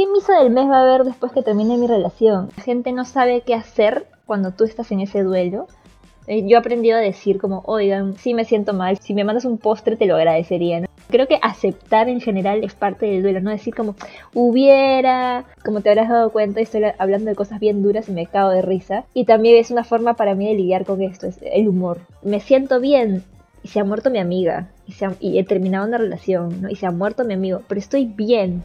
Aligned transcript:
¿qué 0.00 0.06
misa 0.06 0.32
del 0.42 0.50
mes 0.50 0.66
va 0.66 0.78
a 0.78 0.82
haber 0.82 1.04
después 1.04 1.30
que 1.30 1.42
termine 1.42 1.76
mi 1.76 1.86
relación? 1.86 2.48
La 2.56 2.62
gente 2.62 2.90
no 2.92 3.04
sabe 3.04 3.42
qué 3.42 3.52
hacer 3.54 4.06
cuando 4.24 4.52
tú 4.52 4.64
estás 4.64 4.90
en 4.92 5.00
ese 5.00 5.22
duelo. 5.22 5.66
Eh, 6.26 6.42
Yo 6.46 6.56
he 6.56 6.58
aprendido 6.58 6.96
a 6.96 7.00
decir 7.00 7.38
como, 7.38 7.60
oigan, 7.66 8.16
si 8.16 8.32
me 8.32 8.46
siento 8.46 8.72
mal, 8.72 8.96
si 8.98 9.12
me 9.12 9.24
mandas 9.24 9.44
un 9.44 9.58
postre 9.58 9.96
te 9.96 10.06
lo 10.06 10.16
agradecería, 10.16 10.80
¿no? 10.80 10.86
Creo 11.10 11.26
que 11.26 11.38
aceptar 11.42 12.08
en 12.08 12.22
general 12.22 12.64
es 12.64 12.72
parte 12.74 13.04
del 13.04 13.20
duelo, 13.22 13.42
no 13.42 13.50
decir 13.50 13.74
como, 13.74 13.94
hubiera, 14.32 15.44
como 15.66 15.82
te 15.82 15.90
habrás 15.90 16.08
dado 16.08 16.30
cuenta, 16.30 16.60
estoy 16.60 16.82
hablando 16.98 17.28
de 17.28 17.36
cosas 17.36 17.60
bien 17.60 17.82
duras 17.82 18.08
y 18.08 18.12
me 18.12 18.26
cago 18.26 18.50
de 18.50 18.62
risa. 18.62 19.04
Y 19.12 19.26
también 19.26 19.56
es 19.56 19.70
una 19.70 19.84
forma 19.84 20.14
para 20.14 20.34
mí 20.34 20.46
de 20.48 20.54
lidiar 20.54 20.86
con 20.86 21.02
esto, 21.02 21.26
es 21.26 21.38
el 21.42 21.68
humor. 21.68 21.98
Me 22.22 22.40
siento 22.40 22.80
bien 22.80 23.22
y 23.62 23.68
se 23.68 23.80
ha 23.80 23.84
muerto 23.84 24.08
mi 24.08 24.18
amiga 24.18 24.68
y, 24.86 24.92
se 24.92 25.04
ha- 25.04 25.14
y 25.20 25.38
he 25.38 25.44
terminado 25.44 25.86
una 25.86 25.98
relación, 25.98 26.62
¿no? 26.62 26.70
Y 26.70 26.76
se 26.76 26.86
ha 26.86 26.90
muerto 26.90 27.22
mi 27.26 27.34
amigo, 27.34 27.60
pero 27.68 27.78
estoy 27.80 28.06
bien. 28.06 28.62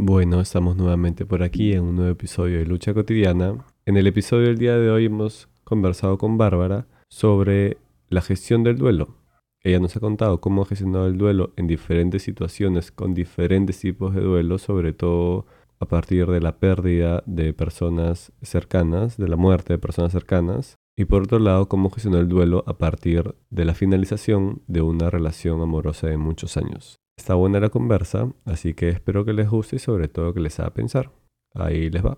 Bueno, 0.00 0.40
estamos 0.40 0.76
nuevamente 0.76 1.26
por 1.26 1.42
aquí 1.42 1.72
en 1.72 1.82
un 1.82 1.96
nuevo 1.96 2.12
episodio 2.12 2.60
de 2.60 2.66
Lucha 2.66 2.94
Cotidiana. 2.94 3.66
En 3.84 3.96
el 3.96 4.06
episodio 4.06 4.46
del 4.46 4.56
día 4.56 4.78
de 4.78 4.92
hoy 4.92 5.06
hemos 5.06 5.48
conversado 5.64 6.18
con 6.18 6.38
Bárbara 6.38 6.86
sobre 7.08 7.78
la 8.08 8.20
gestión 8.20 8.62
del 8.62 8.78
duelo. 8.78 9.16
Ella 9.60 9.80
nos 9.80 9.96
ha 9.96 10.00
contado 10.00 10.40
cómo 10.40 10.62
ha 10.62 10.66
gestionado 10.66 11.08
el 11.08 11.18
duelo 11.18 11.52
en 11.56 11.66
diferentes 11.66 12.22
situaciones 12.22 12.92
con 12.92 13.12
diferentes 13.12 13.80
tipos 13.80 14.14
de 14.14 14.20
duelo, 14.20 14.58
sobre 14.58 14.92
todo 14.92 15.46
a 15.80 15.86
partir 15.86 16.26
de 16.28 16.40
la 16.40 16.60
pérdida 16.60 17.24
de 17.26 17.52
personas 17.52 18.30
cercanas, 18.40 19.16
de 19.16 19.26
la 19.26 19.36
muerte 19.36 19.72
de 19.72 19.78
personas 19.80 20.12
cercanas. 20.12 20.76
Y 20.96 21.06
por 21.06 21.24
otro 21.24 21.40
lado, 21.40 21.68
cómo 21.68 21.90
gestionó 21.90 22.18
el 22.18 22.28
duelo 22.28 22.62
a 22.68 22.78
partir 22.78 23.34
de 23.50 23.64
la 23.64 23.74
finalización 23.74 24.62
de 24.68 24.80
una 24.80 25.10
relación 25.10 25.60
amorosa 25.60 26.06
de 26.06 26.18
muchos 26.18 26.56
años. 26.56 27.00
Está 27.18 27.34
buena 27.34 27.58
la 27.60 27.68
conversa, 27.68 28.28
así 28.46 28.74
que 28.74 28.88
espero 28.88 29.24
que 29.24 29.32
les 29.32 29.50
guste 29.50 29.76
y 29.76 29.78
sobre 29.80 30.06
todo 30.08 30.32
que 30.32 30.40
les 30.40 30.58
haga 30.60 30.70
pensar. 30.70 31.10
Ahí 31.52 31.90
les 31.90 32.02
va. 32.04 32.16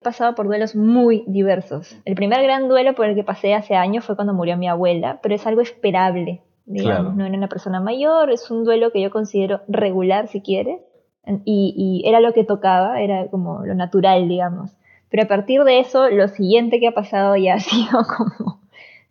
He 0.00 0.04
pasado 0.04 0.34
por 0.34 0.46
duelos 0.46 0.74
muy 0.74 1.22
diversos. 1.28 2.00
El 2.06 2.14
primer 2.16 2.42
gran 2.42 2.66
duelo 2.66 2.94
por 2.94 3.06
el 3.06 3.14
que 3.14 3.22
pasé 3.24 3.54
hace 3.54 3.76
años 3.76 4.04
fue 4.06 4.16
cuando 4.16 4.32
murió 4.34 4.56
mi 4.56 4.68
abuela, 4.68 5.20
pero 5.22 5.34
es 5.34 5.46
algo 5.46 5.60
esperable, 5.60 6.40
digamos, 6.64 7.00
Claro. 7.02 7.12
no 7.14 7.26
era 7.26 7.36
una 7.36 7.48
persona 7.48 7.80
mayor, 7.80 8.30
es 8.32 8.50
un 8.50 8.64
duelo 8.64 8.90
que 8.90 9.02
yo 9.02 9.10
considero 9.10 9.60
regular 9.68 10.26
si 10.28 10.40
quieres, 10.40 10.80
y, 11.44 11.74
y 11.76 12.08
era 12.08 12.18
lo 12.20 12.32
que 12.32 12.42
tocaba, 12.42 13.00
era 13.00 13.28
como 13.28 13.64
lo 13.64 13.74
natural, 13.74 14.28
digamos. 14.28 14.72
Pero 15.10 15.24
a 15.24 15.28
partir 15.28 15.62
de 15.62 15.78
eso, 15.78 16.08
lo 16.08 16.26
siguiente 16.28 16.80
que 16.80 16.88
ha 16.88 16.94
pasado 16.94 17.36
ya 17.36 17.54
ha 17.56 17.60
sido 17.60 18.00
como 18.16 18.61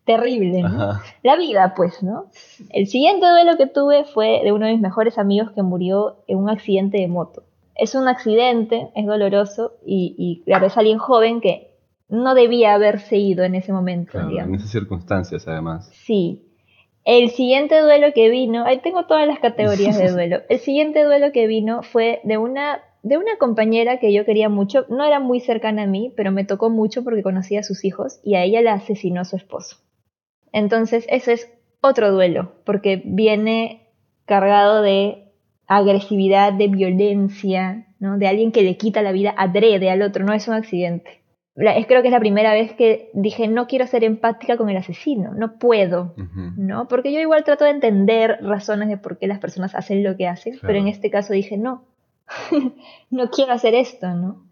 terrible, 0.05 0.63
¿no? 0.63 0.99
La 1.23 1.35
vida, 1.35 1.73
pues, 1.75 2.01
¿no? 2.03 2.25
El 2.69 2.87
siguiente 2.87 3.27
duelo 3.27 3.57
que 3.57 3.67
tuve 3.67 4.03
fue 4.05 4.41
de 4.43 4.51
uno 4.51 4.65
de 4.65 4.73
mis 4.73 4.81
mejores 4.81 5.17
amigos 5.17 5.51
que 5.51 5.63
murió 5.63 6.17
en 6.27 6.37
un 6.37 6.49
accidente 6.49 6.97
de 6.97 7.07
moto. 7.07 7.43
Es 7.75 7.95
un 7.95 8.07
accidente, 8.07 8.89
es 8.95 9.05
doloroso 9.05 9.73
y, 9.85 10.15
y 10.17 10.43
claro, 10.43 10.67
es 10.67 10.77
alguien 10.77 10.97
joven 10.97 11.41
que 11.41 11.71
no 12.09 12.35
debía 12.35 12.73
haberse 12.73 13.17
ido 13.17 13.43
en 13.43 13.55
ese 13.55 13.71
momento, 13.71 14.11
Claro, 14.11 14.29
en 14.29 14.55
esas 14.55 14.69
circunstancias 14.69 15.47
además. 15.47 15.89
Sí. 15.93 16.43
El 17.05 17.29
siguiente 17.31 17.79
duelo 17.81 18.07
que 18.13 18.29
vino, 18.29 18.65
ahí 18.65 18.79
tengo 18.79 19.05
todas 19.05 19.25
las 19.25 19.39
categorías 19.39 19.97
de 19.97 20.11
duelo. 20.11 20.41
El 20.49 20.59
siguiente 20.59 21.03
duelo 21.03 21.31
que 21.31 21.47
vino 21.47 21.81
fue 21.81 22.19
de 22.23 22.37
una 22.37 22.81
de 23.03 23.17
una 23.17 23.37
compañera 23.39 23.97
que 23.97 24.13
yo 24.13 24.25
quería 24.25 24.47
mucho, 24.47 24.85
no 24.89 25.03
era 25.03 25.19
muy 25.19 25.39
cercana 25.39 25.83
a 25.83 25.87
mí, 25.87 26.13
pero 26.15 26.31
me 26.31 26.45
tocó 26.45 26.69
mucho 26.69 27.03
porque 27.03 27.23
conocía 27.23 27.61
a 27.61 27.63
sus 27.63 27.83
hijos 27.83 28.19
y 28.23 28.35
a 28.35 28.43
ella 28.43 28.61
la 28.61 28.73
asesinó 28.73 29.25
su 29.25 29.37
esposo. 29.37 29.77
Entonces, 30.51 31.05
ese 31.09 31.33
es 31.33 31.49
otro 31.81 32.11
duelo, 32.11 32.53
porque 32.65 33.01
viene 33.05 33.87
cargado 34.25 34.81
de 34.81 35.25
agresividad, 35.67 36.53
de 36.53 36.67
violencia, 36.67 37.87
¿no? 37.99 38.17
de 38.17 38.27
alguien 38.27 38.51
que 38.51 38.61
le 38.63 38.77
quita 38.77 39.01
la 39.01 39.11
vida 39.11 39.33
adrede 39.37 39.89
al 39.89 40.01
otro, 40.01 40.25
no 40.25 40.33
es 40.33 40.47
un 40.47 40.53
accidente. 40.55 41.21
La- 41.55 41.75
es, 41.75 41.85
creo 41.87 42.01
que 42.01 42.07
es 42.07 42.13
la 42.13 42.19
primera 42.19 42.53
vez 42.53 42.73
que 42.73 43.09
dije, 43.13 43.47
no 43.47 43.67
quiero 43.67 43.85
ser 43.87 44.03
empática 44.03 44.57
con 44.57 44.69
el 44.69 44.77
asesino, 44.77 45.33
no 45.33 45.57
puedo. 45.57 46.13
¿no? 46.57 46.87
Porque 46.87 47.11
yo 47.11 47.19
igual 47.19 47.43
trato 47.43 47.65
de 47.65 47.71
entender 47.71 48.37
razones 48.41 48.89
de 48.89 48.97
por 48.97 49.17
qué 49.17 49.27
las 49.27 49.39
personas 49.39 49.75
hacen 49.75 50.03
lo 50.03 50.15
que 50.17 50.27
hacen, 50.27 50.53
Claro. 50.53 50.67
pero 50.67 50.79
en 50.79 50.87
este 50.87 51.09
caso 51.09 51.33
dije, 51.33 51.57
no, 51.57 51.83
no 53.09 53.29
quiero 53.29 53.53
hacer 53.53 53.75
esto, 53.75 54.09
¿no? 54.13 54.43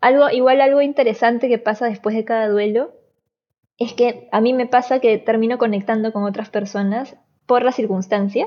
Algo, 0.00 0.30
igual 0.30 0.60
algo 0.60 0.80
interesante 0.82 1.48
que 1.48 1.58
pasa 1.58 1.86
después 1.86 2.14
de 2.16 2.24
cada 2.24 2.48
duelo 2.48 2.92
es 3.80 3.94
que 3.94 4.28
a 4.30 4.40
mí 4.40 4.52
me 4.52 4.66
pasa 4.66 5.00
que 5.00 5.18
termino 5.18 5.58
conectando 5.58 6.12
con 6.12 6.24
otras 6.24 6.50
personas 6.50 7.16
por 7.46 7.64
la 7.64 7.72
circunstancia. 7.72 8.46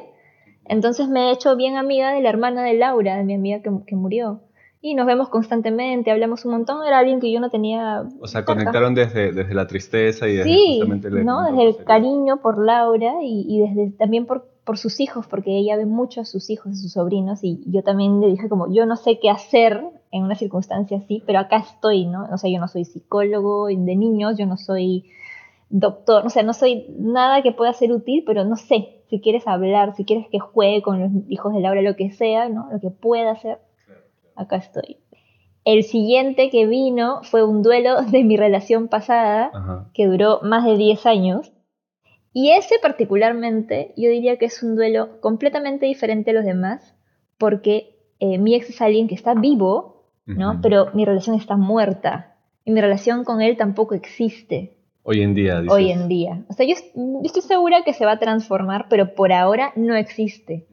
Entonces 0.65 1.09
me 1.09 1.27
he 1.27 1.31
hecho 1.33 1.57
bien 1.57 1.75
amiga 1.75 2.13
de 2.13 2.21
la 2.21 2.29
hermana 2.29 2.63
de 2.63 2.75
Laura, 2.75 3.17
de 3.17 3.23
mi 3.23 3.33
amiga 3.33 3.61
que, 3.61 3.71
que 3.85 3.95
murió. 3.95 4.41
Y 4.79 4.93
nos 4.93 5.07
vemos 5.07 5.29
constantemente, 5.29 6.11
hablamos 6.11 6.45
un 6.45 6.51
montón. 6.51 6.85
Era 6.85 6.99
alguien 6.99 7.19
que 7.19 7.31
yo 7.31 7.39
no 7.39 7.49
tenía. 7.49 8.03
O 8.21 8.27
sea, 8.27 8.45
conectaron 8.45 8.93
desde, 8.93 9.31
desde 9.31 9.55
la 9.55 9.65
tristeza 9.65 10.27
y 10.27 10.35
desde 10.35 10.49
Sí, 10.53 10.75
justamente 10.75 11.07
el 11.07 11.13
Desde 11.25 11.63
el 11.63 11.83
cariño 11.83 12.37
por 12.41 12.63
Laura 12.63 13.13
y, 13.23 13.45
y 13.47 13.61
desde 13.61 13.91
también 13.97 14.27
por, 14.27 14.45
por 14.63 14.77
sus 14.77 14.99
hijos, 14.99 15.25
porque 15.25 15.57
ella 15.57 15.77
ve 15.77 15.85
mucho 15.85 16.21
a 16.21 16.25
sus 16.25 16.49
hijos, 16.49 16.73
a 16.73 16.75
sus 16.75 16.93
sobrinos, 16.93 17.43
y 17.43 17.63
yo 17.65 17.81
también 17.81 18.21
le 18.21 18.27
dije 18.27 18.49
como, 18.49 18.71
yo 18.71 18.85
no 18.85 18.97
sé 18.97 19.19
qué 19.19 19.29
hacer 19.29 19.83
en 20.11 20.23
una 20.23 20.35
circunstancia 20.35 20.97
así, 20.97 21.23
pero 21.25 21.39
acá 21.39 21.57
estoy, 21.57 22.05
¿no? 22.05 22.27
O 22.31 22.37
sea, 22.37 22.51
yo 22.51 22.59
no 22.59 22.67
soy 22.67 22.85
psicólogo 22.85 23.67
de 23.67 23.95
niños, 23.95 24.37
yo 24.37 24.45
no 24.45 24.57
soy 24.57 25.05
doctor, 25.73 26.23
o 26.23 26.29
sea, 26.29 26.43
no 26.43 26.53
soy 26.53 26.85
nada 26.99 27.41
que 27.41 27.51
pueda 27.51 27.73
ser 27.73 27.91
útil, 27.91 28.23
pero 28.27 28.45
no 28.45 28.55
sé, 28.55 29.01
si 29.09 29.19
quieres 29.19 29.47
hablar, 29.47 29.95
si 29.95 30.05
quieres 30.05 30.27
que 30.31 30.37
juegue 30.37 30.83
con 30.83 30.99
los 30.99 31.11
hijos 31.29 31.51
de 31.51 31.61
Laura, 31.61 31.81
lo 31.81 31.95
que 31.95 32.11
sea, 32.11 32.47
¿no? 32.47 32.69
Lo 32.71 32.79
que 32.79 32.91
pueda 32.91 33.31
hacer, 33.31 33.57
acá 34.35 34.57
estoy. 34.57 34.97
El 35.65 35.83
siguiente 35.83 36.51
que 36.51 36.67
vino 36.67 37.21
fue 37.23 37.43
un 37.43 37.63
duelo 37.63 38.01
de 38.11 38.23
mi 38.23 38.37
relación 38.37 38.87
pasada, 38.87 39.49
Ajá. 39.51 39.89
que 39.95 40.05
duró 40.05 40.41
más 40.43 40.63
de 40.63 40.77
10 40.77 41.05
años. 41.07 41.51
Y 42.33 42.51
ese 42.51 42.75
particularmente, 42.79 43.93
yo 43.97 44.11
diría 44.11 44.37
que 44.37 44.45
es 44.45 44.61
un 44.61 44.75
duelo 44.75 45.19
completamente 45.21 45.87
diferente 45.87 46.31
a 46.31 46.33
los 46.35 46.45
demás, 46.45 46.95
porque 47.39 47.97
eh, 48.19 48.37
mi 48.37 48.53
ex 48.53 48.69
es 48.69 48.81
alguien 48.81 49.07
que 49.07 49.15
está 49.15 49.33
vivo, 49.33 50.05
¿no? 50.25 50.59
Pero 50.61 50.91
mi 50.93 51.03
relación 51.03 51.35
está 51.35 51.57
muerta. 51.57 52.37
Y 52.63 52.71
mi 52.71 52.79
relación 52.79 53.23
con 53.23 53.41
él 53.41 53.57
tampoco 53.57 53.93
existe 53.95 54.77
Hoy 55.03 55.21
en 55.21 55.33
día, 55.33 55.59
dices. 55.59 55.73
hoy 55.73 55.91
en 55.91 56.07
día. 56.07 56.43
O 56.49 56.53
sea, 56.53 56.65
yo, 56.65 56.75
yo 56.95 57.21
estoy 57.23 57.41
segura 57.41 57.83
que 57.83 57.93
se 57.93 58.05
va 58.05 58.13
a 58.13 58.19
transformar, 58.19 58.87
pero 58.89 59.13
por 59.15 59.33
ahora 59.33 59.73
no 59.75 59.95
existe. 59.95 60.65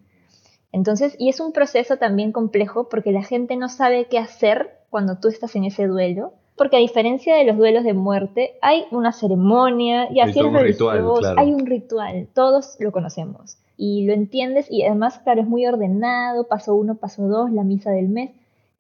Entonces, 0.73 1.17
y 1.19 1.29
es 1.29 1.41
un 1.41 1.53
proceso 1.53 1.97
también 1.97 2.31
complejo 2.31 2.89
porque 2.89 3.11
la 3.11 3.25
gente 3.25 3.57
no 3.57 3.69
sabe 3.69 4.07
qué 4.07 4.19
hacer 4.19 4.71
cuando 4.89 5.19
tú 5.19 5.29
estás 5.29 5.57
en 5.57 5.65
ese 5.65 5.87
duelo. 5.87 6.35
Porque 6.57 6.77
a 6.77 6.81
diferencia 6.81 7.37
de 7.37 7.45
los 7.45 7.57
duelos 7.57 7.85
de 7.85 7.95
muerte, 7.95 8.59
hay 8.61 8.85
una 8.91 9.13
ceremonia, 9.13 10.13
y 10.13 10.21
así 10.21 10.39
es 10.39 10.63
ritual, 10.63 11.03
claro. 11.19 11.41
hay 11.41 11.55
un 11.55 11.65
ritual, 11.65 12.29
todos 12.35 12.77
lo 12.81 12.93
conocemos. 12.93 13.57
Y 13.79 14.05
lo 14.05 14.13
entiendes, 14.13 14.71
y 14.71 14.83
además, 14.83 15.21
claro, 15.21 15.41
es 15.41 15.47
muy 15.47 15.67
ordenado, 15.67 16.49
paso 16.49 16.75
uno, 16.75 16.97
paso 16.97 17.27
dos, 17.29 17.51
la 17.51 17.65
misa 17.65 17.91
del 17.93 18.09
mes. 18.11 18.33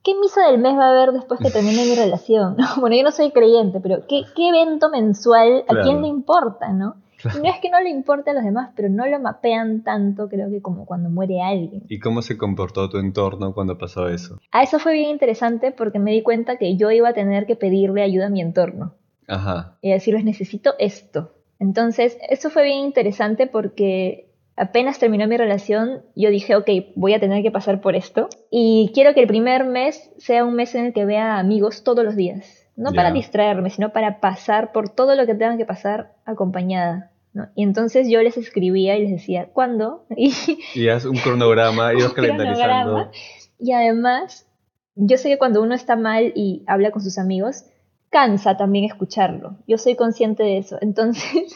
¿Qué 0.03 0.15
misa 0.15 0.47
del 0.47 0.59
mes 0.59 0.75
va 0.77 0.87
a 0.87 0.91
haber 0.91 1.12
después 1.12 1.41
que 1.41 1.50
termine 1.50 1.84
mi 1.84 1.94
relación? 1.97 2.56
Bueno, 2.81 2.97
yo 2.97 3.03
no 3.03 3.12
soy 3.12 3.31
creyente, 3.31 3.81
pero 3.81 4.06
¿qué, 4.09 4.22
qué 4.34 4.49
evento 4.49 4.91
mensual 4.91 5.65
a 5.69 5.83
quién 5.83 6.03
le 6.03 6.09
importa, 6.09 6.72
no? 6.72 6.97
Claro. 7.21 7.41
No 7.41 7.50
es 7.50 7.61
que 7.61 7.69
no 7.69 7.78
le 7.81 7.91
importe 7.91 8.31
a 8.31 8.33
los 8.33 8.43
demás, 8.43 8.71
pero 8.75 8.88
no 8.88 9.06
lo 9.06 9.21
mapean 9.21 9.83
tanto, 9.83 10.31
creo 10.31 10.49
que 10.49 10.62
como 10.62 10.87
cuando 10.87 11.11
muere 11.11 11.43
alguien. 11.43 11.83
¿Y 11.88 11.99
cómo 11.99 12.22
se 12.22 12.38
comportó 12.38 12.88
tu 12.88 12.97
entorno 12.97 13.53
cuando 13.53 13.77
pasó 13.77 14.09
eso? 14.09 14.38
A 14.53 14.62
eso 14.62 14.78
fue 14.78 14.94
bien 14.94 15.11
interesante 15.11 15.71
porque 15.71 15.99
me 15.99 16.12
di 16.12 16.22
cuenta 16.22 16.56
que 16.56 16.77
yo 16.78 16.91
iba 16.91 17.11
a 17.11 17.12
tener 17.12 17.44
que 17.44 17.56
pedirle 17.56 18.03
ayuda 18.03 18.28
a 18.28 18.31
mi 18.31 18.41
entorno 18.41 18.94
Ajá. 19.28 19.77
y 19.82 19.91
decirles 19.91 20.25
necesito 20.25 20.75
esto. 20.78 21.34
Entonces, 21.59 22.17
eso 22.31 22.49
fue 22.49 22.64
bien 22.64 22.79
interesante 22.87 23.47
porque 23.47 24.30
apenas 24.61 24.99
terminó 24.99 25.27
mi 25.27 25.39
relación, 25.39 26.03
yo 26.15 26.29
dije, 26.31 26.55
ok, 26.55 26.69
voy 26.95 27.15
a 27.15 27.21
tener 27.21 27.43
que 27.43 27.51
pasar 27.51 27.81
por 27.81 27.97
esto 27.97 28.29
y 28.51 28.91
quiero 28.95 29.15
que 29.15 29.21
el 29.21 29.27
primer 29.27 29.65
mes 29.65 30.12
sea 30.19 30.45
un 30.45 30.55
mes 30.55 30.75
en 30.75 30.87
el 30.87 30.93
que 30.93 31.07
vea 31.07 31.39
amigos 31.39 31.83
todos 31.83 32.05
los 32.05 32.15
días. 32.15 32.69
No 32.77 32.93
para 32.93 33.11
distraerme, 33.11 33.69
sino 33.69 33.93
para 33.93 34.21
pasar 34.21 34.73
por 34.73 34.89
todo 34.89 35.15
lo 35.15 35.27
que 35.27 35.35
tengan 35.35 35.59
que 35.59 35.67
pasar 35.67 36.12
acompañada. 36.25 37.11
¿no? 37.35 37.49
Y 37.55 37.62
entonces 37.62 38.09
yo 38.09 38.23
les 38.23 38.39
escribía 38.39 38.97
y 38.97 39.03
les 39.03 39.11
decía, 39.11 39.49
¿cuándo? 39.53 40.07
Y, 40.17 40.33
Y 40.75 40.89
haz 40.89 41.05
un 41.05 41.17
cronograma, 41.17 41.91
Un 41.95 42.11
calendarizando. 42.15 43.11
y 43.59 43.73
además, 43.73 44.47
yo 44.95 45.19
sé 45.19 45.29
que 45.29 45.39
cuando 45.39 45.62
uno 45.62 45.75
está 45.75 45.97
mal 45.97 46.33
y 46.35 46.65
habla 46.67 46.91
con 46.91 47.03
sus 47.03 47.19
amigos, 47.19 47.65
cansa 48.11 48.57
también 48.57 48.85
escucharlo. 48.85 49.57
Yo 49.67 49.79
soy 49.79 49.95
consciente 49.97 50.43
de 50.43 50.59
eso. 50.59 50.79
Entonces, 50.83 51.55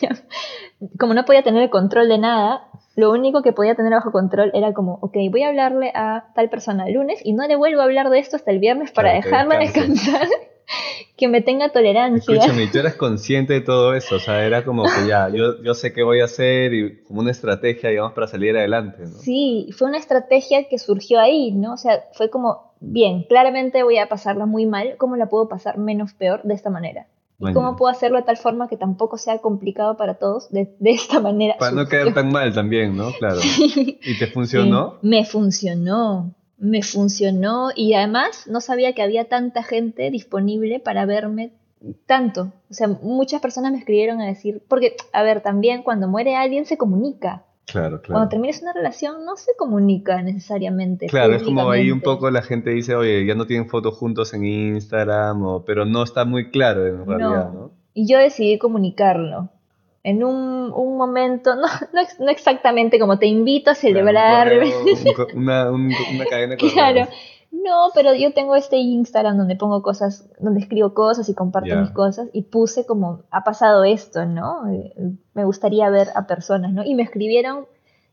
como 0.99 1.15
no 1.15 1.25
podía 1.25 1.43
tener 1.43 1.63
el 1.63 1.71
control 1.71 2.09
de 2.09 2.19
nada, 2.19 2.69
lo 2.97 3.11
único 3.11 3.43
que 3.43 3.53
podía 3.53 3.75
tener 3.75 3.93
bajo 3.93 4.13
control 4.13 4.51
era 4.55 4.73
como, 4.73 4.99
ok, 5.01 5.17
voy 5.31 5.43
a 5.43 5.49
hablarle 5.49 5.91
a 5.95 6.33
tal 6.35 6.49
persona 6.49 6.87
el 6.87 6.95
lunes 6.95 7.21
y 7.25 7.33
no 7.33 7.47
le 7.47 7.57
vuelvo 7.57 7.81
a 7.81 7.85
hablar 7.85 8.11
de 8.11 8.19
esto 8.19 8.37
hasta 8.37 8.51
el 8.51 8.59
viernes 8.61 8.93
para 8.93 9.21
Claro, 9.21 9.49
descanse. 9.59 9.81
descansar 9.81 10.29
que 11.17 11.29
me 11.29 11.41
tenga 11.41 11.71
tolerancia. 11.71 12.35
Escúchame, 12.35 12.65
y 12.65 12.71
tú 12.71 12.79
eras 12.79 12.95
consciente 12.95 13.53
de 13.53 13.61
todo 13.61 13.95
eso, 13.95 14.17
o 14.17 14.19
sea, 14.19 14.45
era 14.45 14.65
como 14.65 14.85
que 14.85 15.09
ya, 15.09 15.29
yo, 15.29 15.63
yo 15.63 15.75
sé 15.75 15.93
qué 15.93 16.03
voy 16.03 16.21
a 16.21 16.25
hacer 16.25 16.73
y 16.73 17.03
como 17.03 17.21
una 17.21 17.31
estrategia, 17.31 17.91
digamos, 17.91 18.13
para 18.13 18.27
salir 18.27 18.57
adelante, 18.57 19.03
¿no? 19.03 19.19
Sí, 19.19 19.71
fue 19.77 19.89
una 19.89 19.99
estrategia 19.99 20.69
que 20.69 20.79
surgió 20.79 21.21
ahí, 21.21 21.53
¿no? 21.53 21.75
O 21.75 21.77
sea, 21.77 22.05
fue 22.13 22.31
como, 22.31 22.73
bien, 22.81 23.25
claramente 23.25 23.83
voy 23.83 23.99
a 23.99 24.09
pasarla 24.09 24.47
muy 24.47 24.67
mal, 24.67 24.97
¿cómo 24.99 25.17
la 25.17 25.27
puedo 25.27 25.49
pasar 25.49 25.79
menos 25.79 26.15
peor 26.15 26.43
de 26.43 26.55
esta 26.55 26.71
manera? 26.71 27.07
¿Y 27.41 27.53
cómo 27.53 27.77
puedo 27.77 27.91
hacerlo 27.91 28.19
de 28.19 28.25
tal 28.25 28.37
forma 28.37 28.69
que 28.69 28.77
tampoco 28.77 29.19
sea 29.19 29.39
complicado 29.39 29.97
para 29.97 30.15
todos 30.15 30.51
de, 30.51 30.75
de 30.79 30.91
esta 30.91 31.21
manera? 31.21 31.57
Para 31.59 31.73
no 31.73 31.87
quedar 31.87 32.15
tan 32.15 32.31
mal 32.31 32.55
también, 32.55 32.97
¿no? 32.97 33.11
Claro. 33.13 33.41
¿Y 33.67 34.19
te 34.19 34.27
funcionó? 34.29 34.99
Me 35.03 35.25
funcionó, 35.25 36.33
me 36.59 36.83
funcionó 36.83 37.71
y 37.75 37.95
además 37.95 38.47
no 38.47 38.61
sabía 38.61 38.95
que 38.95 39.03
había 39.03 39.29
tanta 39.29 39.63
gente 39.63 40.11
disponible 40.11 40.79
para 40.79 41.07
verme 41.07 41.53
tanto. 42.07 42.53
O 42.71 42.75
sea, 42.75 42.89
muchas 42.89 43.41
personas 43.41 43.73
me 43.73 43.79
escribieron 43.79 44.21
a 44.21 44.27
decir, 44.27 44.63
porque, 44.69 44.97
a 45.13 45.23
ver, 45.23 45.43
también 45.43 45.83
cuando 45.83 46.09
muere 46.09 46.37
alguien 46.37 46.67
se 46.67 46.79
comunica. 46.79 47.45
Claro, 47.67 48.01
Cuando 48.01 48.03
claro. 48.03 48.29
terminas 48.29 48.61
una 48.63 48.73
relación 48.75 49.25
no 49.25 49.37
se 49.37 49.53
comunica 49.57 50.21
necesariamente. 50.23 51.07
Claro, 51.07 51.35
es 51.35 51.43
como 51.43 51.71
ahí 51.71 51.91
un 51.91 52.01
poco 52.03 52.31
la 52.31 52.43
gente 52.43 52.71
dice, 52.71 52.95
oye, 52.95 53.25
ya 53.27 53.35
no 53.35 53.47
tienen 53.47 53.69
fotos 53.69 53.97
juntos 53.97 54.35
en 54.35 54.45
Instagram, 54.45 55.43
o, 55.45 55.65
pero 55.65 55.85
no 55.85 56.03
está 56.03 56.25
muy 56.25 56.51
claro 56.51 56.87
en 56.87 57.07
realidad, 57.07 57.53
¿no? 57.53 57.71
Y 57.95 58.07
yo 58.07 58.19
decidí 58.19 58.59
comunicarlo. 58.59 59.49
En 60.03 60.23
un, 60.23 60.71
un 60.75 60.99
momento, 60.99 61.55
no, 61.57 61.63
no, 61.63 62.03
no 62.19 62.31
exactamente 62.31 62.99
como 62.99 63.19
te 63.19 63.27
invito 63.27 63.71
a 63.71 63.75
celebrar. 63.75 64.49
Claro, 64.49 64.67
un 64.67 64.73
correo, 64.85 64.97
un 65.07 65.15
co- 65.15 65.27
una, 65.35 65.71
un- 65.71 65.95
una 66.15 66.27
cadena 66.27 66.57
de. 66.57 66.71
Claro. 66.71 67.09
No, 67.63 67.91
pero 67.95 68.15
yo 68.15 68.33
tengo 68.33 68.57
este 68.57 68.77
Instagram 68.79 69.37
donde 69.39 69.57
pongo 69.57 69.83
cosas, 69.83 70.29
donde 70.39 70.61
escribo 70.61 70.93
cosas 70.93 71.29
y 71.29 71.35
comparto 71.35 71.77
mis 71.77 71.91
cosas 71.91 72.29
y 72.33 72.43
puse 72.43 72.85
como, 72.85 73.23
ha 73.31 73.45
pasado 73.45 73.85
esto, 73.85 74.27
¿no? 74.27 74.69
Eh, 74.71 74.93
Me 75.35 75.45
gustaría 75.45 75.89
ver 75.91 76.09
a 76.15 76.27
personas, 76.27 76.73
¿no? 76.73 76.85
Y 76.85 76.95
me 76.95 77.03
escribieron 77.03 77.67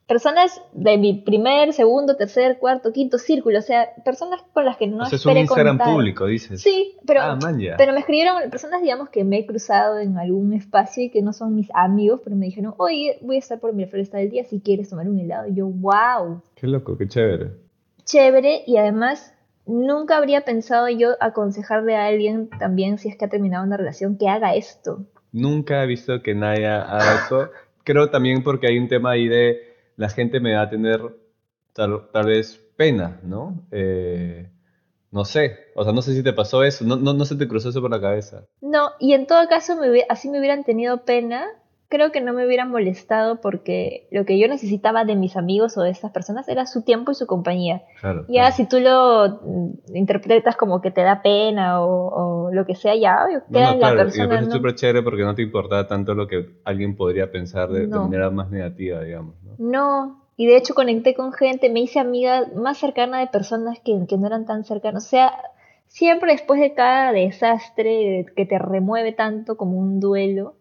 personas 0.08 0.62
de 0.74 0.98
mi 0.98 1.14
primer, 1.22 1.72
segundo, 1.74 2.18
tercer, 2.18 2.60
cuarto, 2.60 2.92
quinto 2.92 3.18
círculo, 3.18 3.60
o 3.60 3.62
sea, 3.62 3.90
personas 4.04 4.42
con 4.54 4.66
las 4.66 4.76
que 4.78 4.88
no 4.88 5.04
O 5.04 5.06
sea, 5.06 5.16
es 5.16 5.26
un 5.26 5.38
Instagram 5.38 5.78
contar. 5.78 5.94
público, 5.94 6.26
dices. 6.26 6.62
Sí, 6.62 6.98
pero, 7.08 7.22
Ah, 7.22 7.38
man, 7.42 7.58
pero 7.78 7.94
me 7.94 8.00
escribieron 8.00 8.50
personas, 8.50 8.82
digamos, 8.82 9.10
que 9.10 9.24
me 9.24 9.40
he 9.40 9.46
cruzado 9.46 10.00
en 10.00 10.18
algún 10.18 10.54
espacio 10.54 11.04
y 11.04 11.10
que 11.10 11.22
no 11.22 11.32
son 11.34 11.56
mis 11.56 11.70
amigos, 11.74 12.20
pero 12.24 12.36
me 12.36 12.46
dijeron, 12.46 12.74
oye, 12.78 13.20
voy 13.22 13.38
a 13.38 13.40
estar 13.40 13.60
por 13.60 13.74
Miraflores 13.74 14.12
del 14.12 14.30
día 14.30 14.44
si 14.44 14.60
quieres 14.60 14.90
tomar 14.90 15.08
un 15.08 15.18
helado. 15.18 15.48
Y 15.48 15.56
yo, 15.56 15.68
wow, 15.68 16.42
Qué 16.56 16.68
loco, 16.68 16.98
qué 16.98 17.08
chévere. 17.08 17.71
Chévere 18.06 18.64
y 18.66 18.78
además 18.78 19.34
nunca 19.66 20.18
habría 20.18 20.42
pensado 20.42 20.90
yo 20.90 21.12
aconsejarle 21.20 21.96
a 21.96 22.08
alguien 22.08 22.50
también 22.50 22.98
si 22.98 23.10
es 23.10 23.18
que 23.18 23.26
ha 23.26 23.30
terminado 23.30 23.66
una 23.66 23.78
relación 23.78 24.18
que 24.18 24.28
haga 24.28 24.56
esto. 24.56 25.06
Nunca 25.32 25.84
he 25.84 25.88
visto 25.88 26.22
que 26.22 26.36
nadie 26.36 26.68
haga 26.68 27.26
eso. 27.26 27.50
Creo 27.84 28.10
también 28.10 28.44
porque 28.44 28.68
hay 28.68 28.78
un 28.78 28.88
tema 28.88 29.12
ahí 29.12 29.28
de 29.28 29.72
la 29.96 30.10
gente 30.10 30.40
me 30.40 30.56
va 30.56 30.64
a 30.64 30.70
tener 30.70 31.02
tal, 31.74 32.10
tal 32.12 32.26
vez 32.26 32.60
pena, 32.76 33.20
¿no? 33.24 33.68
Eh, 33.72 34.50
no 35.12 35.26
sé, 35.26 35.58
o 35.76 35.84
sea, 35.84 35.94
no 35.94 36.02
sé 36.02 36.14
si 36.14 36.24
te 36.24 36.34
pasó 36.34 36.64
eso, 36.64 36.86
no, 36.86 36.96
no, 36.96 37.14
no 37.14 37.26
se 37.26 37.36
te 37.36 37.48
cruzó 37.48 37.70
eso 37.70 37.82
por 37.82 37.92
la 37.92 38.00
cabeza. 38.00 38.46
No, 38.62 38.92
y 39.00 39.14
en 39.14 39.28
todo 39.28 39.48
caso, 39.48 39.76
me 39.76 40.04
así 40.10 40.30
me 40.30 40.40
hubieran 40.40 40.64
tenido 40.64 41.04
pena, 41.04 41.46
creo 41.92 42.12
que 42.12 42.22
no 42.22 42.34
me 42.34 42.44
hubieran 42.48 42.72
molestado 42.72 43.40
porque 43.42 44.08
lo 44.10 44.26
que 44.26 44.40
yo 44.40 44.48
necesitaba 44.48 45.06
de 45.06 45.16
mis 45.16 45.38
amigos 45.38 45.78
o 45.78 45.82
de 45.84 45.92
estas 45.92 46.10
personas 46.12 46.48
era 46.50 46.66
su 46.66 46.82
tiempo 46.82 47.12
y 47.12 47.16
su 47.16 47.28
compañía. 47.28 47.84
Claro. 48.00 48.22
Ya 48.30 48.42
claro. 48.50 48.56
si 48.56 48.66
tú 48.68 48.80
lo 48.80 49.40
mm, 49.44 49.96
interpretas 49.96 50.56
como 50.56 50.82
que 50.82 50.90
te 50.90 51.02
da 51.02 51.22
pena 51.22 51.82
o, 51.82 52.48
o 52.48 52.52
lo 52.52 52.66
que 52.66 52.74
sea, 52.74 52.96
ya 52.96 53.28
No, 53.50 53.54
queda 53.54 53.66
no, 53.68 53.74
en 53.74 53.80
la 53.80 53.88
claro, 53.92 53.94
y 53.94 53.98
me 53.98 54.04
persona. 54.06 54.28
parece 54.30 54.48
¿no? 54.48 54.56
súper 54.56 54.76
chévere 54.76 55.04
porque 55.04 55.24
no 55.24 55.36
te 55.36 55.44
importaba 55.44 55.88
tanto 55.88 56.16
lo 56.16 56.28
que 56.28 56.50
alguien 56.64 56.96
podría 56.96 57.30
pensar 57.32 57.70
de, 57.70 57.82
de 57.82 57.88
No. 57.88 58.04
manera 58.06 58.32
más 58.32 58.50
negativa, 58.50 59.02
digamos, 59.02 59.36
¿no? 59.44 59.52
No, 59.60 60.22
y 60.38 60.48
de 60.48 60.58
hecho 60.58 60.74
conecté 60.74 61.14
con 61.14 61.34
gente, 61.34 61.70
me 61.70 61.82
hice 61.82 62.00
amiga 62.00 62.48
más 62.56 62.78
cercana 62.80 63.20
de 63.20 63.28
personas 63.28 63.80
que, 63.84 64.08
que 64.08 64.18
no 64.18 64.26
eran 64.26 64.46
tan 64.48 64.64
cercanas. 64.64 65.06
O 65.06 65.10
sea, 65.10 65.34
siempre 65.88 66.32
después 66.32 66.60
de 66.62 66.74
cada 66.74 67.12
desastre 67.12 68.26
que 68.36 68.46
te 68.46 68.58
remueve 68.58 69.12
tanto 69.12 69.58
como 69.58 69.78
un 69.78 70.00
duelo, 70.00 70.56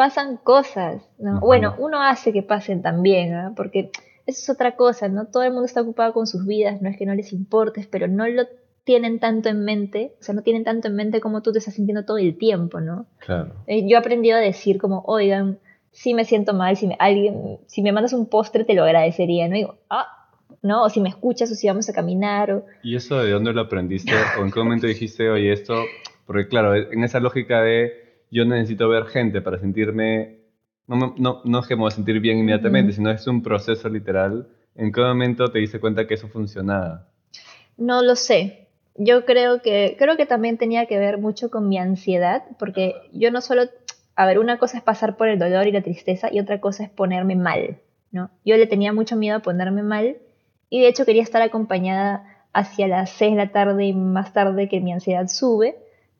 pasan 0.00 0.38
cosas. 0.38 1.02
Bueno, 1.18 1.74
uno 1.76 2.02
hace 2.02 2.32
que 2.32 2.42
pasen 2.42 2.80
también, 2.80 3.34
¿ah? 3.34 3.52
Porque 3.54 3.90
eso 4.24 4.40
es 4.40 4.48
otra 4.48 4.74
cosa, 4.74 5.08
¿no? 5.08 5.26
Todo 5.26 5.42
el 5.42 5.50
mundo 5.50 5.66
está 5.66 5.82
ocupado 5.82 6.14
con 6.14 6.26
sus 6.26 6.46
vidas, 6.46 6.80
no 6.80 6.88
es 6.88 6.96
que 6.96 7.04
no 7.04 7.14
les 7.14 7.34
importes, 7.34 7.86
pero 7.86 8.08
no 8.08 8.26
lo 8.26 8.44
tienen 8.84 9.20
tanto 9.20 9.50
en 9.50 9.62
mente, 9.62 10.14
o 10.18 10.22
sea, 10.22 10.34
no 10.34 10.40
tienen 10.40 10.64
tanto 10.64 10.88
en 10.88 10.96
mente 10.96 11.20
como 11.20 11.42
tú 11.42 11.52
te 11.52 11.58
estás 11.58 11.74
sintiendo 11.74 12.06
todo 12.06 12.16
el 12.16 12.38
tiempo, 12.38 12.80
¿no? 12.80 13.08
Claro. 13.18 13.52
Eh, 13.66 13.86
Yo 13.86 13.96
he 13.96 14.00
aprendido 14.00 14.38
a 14.38 14.40
decir 14.40 14.80
como, 14.80 15.02
oigan, 15.04 15.58
si 15.90 16.14
me 16.14 16.24
siento 16.24 16.54
mal, 16.54 16.78
si 16.78 16.86
me, 16.86 16.96
alguien, 16.98 17.58
si 17.66 17.82
me 17.82 17.92
mandas 17.92 18.14
un 18.14 18.24
postre 18.24 18.64
te 18.64 18.72
lo 18.72 18.84
agradecería, 18.84 19.48
¿no? 19.48 19.54
digo, 19.54 19.74
ah, 19.90 20.30
¿no? 20.62 20.84
O 20.84 20.88
si 20.88 21.02
me 21.02 21.10
escuchas 21.10 21.52
o 21.52 21.54
si 21.54 21.68
vamos 21.68 21.90
a 21.90 21.92
caminar 21.92 22.52
o... 22.52 22.64
¿Y 22.82 22.96
eso 22.96 23.22
de 23.22 23.32
dónde 23.32 23.52
lo 23.52 23.60
aprendiste? 23.60 24.12
¿O 24.40 24.46
en 24.46 24.50
qué 24.50 24.60
momento 24.60 24.86
dijiste, 24.86 25.28
oye, 25.28 25.52
esto? 25.52 25.74
Porque 26.24 26.48
claro, 26.48 26.74
en 26.74 27.04
esa 27.04 27.20
lógica 27.20 27.60
de 27.60 28.09
yo 28.30 28.44
necesito 28.44 28.88
ver 28.88 29.06
gente 29.06 29.40
para 29.42 29.58
sentirme, 29.58 30.40
no, 30.86 30.96
me- 30.96 31.14
no, 31.18 31.42
no 31.44 31.58
es 31.60 31.66
que 31.66 31.76
me 31.76 31.82
voy 31.82 31.88
a 31.88 31.94
sentir 31.94 32.20
bien 32.20 32.38
inmediatamente, 32.38 32.92
sino 32.92 33.10
es 33.10 33.26
un 33.26 33.42
proceso 33.42 33.88
literal. 33.88 34.48
¿En 34.74 34.92
qué 34.92 35.00
momento 35.00 35.48
te 35.50 35.58
diste 35.58 35.80
cuenta 35.80 36.06
que 36.06 36.14
eso 36.14 36.28
funcionaba? 36.28 37.08
No 37.76 38.02
lo 38.02 38.16
sé. 38.16 38.68
Yo 38.96 39.24
creo 39.24 39.62
que, 39.62 39.96
creo 39.98 40.16
que 40.16 40.26
también 40.26 40.58
tenía 40.58 40.86
que 40.86 40.98
ver 40.98 41.18
mucho 41.18 41.50
con 41.50 41.68
mi 41.68 41.78
ansiedad, 41.78 42.44
porque 42.58 42.94
yo 43.12 43.30
no 43.30 43.40
solo, 43.40 43.62
a 44.16 44.26
ver, 44.26 44.38
una 44.38 44.58
cosa 44.58 44.76
es 44.78 44.82
pasar 44.82 45.16
por 45.16 45.28
el 45.28 45.38
dolor 45.38 45.66
y 45.66 45.72
la 45.72 45.82
tristeza 45.82 46.28
y 46.32 46.40
otra 46.40 46.60
cosa 46.60 46.84
es 46.84 46.90
ponerme 46.90 47.36
mal, 47.36 47.78
¿no? 48.10 48.30
Yo 48.44 48.56
le 48.56 48.66
tenía 48.66 48.92
mucho 48.92 49.16
miedo 49.16 49.36
a 49.38 49.42
ponerme 49.42 49.82
mal 49.82 50.18
y 50.68 50.80
de 50.80 50.88
hecho 50.88 51.06
quería 51.06 51.22
estar 51.22 51.40
acompañada 51.42 52.26
hacia 52.52 52.88
las 52.88 53.10
6 53.10 53.32
de 53.32 53.36
la 53.38 53.52
tarde 53.52 53.86
y 53.86 53.94
más 53.94 54.32
tarde 54.32 54.68
que 54.68 54.80
mi 54.80 54.92
ansiedad 54.92 55.28
sube, 55.28 55.76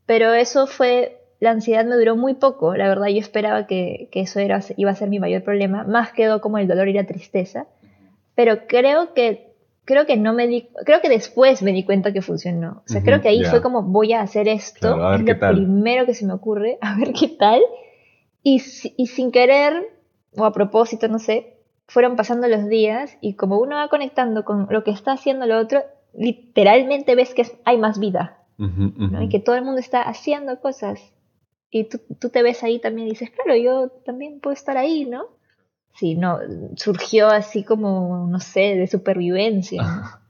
pero 0.06 0.32
eso 0.32 0.66
fue, 0.66 1.19
la 1.40 1.50
ansiedad 1.50 1.84
me 1.84 1.96
duró 1.96 2.16
muy 2.16 2.34
poco, 2.34 2.76
la 2.76 2.86
verdad 2.88 3.08
yo 3.08 3.18
esperaba 3.18 3.66
que, 3.66 4.08
que 4.12 4.20
eso 4.20 4.38
era, 4.40 4.60
iba 4.76 4.90
a 4.90 4.94
ser 4.94 5.08
mi 5.08 5.18
mayor 5.18 5.42
problema, 5.42 5.84
más 5.84 6.12
quedó 6.12 6.40
como 6.40 6.58
el 6.58 6.68
dolor 6.68 6.88
y 6.88 6.92
la 6.92 7.04
tristeza, 7.06 7.66
pero 8.34 8.66
creo 8.66 9.14
que 9.14 9.50
creo 9.86 10.06
que 10.06 10.16
no 10.16 10.32
me 10.34 10.46
di, 10.46 10.68
creo 10.84 11.00
que 11.00 11.08
después 11.08 11.62
me 11.62 11.72
di 11.72 11.82
cuenta 11.84 12.12
que 12.12 12.22
funcionó. 12.22 12.82
O 12.86 12.88
sea, 12.88 13.02
creo 13.02 13.20
que 13.20 13.28
ahí 13.28 13.42
ya. 13.42 13.50
fue 13.50 13.60
como 13.60 13.82
voy 13.82 14.12
a 14.12 14.20
hacer 14.20 14.46
esto, 14.46 14.78
Claro, 14.80 15.04
a 15.06 15.10
ver 15.10 15.20
es 15.20 15.26
lo 15.26 15.38
tal. 15.40 15.54
primero 15.56 16.06
que 16.06 16.14
se 16.14 16.24
me 16.26 16.32
ocurre, 16.32 16.78
a 16.82 16.96
ver 16.96 17.12
qué 17.12 17.26
tal. 17.26 17.60
Y, 18.44 18.60
si- 18.60 18.94
y 18.96 19.08
sin 19.08 19.32
querer, 19.32 19.82
o 20.36 20.44
a 20.44 20.52
propósito, 20.52 21.08
no 21.08 21.18
sé, 21.18 21.56
fueron 21.88 22.14
pasando 22.14 22.46
los 22.46 22.68
días 22.68 23.16
y 23.20 23.34
como 23.34 23.58
uno 23.58 23.76
va 23.76 23.88
conectando 23.88 24.44
con 24.44 24.68
lo 24.70 24.84
que 24.84 24.92
está 24.92 25.10
haciendo 25.12 25.46
lo 25.46 25.58
otro, 25.58 25.82
literalmente 26.14 27.14
ves 27.14 27.34
que 27.34 27.44
hay 27.64 27.78
más 27.78 27.98
vida. 27.98 28.36
Y 29.24 29.28
que 29.28 29.40
todo 29.40 29.56
el 29.56 29.64
mundo 29.64 29.80
está 29.80 30.02
haciendo 30.02 30.60
cosas. 30.60 31.00
Y 31.70 31.84
tú, 31.84 32.00
tú 32.18 32.30
te 32.30 32.42
ves 32.42 32.62
ahí 32.62 32.80
también 32.80 33.08
y 33.08 33.10
dices, 33.12 33.30
claro, 33.30 33.56
yo 33.56 33.88
también 34.04 34.40
puedo 34.40 34.54
estar 34.54 34.76
ahí, 34.76 35.04
¿no? 35.04 35.26
Sí, 35.94 36.14
no, 36.14 36.38
surgió 36.76 37.28
así 37.28 37.64
como, 37.64 38.26
no 38.28 38.40
sé, 38.40 38.76
de 38.76 38.86
supervivencia. 38.86 39.82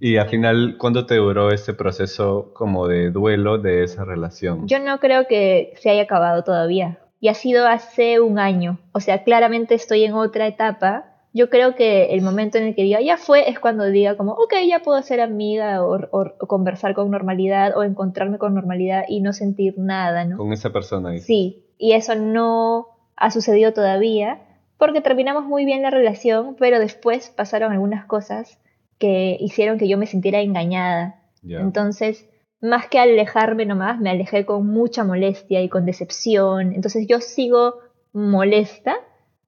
Y 0.00 0.16
al 0.16 0.28
final, 0.28 0.76
¿cuánto 0.78 1.06
te 1.06 1.16
duró 1.16 1.50
ese 1.50 1.74
proceso 1.74 2.52
como 2.54 2.86
de 2.86 3.10
duelo 3.10 3.58
de 3.58 3.82
esa 3.82 4.04
relación? 4.04 4.68
Yo 4.68 4.78
no 4.78 5.00
creo 5.00 5.26
que 5.26 5.72
se 5.80 5.90
haya 5.90 6.02
acabado 6.02 6.44
todavía. 6.44 7.00
Y 7.20 7.28
ha 7.28 7.34
sido 7.34 7.66
hace 7.66 8.20
un 8.20 8.38
año. 8.38 8.78
O 8.92 9.00
sea, 9.00 9.24
claramente 9.24 9.74
estoy 9.74 10.04
en 10.04 10.14
otra 10.14 10.46
etapa. 10.46 11.16
Yo 11.38 11.48
creo 11.50 11.74
que 11.74 12.14
el 12.14 12.22
momento 12.22 12.58
en 12.58 12.64
el 12.64 12.74
que 12.74 12.82
diga 12.82 13.00
ya 13.00 13.16
fue 13.16 13.48
es 13.48 13.58
cuando 13.60 13.84
diga 13.84 14.16
como, 14.16 14.32
ok, 14.32 14.54
ya 14.68 14.80
puedo 14.80 15.00
ser 15.02 15.20
amiga 15.20 15.84
o, 15.84 15.94
o- 16.10 16.32
o 16.40 16.46
conversar 16.46 16.94
con 16.94 17.10
normalidad 17.10 17.76
o 17.76 17.82
encontrarme 17.84 18.38
con 18.38 18.54
normalidad 18.54 19.04
y 19.08 19.20
no 19.20 19.32
sentir 19.32 19.74
nada, 19.78 20.24
¿no? 20.24 20.36
Con 20.36 20.52
esa 20.52 20.70
persona. 20.70 21.10
dices. 21.10 21.26
Sí, 21.26 21.64
y 21.78 21.92
eso 21.92 22.14
no 22.16 22.86
ha 23.16 23.30
sucedido 23.30 23.72
todavía 23.72 24.40
porque 24.78 25.00
terminamos 25.00 25.44
muy 25.44 25.64
bien 25.64 25.82
la 25.82 25.90
relación, 25.90 26.56
pero 26.58 26.78
después 26.80 27.30
pasaron 27.30 27.72
algunas 27.72 28.04
cosas 28.06 28.58
que 28.98 29.36
hicieron 29.40 29.78
que 29.78 29.88
yo 29.88 29.96
me 29.98 30.06
sintiera 30.06 30.40
engañada. 30.40 31.22
Entonces, 31.60 32.28
más 32.60 32.88
que 32.88 32.98
alejarme 32.98 33.64
nomás, 33.64 34.00
me 34.00 34.10
alejé 34.10 34.44
con 34.44 34.66
mucha 34.66 35.04
molestia 35.04 35.62
y 35.62 35.68
con 35.68 35.84
decepción. 35.86 36.72
Entonces 36.72 37.06
yo 37.08 37.20
sigo 37.20 37.74
molesta, 38.12 38.96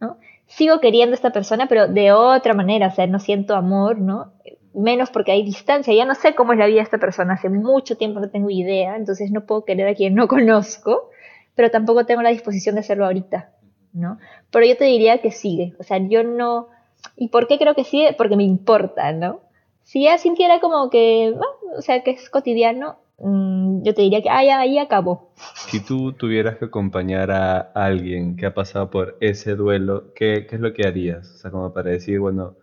¿no? 0.01 0.19
Sigo 0.51 0.81
queriendo 0.81 1.15
a 1.15 1.15
esta 1.15 1.31
persona, 1.31 1.69
pero 1.69 1.87
de 1.87 2.11
otra 2.11 2.55
manera, 2.55 2.89
o 2.89 2.91
sea, 2.91 3.07
no 3.07 3.21
siento 3.21 3.55
amor, 3.55 4.01
¿no? 4.01 4.33
Menos 4.75 5.09
porque 5.11 5.31
hay 5.31 5.45
distancia, 5.45 5.95
ya 5.95 6.05
no 6.05 6.17
sé 6.17 6.35
cómo 6.35 6.53
es 6.53 6.59
la 6.59 6.67
vida 6.67 6.79
de 6.79 6.83
esta 6.83 6.99
persona, 6.99 7.35
hace 7.35 7.49
mucho 7.49 7.97
tiempo 7.97 8.19
no 8.19 8.31
tengo 8.31 8.51
idea, 8.51 8.97
entonces 8.97 9.31
no 9.31 9.47
puedo 9.47 9.65
querer 9.65 9.87
a 9.87 9.95
quien 9.95 10.17
no 10.17 10.27
conozco, 10.29 11.09
pero 11.55 11.71
tampoco 11.71 12.05
tengo 12.05 12.23
la 12.23 12.31
disposición 12.31 12.75
de 12.75 12.81
hacerlo 12.81 13.07
ahorita, 13.07 13.53
¿no? 13.93 14.19
Pero 14.51 14.67
yo 14.67 14.77
te 14.77 14.87
diría 14.87 15.19
que 15.19 15.31
sigue, 15.31 15.75
o 15.79 15.85
sea, 15.85 15.99
yo 15.99 16.25
no... 16.25 16.67
¿Y 17.17 17.29
por 17.29 17.47
qué 17.47 17.57
creo 17.57 17.77
que 17.77 17.85
sigue? 17.85 18.13
Porque 18.19 18.37
me 18.37 18.43
importa, 18.43 19.13
¿no? 19.13 19.41
Si 19.85 20.03
ya 20.03 20.19
sintiera 20.19 20.59
como 20.59 20.91
que, 20.91 21.33
ah, 21.37 21.77
o 21.79 21.81
sea, 21.81 22.03
que 22.03 22.11
es 22.11 22.29
cotidiano, 22.29 22.99
mm, 23.21 23.83
yo 23.83 23.95
te 23.95 24.03
diría 24.03 24.23
que 24.23 24.31
ah, 24.31 24.45
ya, 24.45 24.61
ahí 24.61 24.79
acabó. 24.79 25.33
Si 25.71 25.81
tú 25.85 26.13
tuvieras 26.13 26.57
que 26.57 26.65
acompañar 26.67 27.31
a 27.31 27.59
alguien 27.75 28.37
que 28.37 28.47
ha 28.47 28.55
pasado 28.55 28.91
por 28.91 29.17
ese 29.21 29.55
duelo, 29.55 30.13
¿qué, 30.15 30.47
qué 30.49 30.57
es 30.57 30.61
lo 30.61 30.73
que 30.73 30.87
harías? 30.87 31.31
O 31.35 31.39
sea, 31.39 31.51
como 31.51 31.73
para 31.73 31.91
decir, 31.91 32.19
bueno, 32.19 32.57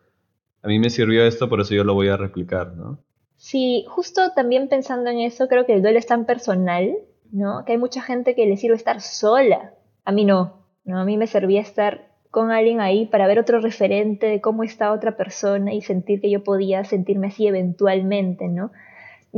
a 0.62 0.68
mí 0.68 0.80
me 0.80 0.90
sirvió 0.90 1.24
esto, 1.24 1.48
por 1.48 1.62
eso 1.62 1.74
yo 1.74 1.84
lo 1.84 1.94
voy 1.94 2.10
a 2.10 2.18
replicar, 2.18 2.76
¿no? 2.76 3.00
Sí, 3.38 3.86
justo 3.88 4.32
también 4.36 4.68
pensando 4.68 5.10
en 5.10 5.20
eso, 5.20 5.48
creo 5.48 5.66
que 5.66 5.74
el 5.74 5.82
duelo 5.82 6.00
es 6.00 6.08
tan 6.08 6.26
personal, 6.26 6.98
¿no? 7.32 7.64
Que 7.66 7.74
hay 7.74 7.78
mucha 7.78 8.02
gente 8.02 8.36
que 8.36 8.46
le 8.46 8.58
sirve 8.58 8.76
estar 8.76 9.00
sola. 9.00 9.74
A 10.04 10.12
mí 10.12 10.26
no, 10.26 10.66
¿no? 10.84 11.00
A 11.00 11.06
mí 11.06 11.18
me 11.18 11.28
servía 11.28 11.62
estar 11.62 12.08
con 12.32 12.52
alguien 12.52 12.82
ahí 12.82 13.06
para 13.06 13.28
ver 13.28 13.40
otro 13.40 13.60
referente 13.60 14.28
de 14.28 14.42
cómo 14.42 14.64
está 14.64 14.92
otra 14.92 15.16
persona 15.16 15.74
y 15.74 15.82
sentir 15.82 16.20
que 16.20 16.30
yo 16.30 16.44
podía 16.44 16.84
sentirme 16.84 17.28
así 17.28 17.48
eventualmente, 17.48 18.48
¿no? 18.48 18.72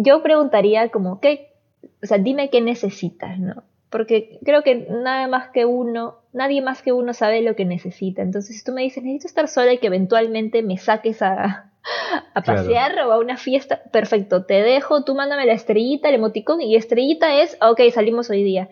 Yo 0.01 0.23
preguntaría 0.23 0.89
como, 0.89 1.19
¿qué? 1.19 1.53
O 2.01 2.05
sea, 2.05 2.17
dime 2.17 2.49
qué 2.49 2.61
necesitas, 2.61 3.37
¿no? 3.37 3.63
Porque 3.89 4.39
creo 4.45 4.63
que 4.63 4.87
nada 4.89 5.27
más 5.27 5.49
que 5.49 5.65
uno, 5.65 6.19
nadie 6.31 6.61
más 6.61 6.81
que 6.81 6.93
uno 6.93 7.13
sabe 7.13 7.41
lo 7.41 7.55
que 7.55 7.65
necesita. 7.65 8.21
Entonces, 8.21 8.57
si 8.57 8.63
tú 8.63 8.71
me 8.71 8.83
dices, 8.83 9.03
necesito 9.03 9.27
estar 9.27 9.47
sola 9.47 9.73
y 9.73 9.79
que 9.79 9.87
eventualmente 9.87 10.61
me 10.61 10.77
saques 10.77 11.21
a, 11.21 11.71
a 12.33 12.41
pasear 12.41 12.97
o 12.99 13.11
a 13.11 13.19
una 13.19 13.35
fiesta, 13.35 13.81
perfecto, 13.91 14.45
te 14.45 14.61
dejo, 14.61 15.03
tú 15.03 15.15
mándame 15.15 15.45
la 15.45 15.53
estrellita, 15.53 16.07
el 16.07 16.15
emoticón, 16.15 16.61
y 16.61 16.75
estrellita 16.75 17.41
es, 17.41 17.57
ok, 17.61 17.81
salimos 17.93 18.29
hoy 18.29 18.43
día. 18.43 18.69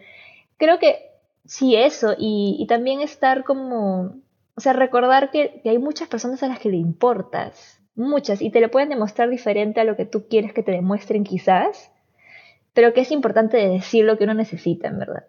Creo 0.58 0.80
que 0.80 1.12
sí, 1.46 1.76
eso, 1.76 2.16
y, 2.18 2.56
y 2.60 2.68
también 2.68 3.02
estar 3.02 3.44
como, 3.44 4.16
o 4.56 4.62
sea, 4.62 4.74
recordar 4.74 5.30
que, 5.32 5.60
que 5.62 5.72
hay 5.72 5.78
muchas 5.78 6.08
personas 6.08 6.42
a 6.44 6.48
las 6.48 6.60
que 6.60 6.70
le 6.70 6.78
importas, 6.78 7.77
muchas, 7.98 8.42
y 8.42 8.52
te 8.52 8.62
lo 8.62 8.72
pueden 8.72 8.90
demostrar 8.90 9.30
diferente 9.30 9.82
a 9.82 9.84
lo 9.84 9.96
que 9.96 10.06
tú 10.06 10.28
quieres 10.30 10.54
que 10.54 10.64
te 10.64 10.72
demuestren 10.72 11.24
quizás, 11.24 11.92
pero 12.74 12.94
que 12.94 13.02
es 13.02 13.12
importante 13.12 13.58
decir 13.58 14.06
lo 14.06 14.18
que 14.18 14.26
uno 14.26 14.34
necesita, 14.34 14.88
en 14.88 15.00
verdad. 15.00 15.26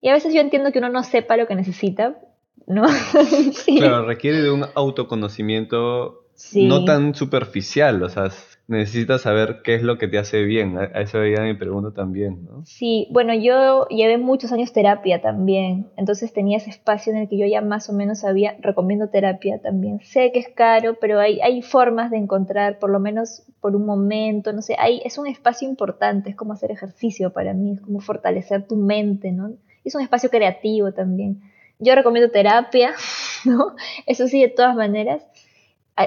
Y 0.00 0.08
a 0.08 0.14
veces 0.14 0.32
yo 0.32 0.40
entiendo 0.40 0.72
que 0.72 0.78
uno 0.78 0.88
no 0.88 1.02
sepa 1.02 1.36
lo 1.36 1.46
que 1.46 1.54
necesita, 1.54 2.18
¿no? 2.66 2.88
sí. 3.52 3.78
Claro, 3.78 4.06
requiere 4.06 4.40
de 4.40 4.50
un 4.50 4.64
autoconocimiento 4.74 6.24
no 6.54 6.84
tan 6.84 7.14
superficial, 7.14 8.02
o 8.02 8.08
sea, 8.08 8.30
necesitas 8.68 9.22
saber 9.22 9.62
qué 9.64 9.74
es 9.74 9.82
lo 9.82 9.96
que 9.96 10.08
te 10.08 10.18
hace 10.18 10.42
bien. 10.44 10.76
A 10.78 11.00
eso 11.00 11.18
veía 11.18 11.40
mi 11.40 11.54
pregunta 11.54 11.90
también, 11.90 12.44
¿no? 12.44 12.64
Sí, 12.66 13.08
bueno, 13.10 13.34
yo 13.34 13.88
llevé 13.88 14.18
muchos 14.18 14.52
años 14.52 14.72
terapia 14.72 15.22
también, 15.22 15.88
entonces 15.96 16.32
tenía 16.34 16.58
ese 16.58 16.70
espacio 16.70 17.12
en 17.12 17.20
el 17.20 17.28
que 17.28 17.38
yo 17.38 17.46
ya 17.46 17.62
más 17.62 17.88
o 17.88 17.94
menos 17.94 18.20
sabía, 18.20 18.56
recomiendo 18.60 19.08
terapia 19.08 19.60
también. 19.60 20.00
Sé 20.04 20.32
que 20.32 20.38
es 20.38 20.48
caro, 20.50 20.98
pero 21.00 21.18
hay, 21.18 21.40
hay 21.40 21.62
formas 21.62 22.10
de 22.10 22.18
encontrar, 22.18 22.78
por 22.78 22.90
lo 22.90 23.00
menos 23.00 23.42
por 23.60 23.74
un 23.74 23.86
momento, 23.86 24.52
no 24.52 24.60
sé, 24.60 24.76
hay, 24.78 25.00
es 25.04 25.16
un 25.16 25.26
espacio 25.26 25.66
importante, 25.66 26.30
es 26.30 26.36
como 26.36 26.52
hacer 26.52 26.70
ejercicio 26.70 27.32
para 27.32 27.54
mí, 27.54 27.72
es 27.72 27.80
como 27.80 28.00
fortalecer 28.00 28.66
tu 28.68 28.76
mente, 28.76 29.32
¿no? 29.32 29.54
Es 29.82 29.94
un 29.94 30.02
espacio 30.02 30.28
creativo 30.28 30.92
también. 30.92 31.40
Yo 31.78 31.94
recomiendo 31.94 32.30
terapia, 32.30 32.92
¿no? 33.46 33.76
Eso 34.04 34.28
sí, 34.28 34.42
de 34.42 34.48
todas 34.48 34.76
maneras 34.76 35.22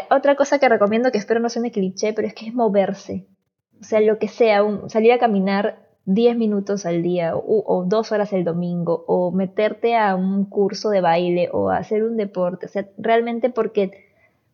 otra 0.10 0.36
cosa 0.36 0.60
que 0.60 0.70
recomiendo, 0.70 1.12
que 1.12 1.18
espero 1.18 1.40
no 1.40 1.50
suene 1.50 1.72
cliché, 1.72 2.14
pero 2.14 2.28
es 2.28 2.34
que 2.34 2.48
es 2.48 2.54
moverse. 2.54 3.28
O 3.80 3.84
sea, 3.84 4.00
lo 4.02 4.20
que 4.20 4.28
sea, 4.28 4.62
salir 4.88 5.12
a 5.12 5.20
caminar 5.20 5.88
10 6.06 6.38
minutos 6.38 6.86
al 6.86 7.04
día 7.04 7.34
o, 7.36 7.86
dos 7.88 8.12
horas 8.12 8.34
el 8.34 8.44
domingo 8.44 9.04
o 9.08 9.32
meterte 9.32 9.96
a 9.96 10.16
un 10.16 10.46
curso 10.46 10.90
de 10.90 11.02
baile 11.02 11.50
o 11.52 11.70
hacer 11.70 12.04
un 12.04 12.18
deporte. 12.18 12.66
O 12.66 12.70
sea, 12.70 12.88
realmente 12.98 13.50
porque 13.50 14.11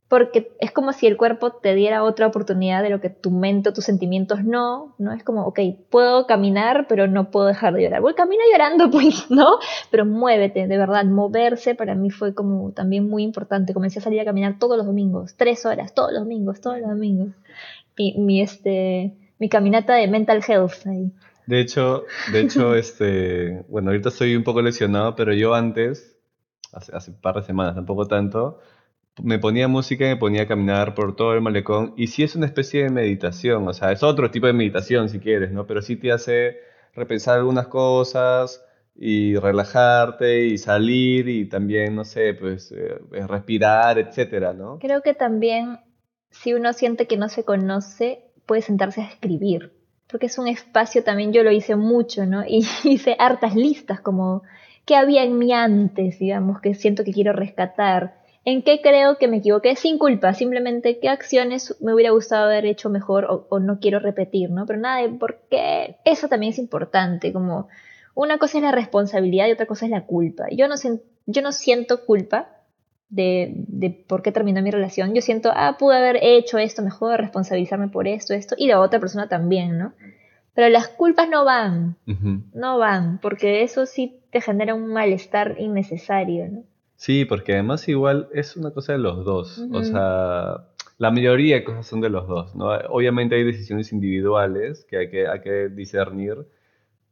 porque 0.10 0.56
es 0.60 0.72
como 0.72 0.94
si 0.94 1.06
el 1.06 1.18
cuerpo 1.18 1.52
te 1.52 1.76
diera 1.76 2.04
otra 2.04 2.28
oportunidad 2.28 2.82
de 2.82 2.90
lo 2.90 3.02
que 3.02 3.10
tu 3.10 3.30
mente 3.30 3.70
o 3.70 3.74
tus 3.74 3.84
sentimientos 3.84 4.44
no, 4.46 4.96
¿no? 4.98 5.12
Es 5.12 5.24
como, 5.24 5.46
ok, 5.46 5.60
puedo 5.90 6.26
caminar, 6.28 6.86
pero 6.88 7.08
no 7.08 7.30
puedo 7.30 7.48
dejar 7.48 7.74
de 7.74 7.84
llorar. 7.84 8.02
Voy 8.02 8.14
camina 8.14 8.42
llorando, 8.52 8.90
pues, 8.92 9.30
¿no? 9.30 9.60
Pero 9.92 10.06
muévete, 10.06 10.68
de 10.68 10.78
verdad, 10.78 11.04
moverse 11.06 11.76
para 11.76 11.94
mí 11.94 12.10
fue 12.10 12.34
como 12.34 12.72
también 12.72 13.10
muy 13.10 13.24
importante. 13.24 13.74
Comencé 13.74 14.00
a 14.00 14.02
salir 14.02 14.22
a 14.22 14.26
caminar 14.26 14.60
todos 14.60 14.78
los 14.78 14.86
domingos, 14.86 15.36
tres 15.36 15.66
horas, 15.66 15.94
todos 15.94 16.14
los 16.14 16.22
domingos, 16.22 16.62
todos 16.62 16.80
los 16.80 16.90
domingos. 16.90 17.34
Y 17.98 18.18
mi, 18.18 18.42
este, 18.42 19.14
mi 19.40 19.50
caminata 19.50 19.96
de 19.96 20.08
mental 20.08 20.42
health 20.48 20.88
ahí. 20.88 21.12
De 21.48 21.60
hecho, 21.60 22.06
de 22.32 22.40
hecho, 22.40 22.76
este, 22.76 23.66
bueno, 23.68 23.90
ahorita 23.90 24.08
estoy 24.08 24.38
un 24.38 24.44
poco 24.44 24.62
lesionado, 24.62 25.18
pero 25.18 25.34
yo 25.34 25.54
antes, 25.54 26.18
hace, 26.72 26.96
hace 26.96 27.12
un 27.12 27.20
par 27.20 27.36
de 27.36 27.44
semanas, 27.44 27.76
tampoco 27.76 28.08
tanto, 28.08 28.60
me 29.22 29.40
ponía 29.40 29.68
música 29.68 30.06
y 30.06 30.10
me 30.10 30.18
ponía 30.18 30.44
a 30.44 30.48
caminar 30.48 30.94
por 30.94 31.16
todo 31.16 31.34
el 31.34 31.42
malecón. 31.42 31.94
Y 31.98 32.08
sí 32.08 32.24
es 32.24 32.36
una 32.36 32.46
especie 32.46 32.84
de 32.84 32.90
meditación, 32.90 33.68
o 33.68 33.74
sea, 33.74 33.92
es 33.92 34.04
otro 34.04 34.32
tipo 34.32 34.48
de 34.48 34.54
meditación 34.54 35.10
si 35.10 35.20
quieres, 35.20 35.52
¿no? 35.52 35.66
Pero 35.66 35.82
sí 35.82 35.96
te 35.96 36.12
hace 36.12 36.58
repensar 36.94 37.38
algunas 37.38 37.68
cosas 37.68 38.64
y 38.96 39.36
relajarte 39.36 40.46
y 40.46 40.58
salir 40.58 41.30
y 41.30 41.48
también, 41.48 41.96
no 41.96 42.04
sé, 42.04 42.34
pues 42.34 42.72
eh, 42.72 43.00
respirar, 43.28 44.00
etcétera, 44.00 44.54
¿no? 44.54 44.80
Creo 44.80 45.02
que 45.02 45.14
también 45.14 45.80
si 46.32 46.54
uno 46.54 46.74
siente 46.74 47.08
que 47.08 47.18
no 47.18 47.30
se 47.30 47.44
conoce, 47.44 48.24
puede 48.46 48.62
sentarse 48.62 49.02
a 49.02 49.08
escribir. 49.08 49.74
Porque 50.08 50.28
es 50.28 50.38
un 50.38 50.48
espacio 50.48 51.04
también, 51.04 51.34
yo 51.34 51.44
lo 51.44 51.52
hice 51.52 51.76
mucho, 51.76 52.26
¿no? 52.26 52.44
Y 52.48 52.66
hice 52.84 53.16
hartas 53.20 53.56
listas 53.56 54.00
como 54.02 54.44
qué 54.86 54.96
había 54.96 55.24
en 55.24 55.38
mí 55.38 55.52
antes, 55.54 56.18
digamos, 56.20 56.62
que 56.62 56.74
siento 56.74 57.04
que 57.04 57.12
quiero 57.12 57.34
rescatar 57.34 58.27
en 58.48 58.62
qué 58.62 58.80
creo 58.82 59.18
que 59.18 59.28
me 59.28 59.38
equivoqué 59.38 59.76
sin 59.76 59.98
culpa, 59.98 60.34
simplemente 60.34 61.00
qué 61.00 61.10
acciones 61.10 61.76
me 61.82 61.94
hubiera 61.94 62.12
gustado 62.12 62.46
haber 62.46 62.66
hecho 62.66 62.90
mejor 62.90 63.46
o, 63.50 63.60
no 63.60 63.82
quiero 63.82 64.00
repetir, 64.00 64.52
¿no? 64.52 64.66
Pero 64.66 64.80
nada 64.80 65.02
de 65.02 65.10
por 65.10 65.42
qué, 65.52 65.98
eso 66.06 66.30
también 66.30 66.54
es 66.54 66.58
importante, 66.58 67.34
como 67.34 67.68
una 68.16 68.38
cosa 68.38 68.60
es 68.60 68.64
la 68.64 68.72
responsabilidad 68.72 69.48
y 69.48 69.52
otra 69.52 69.66
cosa 69.66 69.84
es 69.84 69.92
la 69.92 70.06
culpa. 70.06 70.46
Yo 70.50 70.70
no, 70.70 70.76
yo 71.26 71.42
no 71.42 71.52
siento 71.52 72.06
culpa 72.06 72.48
de, 73.10 73.52
de, 73.68 73.90
por 73.90 74.22
qué 74.22 74.32
terminó 74.32 74.62
mi 74.62 74.72
relación, 74.72 75.14
yo 75.14 75.22
siento, 75.22 75.52
ah, 75.54 75.76
pude 75.78 75.98
haber 75.98 76.18
hecho 76.22 76.58
esto 76.58 76.82
mejor, 76.82 77.20
responsabilizarme 77.20 77.90
por 77.90 78.08
esto, 78.08 78.34
esto, 78.34 78.56
y 78.58 78.68
la 78.68 78.80
otra 78.80 79.02
persona 79.02 79.28
también, 79.28 79.78
¿no? 79.78 79.92
Pero 80.54 80.70
las 80.70 80.88
culpas 80.88 81.28
no 81.28 81.44
van, 81.44 81.98
no 82.54 82.78
van, 82.78 83.20
porque 83.20 83.64
eso 83.64 83.86
sí 83.86 84.22
te 84.32 84.40
genera 84.40 84.74
un 84.74 84.88
malestar 84.88 85.58
innecesario, 85.60 86.48
¿no? 86.48 86.64
Sí, 86.98 87.26
porque 87.26 87.54
además 87.54 87.88
igual 87.88 88.28
es 88.34 88.58
una 88.58 88.72
cosa 88.72 88.94
de 88.94 89.00
los 89.00 89.24
dos. 89.24 89.60
O 89.72 89.84
sea, 89.84 90.68
la 90.98 91.12
mayoría 91.12 91.56
de 91.56 91.64
cosas 91.64 91.86
son 91.86 92.02
de 92.02 92.10
los 92.10 92.28
dos, 92.28 92.56
¿no? 92.56 92.70
Obviamente 92.90 93.36
hay 93.36 93.44
decisiones 93.44 93.94
individuales 93.94 94.84
que 94.90 94.98
hay 94.98 95.10
que, 95.12 95.28
hay 95.28 95.42
que 95.42 95.70
discernir, 95.70 96.48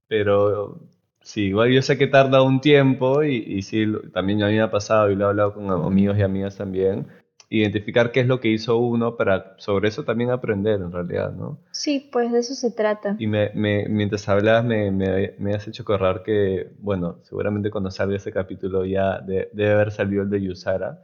pero 0.08 0.82
sí, 1.22 1.46
igual 1.50 1.72
yo 1.72 1.84
sé 1.84 2.00
que 2.00 2.08
tarda 2.08 2.42
un 2.42 2.62
tiempo 2.62 3.24
y, 3.24 3.36
y 3.36 3.62
sí, 3.62 3.86
también 4.12 4.42
a 4.42 4.48
mí 4.48 4.54
me 4.56 4.62
ha 4.62 4.72
pasado 4.72 5.12
y 5.12 5.15
lo 5.15 5.25
he 5.25 5.30
hablado 5.30 5.54
con 5.54 5.70
amigos 5.70 6.18
y 6.18 6.24
amigas 6.24 6.58
también, 6.58 7.08
identificar 7.50 8.12
qué 8.12 8.22
es 8.22 8.28
lo 8.28 8.40
que 8.40 8.50
hizo 8.50 8.78
uno 8.78 9.16
para 9.16 9.56
sobre 9.58 9.90
eso 9.90 10.04
también 10.04 10.32
aprender 10.32 10.82
en 10.82 10.92
realidad, 10.92 11.32
¿no? 11.32 11.60
Sí, 11.72 12.10
pues 12.12 12.32
de 12.32 12.40
eso 12.40 12.56
se 12.56 12.72
trata. 12.72 13.16
Y 13.20 13.28
me, 13.28 13.52
me, 13.54 13.88
mientras 13.88 14.28
hablabas 14.28 14.66
me, 14.66 14.92
me, 14.92 15.54
has 15.54 15.68
hecho 15.68 15.86
correr 15.86 16.24
que, 16.24 16.72
bueno, 16.80 17.20
seguramente 17.24 17.70
cuando 17.70 17.92
salga 17.92 18.16
ese 18.16 18.32
capítulo 18.32 18.86
ya 18.86 19.20
debe 19.20 19.72
haber 19.72 19.92
salido 19.92 20.24
el 20.24 20.30
de 20.30 20.42
Yusara. 20.42 21.02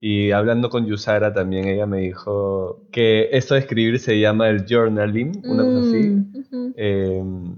Y 0.00 0.32
hablando 0.32 0.68
con 0.68 0.86
Yusara 0.86 1.32
también 1.32 1.68
ella 1.68 1.86
me 1.86 2.00
dijo 2.00 2.88
que 2.90 3.28
esto 3.30 3.54
de 3.54 3.60
escribir 3.60 4.00
se 4.00 4.18
llama 4.18 4.48
el 4.48 4.66
journaling, 4.68 5.42
una 5.44 5.62
cosa 5.62 5.78
así. 5.78 6.10
Mm, 6.50 6.72
em, 6.74 7.56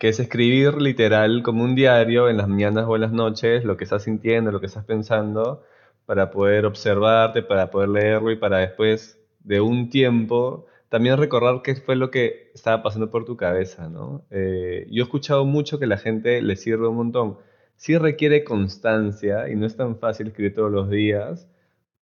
que 0.00 0.08
es 0.08 0.18
escribir 0.18 0.82
literal 0.82 1.44
como 1.44 1.62
un 1.62 1.76
diario 1.76 2.28
en 2.28 2.36
las 2.36 2.48
mañanas 2.48 2.86
o 2.88 2.96
en 2.96 3.02
las 3.02 3.12
noches, 3.12 3.62
lo 3.62 3.76
que 3.76 3.84
estás 3.84 4.02
sintiendo, 4.02 4.50
lo 4.50 4.58
que 4.58 4.66
estás 4.66 4.84
pensando, 4.84 5.62
para 6.06 6.30
poder 6.30 6.66
observarte, 6.66 7.42
para 7.42 7.70
poder 7.70 7.88
leerlo 7.88 8.30
y 8.30 8.36
para 8.36 8.58
después 8.58 9.18
de 9.40 9.60
un 9.60 9.90
tiempo 9.90 10.66
también 10.92 11.16
recordar 11.16 11.62
qué 11.62 11.74
fue 11.74 11.96
lo 11.96 12.10
que 12.10 12.50
estaba 12.54 12.82
pasando 12.82 13.10
por 13.10 13.24
tu 13.24 13.34
cabeza, 13.34 13.88
¿no? 13.88 14.26
Eh, 14.30 14.86
yo 14.90 15.02
he 15.02 15.04
escuchado 15.04 15.46
mucho 15.46 15.78
que 15.78 15.86
la 15.86 15.96
gente 15.96 16.42
le 16.42 16.54
sirve 16.54 16.86
un 16.86 16.96
montón. 16.96 17.38
Sí 17.76 17.96
requiere 17.96 18.44
constancia 18.44 19.48
y 19.48 19.56
no 19.56 19.64
es 19.64 19.74
tan 19.74 19.96
fácil 19.96 20.26
escribir 20.26 20.54
todos 20.54 20.70
los 20.70 20.90
días, 20.90 21.48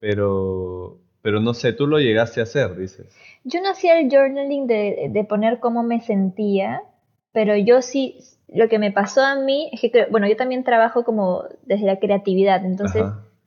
pero, 0.01 0.99
pero 1.23 1.39
no 1.39 1.55
sé, 1.55 1.73
tú 1.73 1.87
lo 1.87 2.01
llegaste 2.01 2.41
a 2.41 2.43
hacer, 2.43 2.77
dices. 2.77 3.17
Yo 3.45 3.63
no 3.63 3.71
hacía 3.71 3.97
el 3.97 4.11
journaling 4.11 4.67
de, 4.67 5.09
de 5.09 5.25
poner 5.25 5.61
cómo 5.61 5.85
me 5.85 6.01
sentía, 6.01 6.83
pero 7.31 7.57
yo 7.57 7.83
sí, 7.83 8.19
lo 8.49 8.69
que 8.69 8.81
me 8.81 8.91
pasó 8.91 9.23
a 9.23 9.37
mí 9.37 9.71
es 9.73 9.81
que, 9.83 10.07
bueno, 10.11 10.27
yo 10.27 10.35
también 10.35 10.65
trabajo 10.65 11.05
como 11.05 11.45
desde 11.63 11.87
la 11.87 12.01
creatividad, 12.01 12.65
entonces... 12.65 13.05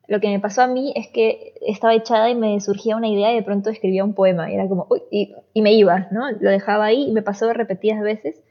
Lo 0.08 0.20
que 0.20 0.28
me 0.28 0.40
pasó 0.40 0.62
a 0.62 0.68
mí 0.68 0.92
es 0.96 1.08
que 1.08 1.54
estaba 1.62 1.94
echada 1.94 2.30
y 2.30 2.36
me 2.36 2.60
surgía 2.60 2.98
una 2.98 3.08
idea 3.08 3.32
y 3.32 3.36
de 3.36 3.44
pronto 3.44 3.70
escribía 3.70 4.04
un 4.04 4.14
poema. 4.14 4.52
Y 4.52 4.56
era 4.56 4.68
como, 4.68 4.86
uy, 4.90 5.02
y, 5.12 5.62
me 5.62 5.74
iba, 5.74 6.08
¿no? 6.12 6.30
Lo 6.32 6.50
dejaba 6.50 6.86
ahí 6.86 7.08
y 7.08 7.12
me 7.12 7.22
pasó 7.22 7.52
repetidas 7.54 8.02
veces. 8.02 8.42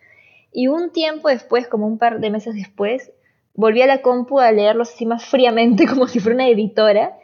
Y 0.51 0.69
un 0.69 0.93
tiempo 0.93 1.29
después, 1.29 1.69
como 1.69 1.87
un 1.87 1.99
par 1.99 2.21
de 2.21 2.31
meses 2.31 2.55
después, 2.55 3.13
volví 3.55 3.83
a 3.83 3.87
la 3.87 4.01
compu 4.01 4.41
a 4.41 4.51
leerlo 4.51 4.83
así 4.83 5.05
más 5.05 5.25
fríamente, 5.25 5.87
como 5.89 6.07
si 6.07 6.21
fuera 6.21 6.37
una 6.37 6.49
editora. 6.49 7.19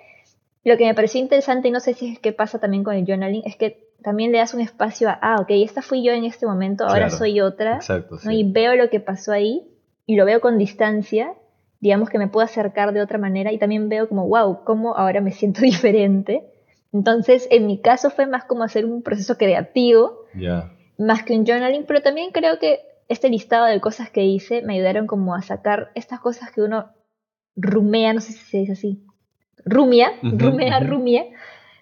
Lo 0.64 0.76
que 0.76 0.85
me 0.85 0.94
pareció 0.94 1.20
interesante, 1.20 1.68
y 1.68 1.70
no 1.70 1.80
sé 1.80 1.94
si 1.94 2.12
es 2.12 2.18
que 2.18 2.32
pasa 2.32 2.58
también 2.58 2.85
con 2.85 2.94
el 2.94 3.06
journaling, 3.06 3.42
es 3.47 3.56
que 3.56 3.88
también 4.02 4.32
le 4.32 4.38
das 4.38 4.52
un 4.52 4.61
espacio 4.61 5.08
a, 5.08 5.18
ah, 5.20 5.37
ok, 5.40 5.49
esta 5.50 5.82
fui 5.82 6.04
yo 6.04 6.12
en 6.12 6.25
este 6.25 6.47
momento, 6.47 6.85
ahora 6.85 7.06
Claro, 7.06 7.16
soy 7.16 7.40
otra, 7.40 7.76
Exacto, 7.76 8.16
¿no? 8.16 8.30
sí. 8.30 8.40
y 8.40 8.52
veo 8.52 8.76
lo 8.76 8.90
que 8.90 9.00
pasó 9.00 9.32
ahí, 9.32 9.66
y 10.06 10.16
lo 10.16 10.25
veo 10.25 10.40
con 10.40 10.58
distancia, 10.58 11.35
digamos 11.80 12.08
que 12.08 12.18
me 12.18 12.28
puedo 12.28 12.44
acercar 12.44 12.92
de 12.92 13.02
otra 13.02 13.18
manera, 13.18 13.52
y 13.52 13.58
también 13.58 13.88
veo 13.88 14.08
como, 14.08 14.26
wow, 14.26 14.64
cómo 14.64 14.97
ahora 14.97 15.20
me 15.20 15.32
siento 15.32 15.61
diferente. 15.62 16.42
Entonces, 16.92 17.47
en 17.50 17.66
mi 17.66 17.80
caso 17.80 18.11
fue 18.11 18.26
más 18.26 18.44
como 18.44 18.64
hacer 18.64 18.85
un 18.85 19.02
proceso 19.02 19.37
creativo, 19.37 20.25
más 20.99 21.23
que 21.23 21.35
un 21.35 21.47
journaling, 21.47 21.85
pero 21.87 22.00
también 22.00 22.30
creo 22.32 22.58
que 22.58 22.80
este 23.08 23.28
listado 23.28 23.66
de 23.66 23.80
cosas 23.80 24.11
que 24.11 24.25
hice 24.25 24.62
me 24.62 24.75
ayudaron 24.75 25.06
como 25.06 25.35
a 25.35 25.42
sacar 25.42 25.90
estas 25.94 26.20
cosas 26.20 26.50
que 26.50 26.62
uno 26.62 26.90
rumea, 27.56 28.12
no 28.12 28.20
sé 28.20 28.32
si 28.32 28.44
se 28.44 28.58
dice 28.58 28.73
así, 28.73 29.00
rumia, 29.64 30.12
Ujú, 30.23 30.37
rumea, 30.37 30.80
rumia, 30.80 31.25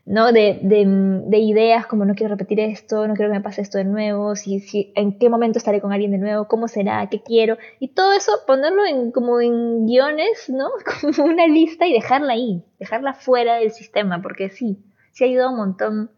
¿no? 0.06 0.32
De, 0.32 0.60
de, 0.62 0.86
de 1.26 1.38
ideas 1.38 1.86
como 1.86 2.04
no 2.04 2.14
quiero 2.14 2.34
repetir 2.34 2.60
esto, 2.60 3.06
no 3.08 3.14
quiero 3.14 3.30
que 3.30 3.38
me 3.38 3.42
pase 3.42 3.60
esto 3.60 3.78
de 3.78 3.84
nuevo, 3.84 4.36
si, 4.36 4.60
si, 4.60 4.92
en 4.94 5.18
qué 5.18 5.28
momento 5.28 5.58
estaré 5.58 5.80
con 5.80 5.92
alguien 5.92 6.12
de 6.12 6.18
nuevo, 6.18 6.46
cómo 6.46 6.68
será, 6.68 7.08
qué 7.10 7.20
quiero, 7.22 7.58
y 7.80 7.88
todo 7.88 8.12
eso 8.12 8.32
ponerlo 8.46 8.86
en, 8.86 9.10
como 9.10 9.40
en 9.40 9.84
guiones, 9.86 10.48
¿no? 10.48 10.68
Como 11.00 11.28
una 11.28 11.46
lista 11.46 11.86
y 11.86 11.92
dejarla 11.92 12.34
ahí, 12.34 12.64
dejarla 12.78 13.14
fuera 13.14 13.56
del 13.56 13.72
sistema, 13.72 14.22
porque 14.22 14.48
sí, 14.48 14.78
sí 15.12 15.24
ha 15.24 15.26
ayudado 15.26 15.50
un 15.50 15.56
montón 15.56 16.10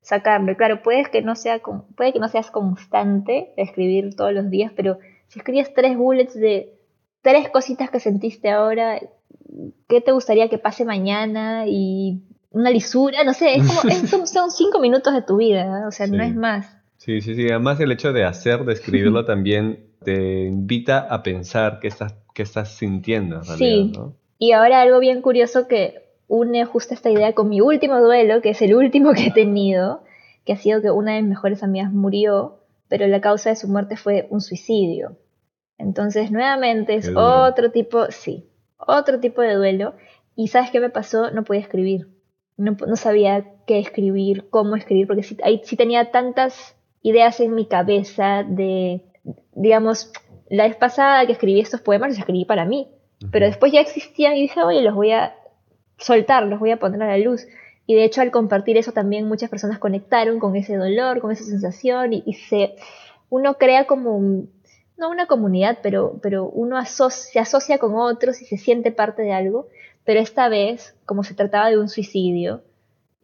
sacarlo. 0.00 0.56
Claro, 0.56 0.82
puedes 0.82 1.08
que 1.10 1.20
no 1.20 1.36
sea 1.36 1.60
puede 1.96 2.12
que 2.12 2.20
no 2.20 2.28
seas 2.28 2.50
constante 2.50 3.52
de 3.56 3.62
escribir 3.62 4.16
todos 4.16 4.32
los 4.32 4.48
días, 4.48 4.72
pero 4.74 4.98
si 5.28 5.40
escribes 5.40 5.74
tres 5.74 5.96
bullets 5.96 6.34
de 6.34 6.72
tres 7.20 7.50
cositas 7.50 7.90
que 7.90 8.00
sentiste 8.00 8.50
ahora, 8.50 9.00
¿qué 9.88 10.00
te 10.00 10.12
gustaría 10.12 10.48
que 10.48 10.58
pase 10.58 10.84
mañana? 10.84 11.64
Y 11.66 12.22
una 12.50 12.70
lisura, 12.70 13.22
no 13.24 13.32
sé, 13.34 13.56
es 13.56 13.66
como, 13.66 13.88
es- 13.90 14.08
son, 14.10 14.26
son 14.26 14.50
cinco 14.50 14.80
minutos 14.80 15.12
de 15.14 15.22
tu 15.22 15.36
vida, 15.36 15.84
o 15.86 15.90
sea, 15.90 16.06
no 16.06 16.22
es 16.22 16.34
más. 16.34 16.76
Sí, 16.98 17.20
sí, 17.20 17.34
sí. 17.34 17.48
Además 17.50 17.78
el 17.80 17.92
hecho 17.92 18.12
de 18.12 18.24
hacer, 18.24 18.64
de 18.64 18.72
escribirlo 18.72 19.24
también 19.26 19.86
te 20.04 20.44
invita 20.46 20.98
a 20.98 21.22
pensar 21.22 21.78
qué 21.80 21.88
estás, 21.88 22.14
qué 22.34 22.42
estás 22.42 22.70
sintiendo 22.76 23.36
en 23.36 23.44
realidad, 23.44 23.84
Sí. 23.84 23.92
¿no? 23.96 24.14
Y 24.38 24.52
ahora 24.52 24.80
algo 24.82 24.98
bien 24.98 25.22
curioso 25.22 25.66
que 25.68 26.02
une 26.28 26.64
justo 26.64 26.92
esta 26.94 27.10
idea 27.10 27.32
con 27.34 27.48
mi 27.48 27.60
último 27.60 28.00
duelo, 28.00 28.40
que 28.42 28.50
es 28.50 28.60
el 28.62 28.74
último 28.74 29.12
que 29.12 29.26
he 29.28 29.30
tenido, 29.32 30.02
que 30.44 30.52
ha 30.52 30.56
sido 30.56 30.80
que 30.82 30.90
una 30.90 31.14
de 31.14 31.22
mis 31.22 31.30
mejores 31.30 31.62
amigas 31.62 31.92
murió, 31.92 32.60
pero 32.88 33.06
la 33.06 33.20
causa 33.20 33.50
de 33.50 33.56
su 33.56 33.68
muerte 33.68 33.96
fue 33.96 34.26
un 34.30 34.40
suicidio. 34.40 35.16
Entonces, 35.78 36.30
nuevamente 36.30 36.94
es 36.96 37.10
otro 37.14 37.70
tipo, 37.70 38.06
sí, 38.10 38.48
otro 38.78 39.20
tipo 39.20 39.42
de 39.42 39.54
duelo. 39.54 39.94
Y 40.34 40.48
¿sabes 40.48 40.70
qué 40.70 40.80
me 40.80 40.90
pasó? 40.90 41.30
No 41.30 41.44
podía 41.44 41.60
escribir. 41.62 42.08
No, 42.56 42.76
no 42.86 42.96
sabía 42.96 43.44
qué 43.66 43.78
escribir, 43.78 44.48
cómo 44.50 44.76
escribir, 44.76 45.06
porque 45.06 45.22
sí, 45.22 45.36
ahí 45.42 45.60
sí 45.64 45.76
tenía 45.76 46.10
tantas 46.10 46.74
ideas 47.02 47.38
en 47.40 47.54
mi 47.54 47.66
cabeza 47.66 48.44
de, 48.48 49.02
digamos, 49.54 50.10
la 50.48 50.64
vez 50.66 50.76
pasada 50.76 51.26
que 51.26 51.32
escribí 51.32 51.60
estos 51.60 51.82
poemas 51.82 52.10
los 52.10 52.18
escribí 52.18 52.44
para 52.46 52.64
mí, 52.64 52.88
pero 53.30 53.46
después 53.46 53.72
ya 53.72 53.80
existían 53.80 54.36
y 54.36 54.42
dije, 54.42 54.62
oye, 54.62 54.80
los 54.82 54.94
voy 54.94 55.12
a 55.12 55.34
soltar, 55.98 56.44
los 56.44 56.58
voy 56.60 56.70
a 56.70 56.78
poner 56.78 57.02
a 57.02 57.08
la 57.08 57.18
luz. 57.18 57.46
Y 57.86 57.94
de 57.94 58.04
hecho 58.04 58.20
al 58.20 58.30
compartir 58.30 58.76
eso 58.76 58.92
también 58.92 59.28
muchas 59.28 59.48
personas 59.50 59.78
conectaron 59.78 60.38
con 60.40 60.56
ese 60.56 60.76
dolor, 60.76 61.20
con 61.20 61.30
esa 61.32 61.44
sensación 61.44 62.12
y, 62.14 62.22
y 62.26 62.34
se, 62.34 62.74
uno 63.28 63.54
crea 63.58 63.86
como, 63.86 64.16
un- 64.16 64.50
no 64.96 65.10
una 65.10 65.26
comunidad, 65.26 65.78
pero, 65.82 66.18
pero 66.22 66.46
uno 66.48 66.78
aso- 66.78 67.10
se 67.10 67.38
asocia 67.38 67.78
con 67.78 67.94
otros 67.96 68.40
y 68.40 68.46
se 68.46 68.56
siente 68.56 68.92
parte 68.92 69.22
de 69.22 69.32
algo. 69.32 69.68
Pero 70.06 70.20
esta 70.20 70.48
vez, 70.48 70.96
como 71.04 71.24
se 71.24 71.34
trataba 71.34 71.68
de 71.68 71.78
un 71.78 71.88
suicidio, 71.88 72.62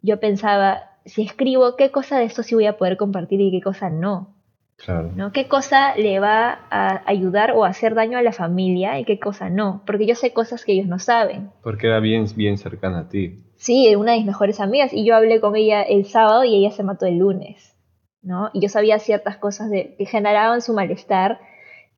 yo 0.01 0.19
pensaba, 0.19 0.91
si 1.05 1.23
escribo, 1.23 1.77
¿qué 1.77 1.89
cosa 1.89 2.19
de 2.19 2.25
esto 2.25 2.43
sí 2.43 2.55
voy 2.55 2.67
a 2.67 2.77
poder 2.77 2.97
compartir 2.97 3.39
y 3.39 3.51
qué 3.51 3.61
cosa 3.61 3.89
no? 3.89 4.35
Claro. 4.75 5.11
¿no? 5.15 5.31
¿Qué 5.31 5.47
cosa 5.47 5.95
le 5.95 6.19
va 6.19 6.59
a 6.69 7.01
ayudar 7.05 7.51
o 7.51 7.63
hacer 7.63 7.95
daño 7.95 8.17
a 8.17 8.21
la 8.21 8.33
familia 8.33 8.99
y 8.99 9.05
qué 9.05 9.17
cosa 9.17 9.49
no? 9.49 9.81
Porque 9.85 10.05
yo 10.05 10.15
sé 10.15 10.33
cosas 10.33 10.65
que 10.65 10.73
ellos 10.73 10.87
no 10.87 10.99
saben. 10.99 11.51
Porque 11.63 11.87
era 11.87 12.01
bien, 12.01 12.25
bien 12.35 12.57
cercana 12.57 12.99
a 12.99 13.07
ti. 13.07 13.45
Sí, 13.55 13.95
una 13.95 14.11
de 14.11 14.17
mis 14.17 14.27
mejores 14.27 14.59
amigas 14.59 14.91
y 14.91 15.05
yo 15.05 15.15
hablé 15.15 15.39
con 15.39 15.55
ella 15.55 15.83
el 15.83 16.05
sábado 16.05 16.43
y 16.43 16.53
ella 16.53 16.71
se 16.71 16.83
mató 16.83 17.05
el 17.05 17.19
lunes, 17.19 17.77
¿no? 18.21 18.49
Y 18.51 18.59
yo 18.59 18.67
sabía 18.67 18.99
ciertas 18.99 19.37
cosas 19.37 19.69
de, 19.69 19.95
que 19.97 20.05
generaban 20.05 20.61
su 20.61 20.73
malestar 20.73 21.39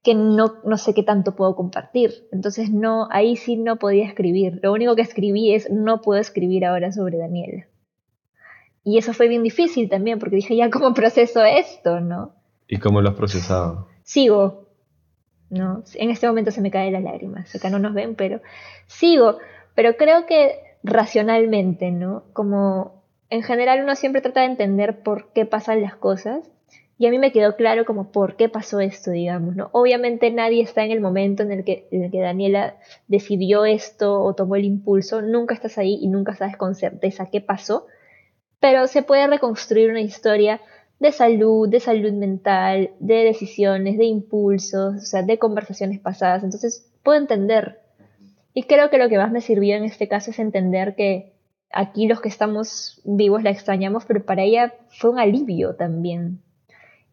que 0.06 0.15
no, 0.15 0.56
no 0.63 0.78
sé 0.78 0.94
qué 0.94 1.04
tanto 1.04 1.36
puedo 1.36 1.56
compartir. 1.56 2.28
Entonces 2.32 2.70
no, 2.70 3.10
ahí 3.12 3.36
sí 3.36 3.58
no 3.58 3.76
podía 3.78 4.08
escribir. 4.08 4.60
Lo 4.63 4.72
único 4.72 4.96
que 4.96 5.02
escribí 5.02 5.54
es 5.54 5.70
no 5.70 6.02
puedo 6.02 6.22
escribir 6.22 6.63
ahora 6.63 6.94
sobre 6.94 7.18
Daniela. 7.18 7.65
Y 8.84 9.00
eso 9.00 9.13
fue 9.13 9.28
bien 9.28 9.44
difícil 9.44 9.89
también 9.89 10.20
porque 10.20 10.38
dije 10.38 10.56
ya 10.56 10.70
cómo 10.70 10.94
proceso 10.94 11.44
esto, 11.44 12.00
¿no? 12.00 12.36
¿Y 12.68 12.78
cómo 12.78 13.02
lo 13.02 13.10
has 13.10 13.15
procesado? 13.15 13.88
sigo, 14.06 14.68
¿no? 15.50 15.84
En 15.96 16.12
este 16.12 16.28
momento 16.28 16.52
se 16.52 16.62
me 16.62 16.72
caen 16.72 16.94
las 16.94 17.04
lágrimas, 17.04 17.54
acá 17.54 17.70
no 17.70 17.80
nos 17.80 17.94
ven, 17.94 18.15
pero 18.15 18.39
sigo, 18.88 19.39
pero 19.74 19.98
creo 19.98 20.26
que 20.26 20.60
racionalmente, 20.84 21.91
¿no? 21.91 22.24
Como 22.32 23.04
en 23.30 23.44
general 23.44 23.82
uno 23.84 23.96
siempre 23.96 24.22
trata 24.22 24.41
de 24.41 24.48
entender 24.48 25.02
por 25.02 25.34
qué 25.34 25.46
pasan 25.46 25.82
las 25.82 25.96
cosas 25.96 26.50
y 26.97 27.08
a 27.08 27.12
mí 27.12 27.19
me 27.19 27.31
quedó 27.31 27.55
claro 27.55 27.86
como 27.86 28.12
por 28.12 28.38
qué 28.38 28.47
pasó 28.47 28.79
esto, 28.79 29.12
digamos, 29.12 29.55
¿no? 29.55 29.69
Obviamente 29.73 30.31
nadie 30.31 30.62
está 30.62 30.86
en 30.86 30.91
el 30.91 31.01
momento 31.01 31.43
en 31.43 31.63
que, 31.63 31.88
en 31.91 32.03
el 32.03 32.12
que 32.12 32.21
Daniela 32.21 32.77
decidió 33.08 33.65
esto 33.65 34.21
o 34.21 34.34
tomó 34.34 34.55
el 34.55 34.63
impulso, 34.63 35.21
nunca 35.21 35.53
estás 35.53 35.77
ahí 35.77 35.97
y 36.01 36.08
nunca 36.08 36.36
sabes 36.36 36.55
con 36.55 36.73
certeza 36.73 37.29
qué 37.29 37.41
pasó, 37.41 37.88
pero 38.62 38.88
se 38.88 39.03
puede 39.03 39.27
reconstruir 39.27 39.89
una 39.89 40.01
historia 40.01 40.62
de 40.99 41.12
salud, 41.12 41.67
de 41.67 41.81
salud 41.81 42.13
mental, 42.13 42.91
de 42.99 43.25
decisiones, 43.25 43.97
de 43.97 44.05
impulsos, 44.05 44.95
o 44.95 45.05
sea, 45.05 45.23
de 45.23 45.38
conversaciones 45.38 45.99
pasadas. 45.99 46.43
Entonces, 46.43 46.89
puedo 47.03 47.19
entender. 47.19 47.81
Y 48.53 48.63
creo 48.63 48.89
que 48.89 48.97
lo 48.97 49.10
que 49.10 49.17
más 49.17 49.31
me 49.31 49.41
sirvió 49.41 49.75
en 49.75 49.84
este 49.84 50.08
caso 50.08 50.31
es 50.31 50.39
entender 50.39 50.95
que 50.95 51.34
aquí 51.71 52.08
los 52.08 52.21
que 52.21 52.29
estamos 52.29 53.01
vivos 53.03 53.43
la 53.43 53.49
extrañamos, 53.49 54.05
pero 54.05 54.25
para 54.25 54.43
ella 54.43 54.73
fue 54.88 55.10
un 55.10 55.19
alivio 55.19 55.75
también. 55.75 56.44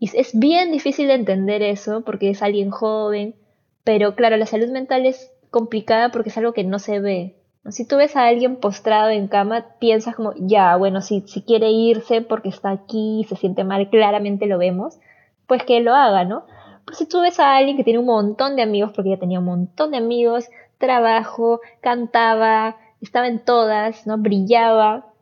Y 0.03 0.11
es 0.19 0.37
bien 0.37 0.73
difícil 0.73 1.07
de 1.07 1.15
entender 1.15 1.63
eso 1.63 2.01
porque 2.01 2.31
es 2.31 2.43
alguien 2.43 2.71
joven, 2.73 3.37
pero 3.85 4.17
claro, 4.17 4.37
la 4.37 4.47
salud 4.47 4.67
mental 4.67 5.07
es 5.07 5.33
complicada 5.49 6.11
porque 6.11 6.31
es 6.31 6.37
algo 6.37 6.53
que 6.53 6.65
no 6.65 6.81
se 6.81 6.99
ve. 6.99 7.37
Si 7.69 7.87
tú 7.87 7.99
ves 7.99 8.17
a 8.17 8.27
alguien 8.27 8.57
postrado 8.57 9.11
en 9.11 9.29
cama, 9.29 9.77
piensas 9.79 10.17
como, 10.17 10.33
ya, 10.37 10.75
bueno, 10.75 11.03
si, 11.03 11.21
si 11.29 11.43
quiere 11.43 11.71
irse 11.71 12.21
porque 12.21 12.49
está 12.49 12.71
aquí, 12.71 13.25
se 13.29 13.37
siente 13.37 13.63
mal, 13.63 13.91
claramente 13.91 14.47
lo 14.47 14.59
vemos, 14.59 14.99
pues 15.47 15.63
que 15.63 15.79
lo 15.79 15.95
haga, 15.95 16.25
¿no? 16.25 16.47
Pero 16.85 16.99
si 16.99 17.07
tú 17.07 17.21
ves 17.21 17.39
a 17.39 17.55
alguien 17.55 17.77
que 17.77 17.85
tiene 17.85 18.01
un 18.01 18.07
montón 18.07 18.57
de 18.57 18.63
amigos, 18.63 18.91
porque 18.93 19.11
ella 19.11 19.21
tenía 19.21 19.39
un 19.39 19.45
montón 19.45 19.93
de 19.93 19.99
amigos, 19.99 20.49
trabajo, 20.79 21.61
cantaba, 21.81 22.77
estaba 23.01 23.29
en 23.29 23.39
todas, 23.45 24.05
¿no? 24.05 24.19
Brillaba, 24.19 25.13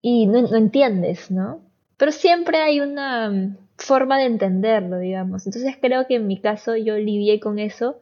y 0.00 0.24
no, 0.24 0.40
no 0.40 0.56
entiendes, 0.56 1.30
¿no? 1.30 1.60
Pero 1.98 2.12
siempre 2.12 2.62
hay 2.62 2.80
una 2.80 3.58
forma 3.82 4.18
de 4.18 4.26
entenderlo, 4.26 4.98
digamos. 4.98 5.46
Entonces 5.46 5.76
creo 5.80 6.06
que 6.06 6.16
en 6.16 6.26
mi 6.26 6.40
caso 6.40 6.76
yo 6.76 6.96
lidié 6.96 7.40
con 7.40 7.58
eso 7.58 7.98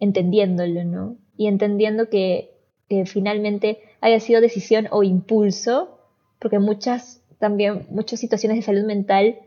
entendiéndolo, 0.00 0.84
¿no? 0.84 1.16
Y 1.36 1.46
entendiendo 1.46 2.08
que, 2.08 2.54
que 2.88 3.06
finalmente 3.06 3.78
haya 4.00 4.18
sido 4.20 4.40
decisión 4.40 4.88
o 4.90 5.02
impulso, 5.02 5.98
porque 6.38 6.58
muchas 6.58 7.22
también, 7.38 7.86
muchas 7.90 8.20
situaciones 8.20 8.58
de 8.58 8.62
salud 8.62 8.84
mental 8.84 9.38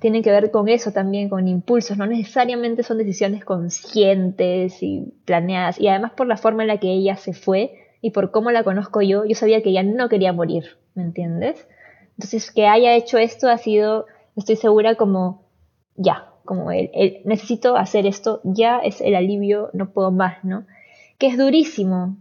tienen 0.00 0.22
que 0.22 0.30
ver 0.30 0.50
con 0.50 0.68
eso 0.68 0.92
también, 0.92 1.28
con 1.28 1.46
impulsos, 1.46 1.96
no 1.96 2.06
necesariamente 2.06 2.82
son 2.82 2.98
decisiones 2.98 3.44
conscientes 3.44 4.82
y 4.82 5.12
planeadas, 5.26 5.78
y 5.78 5.88
además 5.88 6.12
por 6.16 6.26
la 6.26 6.36
forma 6.36 6.62
en 6.62 6.68
la 6.68 6.78
que 6.78 6.90
ella 6.90 7.16
se 7.16 7.34
fue 7.34 7.74
y 8.00 8.10
por 8.10 8.30
cómo 8.30 8.50
la 8.50 8.64
conozco 8.64 9.02
yo, 9.02 9.24
yo 9.24 9.34
sabía 9.34 9.62
que 9.62 9.70
ella 9.70 9.82
no 9.82 10.08
quería 10.08 10.32
morir, 10.32 10.78
¿me 10.94 11.02
entiendes? 11.02 11.68
Entonces 12.12 12.50
que 12.50 12.66
haya 12.66 12.94
hecho 12.96 13.18
esto 13.18 13.48
ha 13.48 13.58
sido, 13.58 14.06
estoy 14.36 14.56
segura 14.56 14.94
como, 14.96 15.42
ya, 15.96 16.30
como 16.44 16.70
el, 16.72 16.90
el 16.94 17.20
necesito 17.24 17.76
hacer 17.76 18.06
esto, 18.06 18.40
ya 18.44 18.78
es 18.78 19.00
el 19.00 19.14
alivio, 19.14 19.70
no 19.72 19.90
puedo 19.90 20.10
más, 20.10 20.44
¿no? 20.44 20.64
Que 21.18 21.28
es 21.28 21.38
durísimo, 21.38 22.16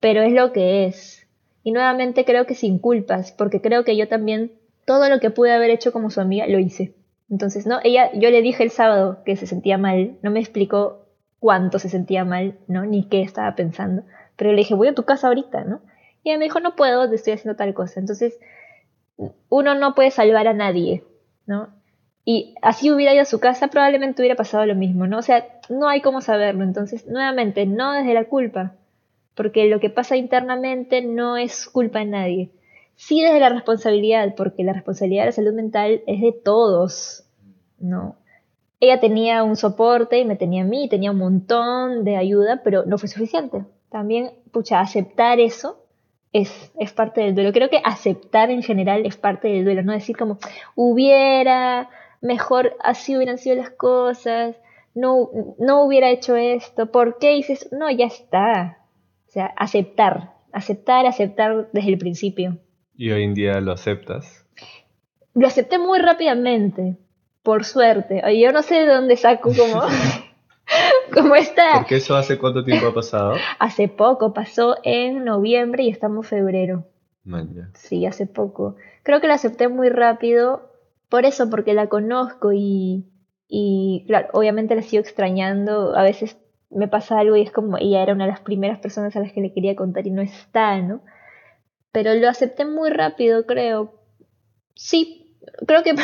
pero 0.00 0.22
es 0.22 0.32
lo 0.32 0.52
que 0.52 0.86
es. 0.86 1.26
Y 1.62 1.72
nuevamente 1.72 2.24
creo 2.24 2.46
que 2.46 2.54
sin 2.54 2.78
culpas, 2.78 3.32
porque 3.32 3.60
creo 3.60 3.84
que 3.84 3.96
yo 3.96 4.08
también 4.08 4.52
todo 4.86 5.08
lo 5.08 5.20
que 5.20 5.30
pude 5.30 5.52
haber 5.52 5.70
hecho 5.70 5.92
como 5.92 6.10
su 6.10 6.20
amiga 6.20 6.46
lo 6.46 6.58
hice. 6.58 6.94
Entonces, 7.30 7.66
¿no? 7.66 7.78
Ella, 7.84 8.10
yo 8.14 8.30
le 8.30 8.42
dije 8.42 8.62
el 8.62 8.70
sábado 8.70 9.22
que 9.24 9.36
se 9.36 9.46
sentía 9.46 9.78
mal, 9.78 10.18
no 10.22 10.30
me 10.30 10.40
explicó 10.40 11.06
cuánto 11.38 11.78
se 11.78 11.88
sentía 11.88 12.24
mal, 12.24 12.58
¿no? 12.66 12.84
Ni 12.84 13.04
qué 13.04 13.22
estaba 13.22 13.54
pensando. 13.54 14.02
Pero 14.36 14.50
le 14.50 14.58
dije, 14.58 14.74
voy 14.74 14.88
a 14.88 14.94
tu 14.94 15.04
casa 15.04 15.28
ahorita, 15.28 15.64
¿no? 15.64 15.80
Y 16.24 16.30
ella 16.30 16.38
me 16.38 16.44
dijo, 16.46 16.60
no 16.60 16.74
puedo, 16.76 17.08
te 17.08 17.14
estoy 17.14 17.34
haciendo 17.34 17.56
tal 17.56 17.72
cosa. 17.72 18.00
Entonces, 18.00 18.38
uno 19.48 19.74
no 19.74 19.94
puede 19.94 20.10
salvar 20.10 20.48
a 20.48 20.54
nadie, 20.54 21.04
Y 22.24 22.54
así 22.62 22.90
hubiera 22.90 23.14
ido 23.14 23.22
a 23.22 23.26
su 23.26 23.40
casa, 23.40 23.68
probablemente 23.68 24.22
hubiera 24.22 24.36
pasado 24.36 24.66
lo 24.66 24.74
mismo, 24.74 25.06
¿no? 25.06 25.18
O 25.18 25.22
sea, 25.22 25.46
no 25.68 25.88
hay 25.88 26.00
cómo 26.00 26.20
saberlo. 26.20 26.64
Entonces, 26.64 27.06
nuevamente, 27.06 27.66
no 27.66 27.92
desde 27.92 28.14
la 28.14 28.24
culpa, 28.24 28.74
porque 29.34 29.68
lo 29.68 29.80
que 29.80 29.90
pasa 29.90 30.16
internamente 30.16 31.02
no 31.02 31.36
es 31.36 31.66
culpa 31.66 32.00
de 32.00 32.04
nadie. 32.04 32.50
Sí 32.94 33.22
desde 33.22 33.40
la 33.40 33.48
responsabilidad, 33.48 34.34
porque 34.36 34.64
la 34.64 34.74
responsabilidad 34.74 35.22
de 35.22 35.26
la 35.26 35.32
salud 35.32 35.54
mental 35.54 36.02
es 36.06 36.20
de 36.20 36.32
todos, 36.32 37.24
¿no? 37.78 38.16
Ella 38.80 39.00
tenía 39.00 39.42
un 39.42 39.56
soporte 39.56 40.18
y 40.18 40.24
me 40.24 40.36
tenía 40.36 40.62
a 40.62 40.66
mí, 40.66 40.88
tenía 40.88 41.10
un 41.10 41.18
montón 41.18 42.04
de 42.04 42.16
ayuda, 42.16 42.60
pero 42.62 42.84
no 42.84 42.98
fue 42.98 43.08
suficiente. 43.08 43.64
También, 43.90 44.32
pucha, 44.52 44.80
aceptar 44.80 45.40
eso 45.40 45.79
es, 46.32 46.72
es 46.78 46.92
parte 46.92 47.20
del 47.22 47.34
duelo. 47.34 47.52
Creo 47.52 47.68
que 47.68 47.80
aceptar 47.84 48.50
en 48.50 48.62
general 48.62 49.04
es 49.06 49.16
parte 49.16 49.48
del 49.48 49.64
duelo, 49.64 49.82
no 49.82 49.92
decir 49.92 50.16
como 50.16 50.38
hubiera, 50.74 51.90
mejor 52.20 52.76
así 52.80 53.16
hubieran 53.16 53.38
sido 53.38 53.56
las 53.56 53.70
cosas, 53.70 54.56
no, 54.94 55.30
no 55.58 55.84
hubiera 55.84 56.10
hecho 56.10 56.36
esto, 56.36 56.90
¿por 56.90 57.18
qué 57.18 57.30
dices? 57.30 57.68
No, 57.72 57.90
ya 57.90 58.06
está. 58.06 58.78
O 59.28 59.30
sea, 59.30 59.46
aceptar, 59.56 60.32
aceptar, 60.52 61.06
aceptar 61.06 61.68
desde 61.72 61.90
el 61.90 61.98
principio. 61.98 62.58
¿Y 62.96 63.10
hoy 63.12 63.24
en 63.24 63.34
día 63.34 63.60
lo 63.60 63.72
aceptas? 63.72 64.44
Lo 65.34 65.46
acepté 65.46 65.78
muy 65.78 66.00
rápidamente, 66.00 66.96
por 67.42 67.64
suerte. 67.64 68.22
Yo 68.38 68.52
no 68.52 68.62
sé 68.62 68.80
de 68.80 68.86
dónde 68.86 69.16
saco 69.16 69.52
como, 69.56 69.82
como 71.14 71.34
está. 71.34 71.72
¿Porque 71.74 71.96
eso 71.96 72.16
hace 72.16 72.38
cuánto 72.38 72.64
tiempo 72.64 72.88
ha 72.88 72.94
pasado? 72.94 73.34
Hace 73.58 73.88
poco, 73.88 74.32
pasó 74.32 74.76
en 74.82 75.24
noviembre 75.24 75.84
y 75.84 75.90
estamos 75.90 76.26
febrero. 76.26 76.86
Sí, 77.74 78.06
hace 78.06 78.26
poco. 78.26 78.76
Creo 79.02 79.20
que 79.20 79.28
lo 79.28 79.34
acepté 79.34 79.68
muy 79.68 79.88
rápido, 79.88 80.70
por 81.08 81.24
eso, 81.24 81.48
porque 81.50 81.74
la 81.74 81.88
conozco 81.88 82.52
y, 82.52 83.04
y 83.48 84.04
claro, 84.06 84.28
obviamente 84.32 84.74
la 84.74 84.82
sigo 84.82 85.02
extrañando. 85.02 85.96
A 85.96 86.02
veces 86.02 86.38
me 86.70 86.88
pasa 86.88 87.18
algo 87.18 87.36
y 87.36 87.42
es 87.42 87.50
como 87.50 87.78
ella 87.78 88.02
era 88.02 88.14
una 88.14 88.24
de 88.24 88.32
las 88.32 88.40
primeras 88.40 88.78
personas 88.78 89.14
a 89.16 89.20
las 89.20 89.32
que 89.32 89.40
le 89.40 89.52
quería 89.52 89.76
contar 89.76 90.06
y 90.06 90.10
no 90.10 90.22
está, 90.22 90.78
¿no? 90.80 91.02
Pero 91.92 92.14
lo 92.14 92.28
acepté 92.28 92.64
muy 92.64 92.90
rápido, 92.90 93.46
creo. 93.46 93.94
Sí, 94.74 95.36
creo 95.66 95.82
que 95.82 95.92
va 95.94 96.02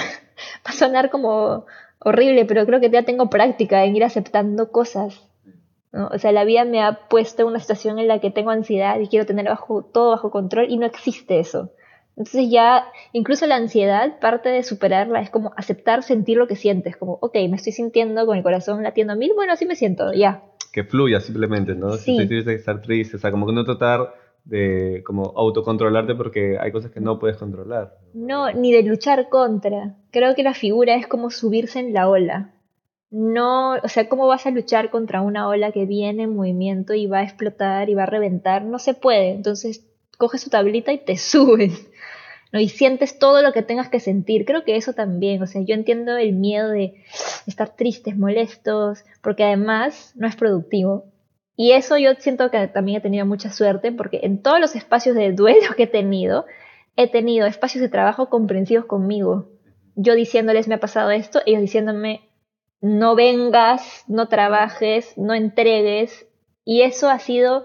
a 0.64 0.72
sonar 0.72 1.10
como 1.10 1.66
horrible, 2.00 2.44
pero 2.44 2.66
creo 2.66 2.80
que 2.80 2.90
ya 2.90 3.02
tengo 3.02 3.30
práctica 3.30 3.84
en 3.84 3.96
ir 3.96 4.04
aceptando 4.04 4.70
cosas. 4.70 5.26
¿no? 5.92 6.08
O 6.08 6.18
sea, 6.18 6.32
la 6.32 6.44
vida 6.44 6.64
me 6.64 6.82
ha 6.82 7.08
puesto 7.08 7.42
en 7.42 7.48
una 7.48 7.60
situación 7.60 7.98
en 7.98 8.08
la 8.08 8.20
que 8.20 8.30
tengo 8.30 8.50
ansiedad 8.50 8.98
y 9.00 9.08
quiero 9.08 9.26
tener 9.26 9.46
bajo, 9.46 9.82
todo 9.82 10.10
bajo 10.10 10.30
control 10.30 10.66
y 10.68 10.76
no 10.76 10.86
existe 10.86 11.38
eso. 11.38 11.72
Entonces 12.16 12.48
ya, 12.50 12.86
incluso 13.12 13.46
la 13.46 13.56
ansiedad, 13.56 14.18
parte 14.20 14.48
de 14.48 14.62
superarla 14.62 15.20
es 15.20 15.28
como 15.28 15.52
aceptar 15.56 16.02
sentir 16.02 16.38
lo 16.38 16.46
que 16.46 16.56
sientes, 16.56 16.96
como, 16.96 17.18
ok, 17.20 17.34
me 17.50 17.56
estoy 17.56 17.72
sintiendo 17.72 18.24
con 18.24 18.38
el 18.38 18.42
corazón 18.42 18.82
latiendo 18.82 19.12
a 19.12 19.16
mil, 19.16 19.32
bueno, 19.34 19.52
así 19.52 19.66
me 19.66 19.76
siento, 19.76 20.14
ya. 20.14 20.42
Que 20.72 20.82
fluya 20.84 21.20
simplemente, 21.20 21.74
¿no? 21.74 21.92
Sí. 21.92 22.04
Si 22.04 22.10
estoy 22.12 22.28
triste, 22.28 22.54
estar 22.54 22.80
triste, 22.80 23.16
o 23.16 23.20
sea, 23.20 23.30
como 23.30 23.46
que 23.46 23.52
no 23.52 23.64
tratar 23.64 24.14
de 24.46 25.02
como 25.04 25.32
autocontrolarte 25.36 26.14
porque 26.14 26.56
hay 26.58 26.72
cosas 26.72 26.92
que 26.92 27.00
no 27.00 27.18
puedes 27.18 27.36
controlar. 27.36 27.98
No, 28.14 28.50
ni 28.52 28.72
de 28.72 28.82
luchar 28.82 29.28
contra. 29.28 29.96
Creo 30.12 30.34
que 30.34 30.44
la 30.44 30.54
figura 30.54 30.94
es 30.94 31.06
como 31.06 31.30
subirse 31.30 31.80
en 31.80 31.92
la 31.92 32.08
ola. 32.08 32.54
No, 33.10 33.74
o 33.74 33.88
sea, 33.88 34.08
¿cómo 34.08 34.26
vas 34.26 34.46
a 34.46 34.50
luchar 34.50 34.90
contra 34.90 35.20
una 35.20 35.48
ola 35.48 35.72
que 35.72 35.84
viene 35.84 36.24
en 36.24 36.34
movimiento 36.34 36.94
y 36.94 37.06
va 37.06 37.18
a 37.18 37.24
explotar 37.24 37.90
y 37.90 37.94
va 37.94 38.04
a 38.04 38.06
reventar? 38.06 38.64
No 38.64 38.78
se 38.78 38.94
puede. 38.94 39.30
Entonces, 39.30 39.86
coges 40.16 40.44
tu 40.44 40.50
tablita 40.50 40.92
y 40.92 40.98
te 40.98 41.16
subes. 41.16 41.88
¿no? 42.52 42.60
Y 42.60 42.68
sientes 42.68 43.18
todo 43.18 43.42
lo 43.42 43.52
que 43.52 43.62
tengas 43.62 43.88
que 43.88 44.00
sentir. 44.00 44.44
Creo 44.44 44.64
que 44.64 44.76
eso 44.76 44.92
también, 44.92 45.42
o 45.42 45.46
sea, 45.46 45.62
yo 45.62 45.74
entiendo 45.74 46.16
el 46.16 46.34
miedo 46.34 46.70
de 46.70 47.02
estar 47.46 47.74
tristes, 47.74 48.16
molestos, 48.16 49.04
porque 49.22 49.42
además 49.42 50.12
no 50.14 50.28
es 50.28 50.36
productivo. 50.36 51.06
Y 51.56 51.72
eso 51.72 51.96
yo 51.96 52.14
siento 52.18 52.50
que 52.50 52.68
también 52.68 52.98
he 52.98 53.00
tenido 53.00 53.24
mucha 53.24 53.50
suerte, 53.50 53.90
porque 53.90 54.20
en 54.22 54.42
todos 54.42 54.60
los 54.60 54.76
espacios 54.76 55.16
de 55.16 55.32
duelo 55.32 55.74
que 55.76 55.84
he 55.84 55.88
tenido, 55.88 56.44
he 56.96 57.10
tenido 57.10 57.46
espacios 57.46 57.82
de 57.82 57.88
trabajo 57.88 58.28
comprensivos 58.28 58.84
conmigo. 58.84 59.48
Yo 59.94 60.14
diciéndoles 60.14 60.68
me 60.68 60.74
ha 60.74 60.80
pasado 60.80 61.10
esto, 61.10 61.40
ellos 61.46 61.62
diciéndome 61.62 62.20
no 62.80 63.14
vengas, 63.14 64.04
no 64.06 64.28
trabajes, 64.28 65.16
no 65.16 65.34
entregues. 65.34 66.26
Y 66.64 66.82
eso 66.82 67.08
ha 67.08 67.18
sido 67.18 67.64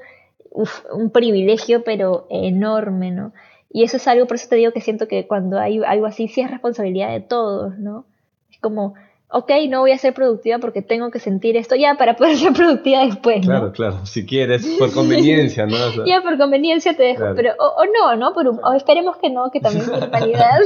un 0.93 1.11
privilegio, 1.11 1.83
pero 1.83 2.27
enorme, 2.29 3.11
¿no? 3.11 3.33
Y 3.69 3.83
eso 3.83 3.97
es 3.97 4.07
algo, 4.07 4.27
por 4.27 4.35
eso 4.35 4.49
te 4.49 4.57
digo 4.57 4.73
que 4.73 4.81
siento 4.81 5.07
que 5.07 5.27
cuando 5.27 5.57
hay 5.59 5.81
algo 5.85 6.05
así, 6.05 6.27
sí 6.27 6.41
es 6.41 6.51
responsabilidad 6.51 7.11
de 7.11 7.21
todos, 7.21 7.77
¿no? 7.77 8.05
Es 8.49 8.59
como, 8.59 8.95
ok, 9.33 9.51
no 9.69 9.79
voy 9.81 9.91
a 9.91 9.97
ser 9.97 10.13
productiva 10.13 10.59
porque 10.59 10.81
tengo 10.81 11.09
que 11.11 11.19
sentir 11.19 11.55
esto 11.57 11.75
ya 11.75 11.95
para 11.95 12.15
poder 12.15 12.37
ser 12.43 12.53
productiva 12.53 13.05
después, 13.05 13.37
¿no? 13.39 13.45
Claro, 13.47 13.71
claro, 13.71 14.05
si 14.05 14.25
quieres, 14.25 14.65
por 14.79 14.91
conveniencia, 14.93 15.65
¿no? 15.65 15.75
O 15.75 15.91
sea, 15.91 16.05
Ya 16.05 16.21
por 16.21 16.37
conveniencia 16.37 16.95
te 16.95 17.03
dejo, 17.03 17.19
Claro. 17.19 17.35
pero 17.35 17.53
o, 17.59 17.81
o 17.81 17.85
no, 17.85 18.15
¿no? 18.15 18.33
Por 18.33 18.47
un- 18.47 18.59
o 18.63 18.73
esperemos 18.73 19.17
que 19.17 19.29
no, 19.29 19.49
que 19.51 19.59
también 19.59 19.83
es 19.85 19.91
normalidad. 19.99 20.59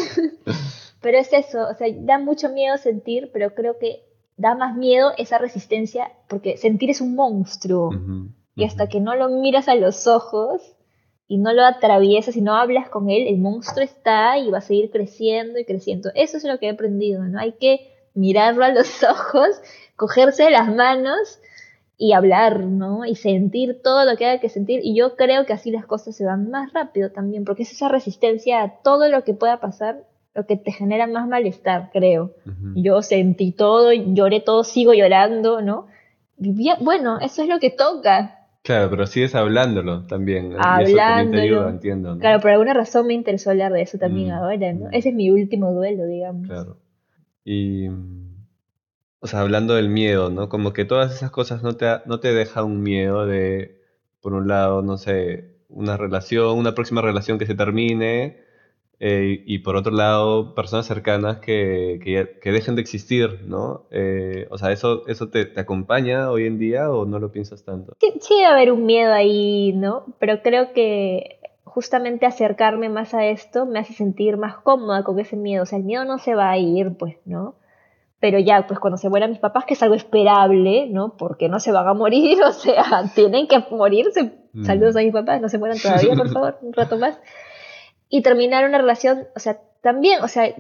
pero 1.01 1.17
es 1.17 1.32
eso, 1.34 1.60
o 1.69 1.73
sea, 1.75 1.88
da 1.99 2.17
mucho 2.19 2.49
miedo 2.49 2.78
sentir, 2.78 3.30
pero 3.32 3.54
creo 3.54 3.78
que 3.80 4.04
da 4.38 4.56
más 4.56 4.75
miedo 4.75 5.12
esa 5.17 5.38
resistencia 5.38 6.12
porque 6.28 6.58
sentir 6.58 6.89
es 6.89 7.01
un 7.01 7.15
monstruo. 7.15 7.91
Y 8.56 8.63
hasta 8.63 8.88
que 8.88 8.99
no 9.01 9.15
lo 9.15 9.30
miras 9.30 9.67
a 9.67 9.75
los 9.75 10.08
ojos 10.08 10.62
y 11.28 11.38
no 11.38 11.51
lo 11.54 11.63
atraviesas 11.65 12.36
y 12.38 12.41
no 12.41 12.56
hablas 12.56 12.89
con 12.89 13.10
él, 13.10 13.28
el 13.28 13.38
monstruo 13.38 13.84
está 13.84 14.38
y 14.38 14.49
va 14.49 14.60
a 14.60 14.62
seguir 14.62 14.91
creciendo 14.91 15.60
y 15.60 15.65
creciendo. 15.65 16.10
Eso 16.15 16.38
es 16.38 16.43
lo 16.43 16.58
que 16.60 16.67
he 16.67 16.69
aprendido, 16.69 17.23
¿no? 17.23 17.39
Hay 17.39 17.54
que 17.54 17.94
mirarlo 18.15 18.63
a 18.65 18.69
los 18.69 19.04
ojos, 19.10 19.62
cogerse 19.95 20.49
las 20.49 20.73
manos 20.73 21.39
y 21.97 22.12
hablar, 22.13 22.62
¿no? 22.62 23.06
Y 23.06 23.15
sentir 23.15 23.82
todo 23.84 24.04
lo 24.04 24.17
que 24.17 24.25
haya 24.25 24.41
que 24.41 24.49
sentir. 24.49 24.82
Y 24.84 24.95
yo 24.97 25.15
creo 25.15 25.45
que 25.45 25.54
así 25.54 25.71
las 25.71 25.86
cosas 25.86 26.15
se 26.15 26.25
van 26.25 26.49
más 26.49 26.73
rápido 26.73 27.12
también, 27.12 27.45
porque 27.45 27.63
es 27.63 27.71
esa 27.71 27.88
resistencia 27.88 28.62
a 28.63 28.82
todo 28.82 29.08
lo 29.10 29.23
que 29.23 29.34
pueda 29.34 29.60
pasar 29.60 30.04
lo 30.34 30.45
que 30.45 30.58
te 30.58 30.73
genera 30.73 31.08
más 31.08 31.30
malestar, 31.30 31.91
creo. 31.93 32.34
Yo 32.75 33.01
sentí 33.01 33.54
todo, 33.54 33.93
lloré 33.93 34.41
todo, 34.41 34.65
sigo 34.65 34.93
llorando, 34.93 35.62
¿no? 35.62 35.88
Vivía, 36.36 36.75
bueno, 36.82 37.19
eso 37.21 37.41
es 37.43 37.47
lo 37.47 37.60
que 37.60 37.69
toca. 37.69 38.41
Claro, 38.62 38.89
pero 38.89 39.08
sigues 39.08 39.34
hablándolo 39.34 40.06
también. 40.08 40.49
¿no? 40.49 40.56
Y 40.58 40.58
eso 40.58 40.65
también 40.65 40.91
te 40.97 40.99
Hablándolo. 40.99 41.41
ayuda, 41.41 41.69
entiendo. 41.69 42.15
¿no? 42.15 42.19
Claro, 42.19 42.41
por 42.41 42.51
alguna 42.51 42.73
razón 42.73 43.08
me 43.08 43.13
interesó 43.13 43.51
hablar 43.51 43.71
de 43.71 43.84
eso 43.84 43.97
también 43.97 44.28
Mm, 44.30 44.32
ahora, 44.34 44.73
¿no? 44.73 44.86
mm. 44.88 44.93
Ese 44.93 45.10
es 45.10 45.15
mi 45.15 45.30
último 45.30 45.71
duelo, 45.71 46.06
digamos. 46.06 46.47
Claro. 46.47 46.78
Y, 47.45 47.88
o 49.19 49.27
sea, 49.27 49.41
hablando 49.41 49.75
del 49.75 49.89
miedo, 49.89 50.29
¿no? 50.29 50.49
Como 50.49 50.73
que 50.73 50.84
todas 50.84 51.13
esas 51.15 51.31
cosas 51.31 51.63
no 51.63 51.77
te, 51.77 51.86
no 52.05 52.19
te 52.19 52.34
deja 52.34 52.63
un 52.63 52.81
miedo 52.84 53.25
de, 53.25 53.81
por 54.19 54.34
un 54.34 54.47
lado, 54.47 54.81
no 54.81 54.97
sé, 54.97 55.55
una 55.69 55.95
relación, 55.95 56.58
una 56.58 56.75
próxima 56.75 57.01
relación 57.01 57.39
que 57.39 57.45
se 57.45 57.55
termine, 57.55 58.43
eh, 58.99 59.43
y 59.45 59.60
por 59.60 59.75
otro 59.75 59.91
lado, 59.91 60.55
personas 60.55 60.86
cercanas 60.86 61.39
que, 61.39 61.99
que 62.41 62.51
dejen 62.51 62.75
de 62.75 62.81
existir, 62.81 63.41
¿no? 63.45 63.88
Eh, 63.91 64.47
o 64.49 64.58
sea, 64.58 64.71
¿eso, 64.71 65.05
eso 65.08 65.29
te, 65.29 65.45
te 65.45 65.60
acompaña 65.60 66.31
hoy 66.31 66.45
en 66.45 66.58
día 66.58 66.89
o 66.89 67.05
no 67.05 67.19
lo 67.19 67.31
piensas 67.31 67.63
tanto? 67.63 67.93
Sí, 67.99 68.13
sí 68.21 68.36
debe 68.36 68.45
haber 68.47 68.71
un 68.71 68.86
miedo 68.86 69.13
ahí, 69.13 69.73
¿no? 69.73 70.05
Pero 70.19 70.41
creo 70.41 70.71
que 70.73 71.39
justamente 71.76 72.26
acercarme 72.26 72.88
más 72.88 73.14
a 73.14 73.26
esto 73.26 73.66
me 73.66 73.80
hace 73.80 73.92
sentir 73.92 74.38
más 74.38 74.56
cómoda 74.56 75.04
con 75.04 75.20
ese 75.20 75.36
miedo. 75.36 75.64
O 75.64 75.66
sea, 75.66 75.78
el 75.78 75.84
miedo 75.84 76.06
no 76.06 76.20
se 76.20 76.34
va 76.34 76.50
a 76.50 76.58
ir, 76.58 76.96
pues, 76.98 77.18
¿no? 77.26 77.56
Pero 78.22 78.40
ya, 78.40 78.66
pues 78.66 78.80
cuando 78.80 78.96
se 78.96 79.10
mueran 79.10 79.32
mis 79.32 79.40
papás, 79.40 79.66
que 79.66 79.74
es 79.74 79.84
algo 79.84 79.94
esperable, 79.94 80.88
¿no? 80.90 81.18
Porque 81.18 81.50
no 81.50 81.60
se 81.60 81.74
van 81.74 81.86
a 81.86 81.94
morir, 81.94 82.42
o 82.48 82.54
sea, 82.54 83.12
tienen 83.14 83.50
que 83.50 83.60
morirse. 83.72 84.32
Mm. 84.54 84.64
Saludos 84.64 84.96
a 84.96 85.00
mis 85.00 85.12
papás, 85.12 85.42
no 85.42 85.50
se 85.50 85.58
mueran 85.58 85.78
todavía, 85.78 86.16
por 86.16 86.30
favor, 86.34 86.60
un 86.62 86.72
rato 86.72 86.98
más. 86.98 87.20
Y 88.08 88.22
terminar 88.22 88.64
una 88.64 88.78
relación, 88.78 89.28
o 89.36 89.40
sea, 89.40 89.60
también, 89.82 90.24
o 90.24 90.30
sea, 90.30 90.56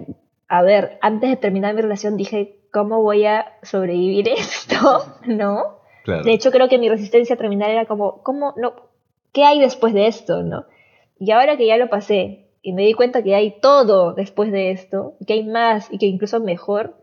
a 0.49 0.63
ver, 0.63 0.97
antes 1.01 1.29
de 1.29 1.37
terminar 1.37 1.73
mi 1.75 1.81
relación 1.81 2.17
dije, 2.17 2.59
¿cómo 2.73 3.01
voy 3.01 3.25
a 3.25 3.53
sobrevivir 3.63 4.27
esto? 4.37 5.15
¿No? 5.27 5.79
Claro. 6.03 6.23
De 6.23 6.33
hecho, 6.33 6.51
creo 6.51 6.67
que 6.67 6.77
mi 6.77 6.89
resistencia 6.89 7.35
a 7.35 7.37
terminar 7.37 7.69
era 7.69 7.85
como, 7.85 8.21
¿cómo 8.21 8.53
no? 8.57 8.73
¿Qué 9.31 9.45
hay 9.45 9.61
después 9.61 9.93
de 9.93 10.07
esto, 10.07 10.43
no? 10.43 10.65
Y 11.17 11.31
ahora 11.31 11.57
que 11.57 11.67
ya 11.67 11.77
lo 11.77 11.89
pasé 11.89 12.51
y 12.61 12.73
me 12.73 12.83
di 12.83 12.93
cuenta 12.93 13.23
que 13.23 13.35
hay 13.35 13.59
todo 13.61 14.13
después 14.13 14.51
de 14.51 14.71
esto, 14.71 15.15
que 15.25 15.33
hay 15.33 15.43
más 15.43 15.91
y 15.91 15.97
que 15.97 16.07
incluso 16.07 16.39
mejor, 16.39 16.97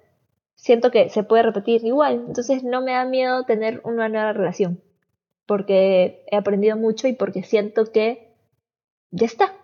siento 0.54 0.90
que 0.90 1.08
se 1.08 1.22
puede 1.22 1.42
repetir 1.42 1.84
igual. 1.84 2.24
Entonces 2.26 2.64
no 2.64 2.82
me 2.82 2.92
da 2.92 3.04
miedo 3.04 3.44
tener 3.44 3.80
una 3.84 4.08
nueva 4.08 4.32
relación, 4.32 4.82
porque 5.46 6.24
he 6.30 6.36
aprendido 6.36 6.76
mucho 6.76 7.08
y 7.08 7.12
porque 7.12 7.42
siento 7.42 7.86
que 7.92 8.34
ya 9.10 9.26
está, 9.26 9.54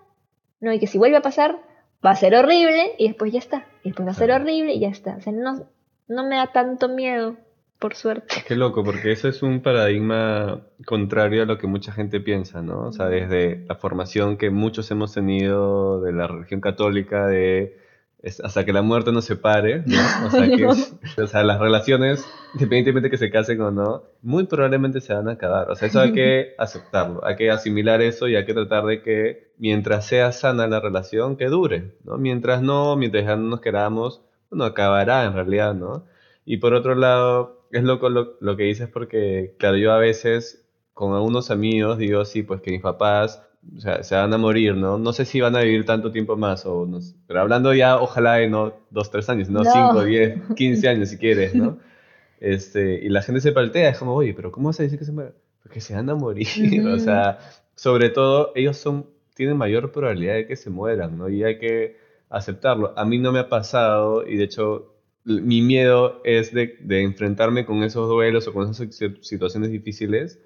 ¿no? 0.60 0.72
Y 0.72 0.78
que 0.78 0.86
si 0.86 0.98
vuelve 0.98 1.16
a 1.16 1.22
pasar, 1.22 1.58
va 2.04 2.10
a 2.10 2.16
ser 2.16 2.34
horrible 2.34 2.94
y 2.98 3.08
después 3.08 3.32
ya 3.32 3.38
está. 3.38 3.66
Y 3.82 3.88
después 3.88 4.06
va 4.06 4.12
a 4.12 4.14
ser 4.14 4.30
horrible 4.30 4.74
y 4.74 4.80
ya 4.80 4.88
está. 4.88 5.16
O 5.16 5.20
sea, 5.20 5.32
no, 5.32 5.68
no 6.06 6.26
me 6.26 6.36
da 6.36 6.52
tanto 6.52 6.88
miedo, 6.88 7.36
por 7.78 7.94
suerte. 7.94 8.42
Qué 8.46 8.56
loco, 8.56 8.82
porque 8.82 9.12
eso 9.12 9.28
es 9.28 9.42
un 9.42 9.62
paradigma 9.62 10.62
contrario 10.84 11.42
a 11.42 11.46
lo 11.46 11.58
que 11.58 11.66
mucha 11.66 11.92
gente 11.92 12.20
piensa, 12.20 12.62
¿no? 12.62 12.88
O 12.88 12.92
sea, 12.92 13.06
desde 13.06 13.64
la 13.68 13.76
formación 13.76 14.36
que 14.36 14.50
muchos 14.50 14.90
hemos 14.90 15.14
tenido 15.14 16.00
de 16.00 16.12
la 16.12 16.26
religión 16.26 16.60
católica, 16.60 17.26
de 17.26 17.78
es 18.20 18.40
hasta 18.40 18.64
que 18.64 18.72
la 18.72 18.82
muerte 18.82 19.12
nos 19.12 19.26
separe, 19.26 19.84
¿no? 19.86 20.26
O 20.26 20.30
sea, 20.30 20.48
que, 20.48 20.66
o 21.22 21.26
sea, 21.26 21.44
las 21.44 21.60
relaciones, 21.60 22.26
independientemente 22.54 23.10
que 23.10 23.16
se 23.16 23.30
casen 23.30 23.60
o 23.60 23.70
no, 23.70 24.02
muy 24.22 24.44
probablemente 24.46 25.00
se 25.00 25.14
van 25.14 25.28
a 25.28 25.32
acabar. 25.32 25.70
O 25.70 25.76
sea, 25.76 25.88
eso 25.88 26.00
hay 26.00 26.12
que 26.12 26.54
aceptarlo, 26.58 27.24
hay 27.24 27.36
que 27.36 27.50
asimilar 27.50 28.02
eso 28.02 28.26
y 28.26 28.34
hay 28.34 28.44
que 28.44 28.54
tratar 28.54 28.84
de 28.86 29.02
que 29.02 29.52
mientras 29.58 30.06
sea 30.06 30.32
sana 30.32 30.66
la 30.66 30.80
relación, 30.80 31.36
que 31.36 31.46
dure, 31.46 31.94
¿no? 32.04 32.18
Mientras 32.18 32.60
no, 32.60 32.96
mientras 32.96 33.24
ya 33.24 33.36
no 33.36 33.48
nos 33.48 33.60
queramos, 33.60 34.20
bueno, 34.50 34.64
acabará 34.64 35.24
en 35.24 35.34
realidad, 35.34 35.74
¿no? 35.74 36.04
Y 36.44 36.56
por 36.56 36.74
otro 36.74 36.94
lado, 36.96 37.57
es 37.70 37.82
loco 37.84 38.08
lo, 38.08 38.36
lo 38.40 38.56
que 38.56 38.64
dices 38.64 38.88
porque, 38.88 39.54
claro, 39.58 39.76
yo 39.76 39.92
a 39.92 39.98
veces 39.98 40.64
con 40.94 41.14
algunos 41.14 41.50
amigos 41.50 41.98
digo, 41.98 42.24
sí, 42.24 42.42
pues 42.42 42.60
que 42.60 42.70
mis 42.70 42.80
papás 42.82 43.42
o 43.76 43.80
sea, 43.80 44.02
se 44.02 44.14
van 44.14 44.32
a 44.32 44.38
morir, 44.38 44.74
¿no? 44.76 44.98
No 44.98 45.12
sé 45.12 45.24
si 45.24 45.40
van 45.40 45.56
a 45.56 45.60
vivir 45.60 45.84
tanto 45.84 46.10
tiempo 46.12 46.36
más, 46.36 46.64
o 46.64 46.86
no 46.86 47.00
sé. 47.00 47.14
pero 47.26 47.40
hablando 47.40 47.74
ya, 47.74 47.98
ojalá 48.00 48.34
de 48.34 48.48
no 48.48 48.72
dos, 48.90 49.10
tres 49.10 49.28
años, 49.28 49.48
no, 49.50 49.64
No. 49.64 49.64
cinco, 49.64 50.04
diez, 50.04 50.40
quince 50.54 50.88
años 50.88 51.08
si 51.10 51.18
quieres, 51.18 51.54
¿no? 51.54 51.78
Este, 52.40 53.00
y 53.04 53.08
la 53.08 53.22
gente 53.22 53.40
se 53.40 53.52
paltea, 53.52 53.90
es 53.90 53.98
como, 53.98 54.14
oye, 54.14 54.32
pero 54.34 54.52
¿cómo 54.52 54.68
vas 54.68 54.78
a 54.80 54.84
decir 54.84 54.98
que 54.98 55.04
se 55.04 55.12
mueren? 55.12 55.34
Porque 55.62 55.80
se 55.80 55.94
van 55.94 56.08
a 56.10 56.14
morir, 56.14 56.46
o 56.94 56.98
Ujú. 56.98 57.00
sea, 57.00 57.38
sobre 57.74 58.10
todo 58.10 58.52
ellos 58.54 58.76
son, 58.76 59.06
tienen 59.34 59.56
mayor 59.56 59.90
probabilidad 59.92 60.34
de 60.34 60.46
que 60.46 60.56
se 60.56 60.70
mueran, 60.70 61.18
¿no? 61.18 61.28
Y 61.28 61.42
hay 61.44 61.58
que 61.58 61.96
aceptarlo. 62.30 62.92
A 62.96 63.04
mí 63.04 63.18
no 63.18 63.32
me 63.32 63.40
ha 63.40 63.48
pasado, 63.48 64.26
y 64.26 64.36
de 64.36 64.44
hecho, 64.44 64.94
mi 65.28 65.62
miedo 65.62 66.20
es 66.24 66.52
de, 66.52 66.76
de 66.80 67.02
enfrentarme 67.02 67.64
con 67.66 67.82
esos 67.82 68.08
duelos 68.08 68.48
o 68.48 68.52
con 68.52 68.70
esas 68.70 68.94
si- 68.94 69.14
situaciones 69.20 69.70
difíciles 69.70 70.40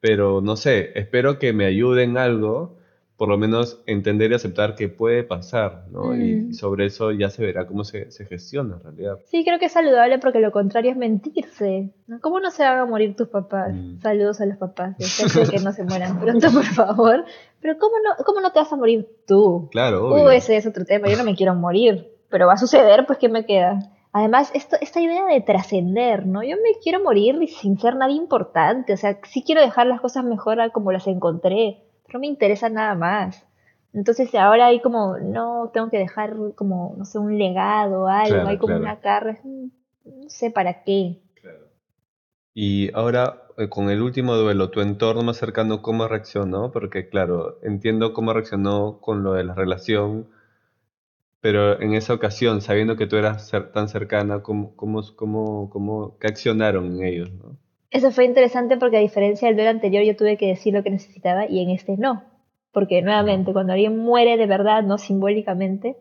pero 0.00 0.40
no 0.40 0.54
sé, 0.54 0.92
espero 0.94 1.40
que 1.40 1.52
me 1.52 1.64
ayuden 1.64 2.18
algo, 2.18 2.76
por 3.16 3.28
lo 3.28 3.36
menos 3.36 3.82
entender 3.86 4.30
y 4.30 4.34
aceptar 4.34 4.76
que 4.76 4.88
puede 4.88 5.24
pasar, 5.24 5.86
¿no? 5.90 6.12
Mm. 6.14 6.20
Y 6.50 6.54
sobre 6.54 6.86
eso 6.86 7.10
ya 7.10 7.30
se 7.30 7.44
verá 7.44 7.66
cómo 7.66 7.82
se, 7.82 8.08
se 8.12 8.24
gestiona 8.26 8.76
en 8.76 8.82
realidad. 8.84 9.18
Sí, 9.24 9.42
creo 9.44 9.58
que 9.58 9.64
es 9.64 9.72
saludable 9.72 10.20
porque 10.20 10.38
lo 10.38 10.52
contrario 10.52 10.92
es 10.92 10.96
mentirse. 10.96 11.90
¿no? 12.06 12.20
¿Cómo 12.20 12.38
no 12.38 12.52
se 12.52 12.62
van 12.62 12.78
a 12.78 12.84
morir 12.86 13.16
tus 13.16 13.26
papás? 13.26 13.74
Mm. 13.74 13.98
Saludos 14.00 14.40
a 14.40 14.46
los 14.46 14.56
papás. 14.56 14.94
Espero 15.00 15.50
que 15.50 15.58
no 15.58 15.72
se 15.72 15.82
mueran 15.82 16.20
pronto, 16.20 16.48
por 16.52 16.64
favor. 16.66 17.24
Pero 17.60 17.76
¿cómo 17.76 17.96
no, 18.04 18.24
cómo 18.24 18.40
no 18.40 18.52
te 18.52 18.60
vas 18.60 18.72
a 18.72 18.76
morir 18.76 19.04
tú? 19.26 19.68
Claro, 19.72 20.04
Uh, 20.10 20.12
obvio. 20.12 20.30
ese 20.30 20.56
es 20.56 20.64
otro 20.68 20.84
tema. 20.84 21.08
Yo 21.08 21.16
no 21.16 21.24
me 21.24 21.34
quiero 21.34 21.56
morir, 21.56 22.06
pero 22.30 22.46
va 22.46 22.52
a 22.52 22.56
suceder, 22.56 23.04
pues 23.04 23.18
¿qué 23.18 23.28
me 23.28 23.44
queda? 23.44 23.80
Además, 24.18 24.50
esto, 24.52 24.76
esta 24.80 25.00
idea 25.00 25.26
de 25.26 25.40
trascender, 25.40 26.26
¿no? 26.26 26.42
Yo 26.42 26.56
me 26.56 26.80
quiero 26.82 27.00
morir 27.00 27.40
y 27.40 27.46
sin 27.46 27.78
ser 27.78 27.94
nadie 27.94 28.16
importante. 28.16 28.92
O 28.92 28.96
sea, 28.96 29.20
sí 29.22 29.44
quiero 29.44 29.60
dejar 29.60 29.86
las 29.86 30.00
cosas 30.00 30.24
mejor 30.24 30.60
a 30.60 30.70
como 30.70 30.90
las 30.90 31.06
encontré, 31.06 31.84
pero 32.04 32.18
no 32.18 32.20
me 32.22 32.26
interesa 32.26 32.68
nada 32.68 32.96
más. 32.96 33.46
Entonces 33.94 34.34
ahora 34.34 34.66
hay 34.66 34.80
como, 34.80 35.18
no, 35.18 35.70
tengo 35.72 35.88
que 35.88 35.98
dejar 35.98 36.34
como, 36.56 36.96
no 36.98 37.04
sé, 37.04 37.20
un 37.20 37.38
legado, 37.38 38.08
algo, 38.08 38.34
Claro, 38.34 38.48
hay 38.48 38.58
como 38.58 38.74
claro. 38.78 38.82
una 38.82 38.98
carga, 38.98 39.38
no 39.44 40.28
sé 40.28 40.50
para 40.50 40.82
qué. 40.82 41.20
Y 42.54 42.92
ahora, 42.94 43.44
eh, 43.56 43.68
con 43.68 43.88
el 43.88 44.02
último 44.02 44.34
duelo, 44.34 44.70
tu 44.70 44.80
entorno 44.80 45.22
más 45.22 45.36
cercano, 45.36 45.80
¿cómo 45.80 46.08
reaccionó? 46.08 46.72
Porque, 46.72 47.08
claro, 47.08 47.60
entiendo 47.62 48.12
cómo 48.12 48.32
reaccionó 48.32 48.98
con 49.00 49.22
lo 49.22 49.34
de 49.34 49.44
la 49.44 49.54
relación, 49.54 50.26
pero 51.40 51.80
en 51.80 51.94
esa 51.94 52.14
ocasión, 52.14 52.60
sabiendo 52.60 52.96
que 52.96 53.06
tú 53.06 53.16
eras 53.16 53.50
tan 53.72 53.88
cercana, 53.88 54.42
¿cómo, 54.42 54.74
cómo, 54.76 55.02
cómo, 55.14 55.70
cómo, 55.70 56.18
qué 56.18 56.26
accionaron 56.26 56.96
en 56.96 57.04
ellos, 57.04 57.32
¿no? 57.32 57.56
Eso 57.90 58.10
fue 58.10 58.26
interesante 58.26 58.76
porque 58.76 58.98
a 58.98 59.00
diferencia 59.00 59.48
del 59.48 59.56
duelo 59.56 59.70
anterior 59.70 60.04
yo 60.04 60.16
tuve 60.16 60.36
que 60.36 60.46
decir 60.46 60.74
lo 60.74 60.82
que 60.82 60.90
necesitaba 60.90 61.48
y 61.48 61.60
en 61.60 61.70
este 61.70 61.96
no. 61.96 62.24
Porque 62.70 63.00
nuevamente, 63.00 63.52
cuando 63.52 63.72
alguien 63.72 63.96
muere 63.96 64.36
de 64.36 64.46
verdad, 64.46 64.82
no 64.82 64.98
simbólicamente, 64.98 65.96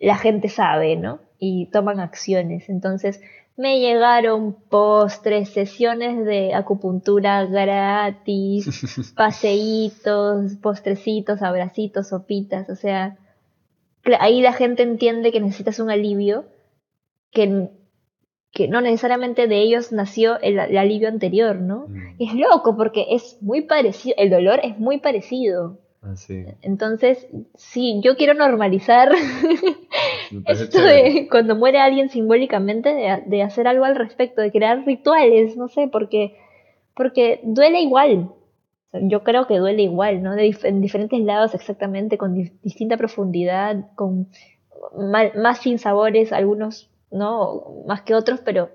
la 0.00 0.16
gente 0.16 0.48
sabe, 0.48 0.96
¿no? 0.96 1.20
Y 1.38 1.70
toman 1.70 2.00
acciones. 2.00 2.68
Entonces, 2.68 3.20
me 3.56 3.78
llegaron 3.78 4.56
postres, 4.68 5.50
sesiones 5.50 6.24
de 6.24 6.52
acupuntura 6.54 7.44
gratis, 7.44 9.12
paseitos, 9.16 10.56
postrecitos, 10.56 11.42
abracitos, 11.42 12.08
sopitas. 12.08 12.68
O 12.70 12.74
sea, 12.74 13.18
ahí 14.20 14.40
la 14.40 14.52
gente 14.52 14.82
entiende 14.82 15.32
que 15.32 15.40
necesitas 15.40 15.78
un 15.78 15.90
alivio 15.90 16.44
que, 17.32 17.68
que 18.52 18.68
no 18.68 18.80
necesariamente 18.80 19.46
de 19.46 19.58
ellos 19.60 19.92
nació 19.92 20.40
el, 20.40 20.58
el 20.58 20.78
alivio 20.78 21.08
anterior, 21.08 21.56
¿no? 21.56 21.86
Mm, 21.88 22.16
Es 22.18 22.34
loco 22.34 22.76
porque 22.76 23.06
es 23.10 23.38
muy 23.40 23.62
parecido, 23.62 24.14
el 24.18 24.30
dolor 24.30 24.60
es 24.62 24.78
muy 24.78 24.98
parecido. 24.98 25.78
Así, 26.02 26.44
Entonces, 26.62 27.28
sí, 27.56 28.00
yo 28.02 28.16
quiero 28.16 28.32
normalizar 28.32 29.12
esto 30.46 30.78
chévere. 30.78 31.12
de 31.12 31.28
cuando 31.28 31.56
muere 31.56 31.78
alguien 31.78 32.08
simbólicamente, 32.08 32.94
de, 32.94 33.22
de 33.26 33.42
hacer 33.42 33.66
algo 33.68 33.84
al 33.84 33.96
respecto, 33.96 34.40
de 34.40 34.50
crear 34.50 34.84
rituales, 34.86 35.56
no 35.56 35.68
sé, 35.68 35.88
porque, 35.88 36.36
porque 36.94 37.40
duele 37.44 37.80
igual. 37.82 38.30
Yo 38.92 39.22
creo 39.22 39.46
que 39.46 39.58
duele 39.58 39.82
igual, 39.82 40.22
¿no? 40.22 40.34
De 40.34 40.54
en 40.64 40.80
diferentes 40.80 41.20
lados 41.20 41.54
exactamente, 41.54 42.18
con 42.18 42.34
di- 42.34 42.52
distinta 42.62 42.96
profundidad, 42.96 43.86
con 43.94 44.28
más 45.36 45.58
sin 45.58 45.78
sabores, 45.78 46.32
algunos, 46.32 46.90
¿no? 47.10 47.84
Más 47.86 48.02
que 48.02 48.14
otros, 48.14 48.40
pero 48.44 48.70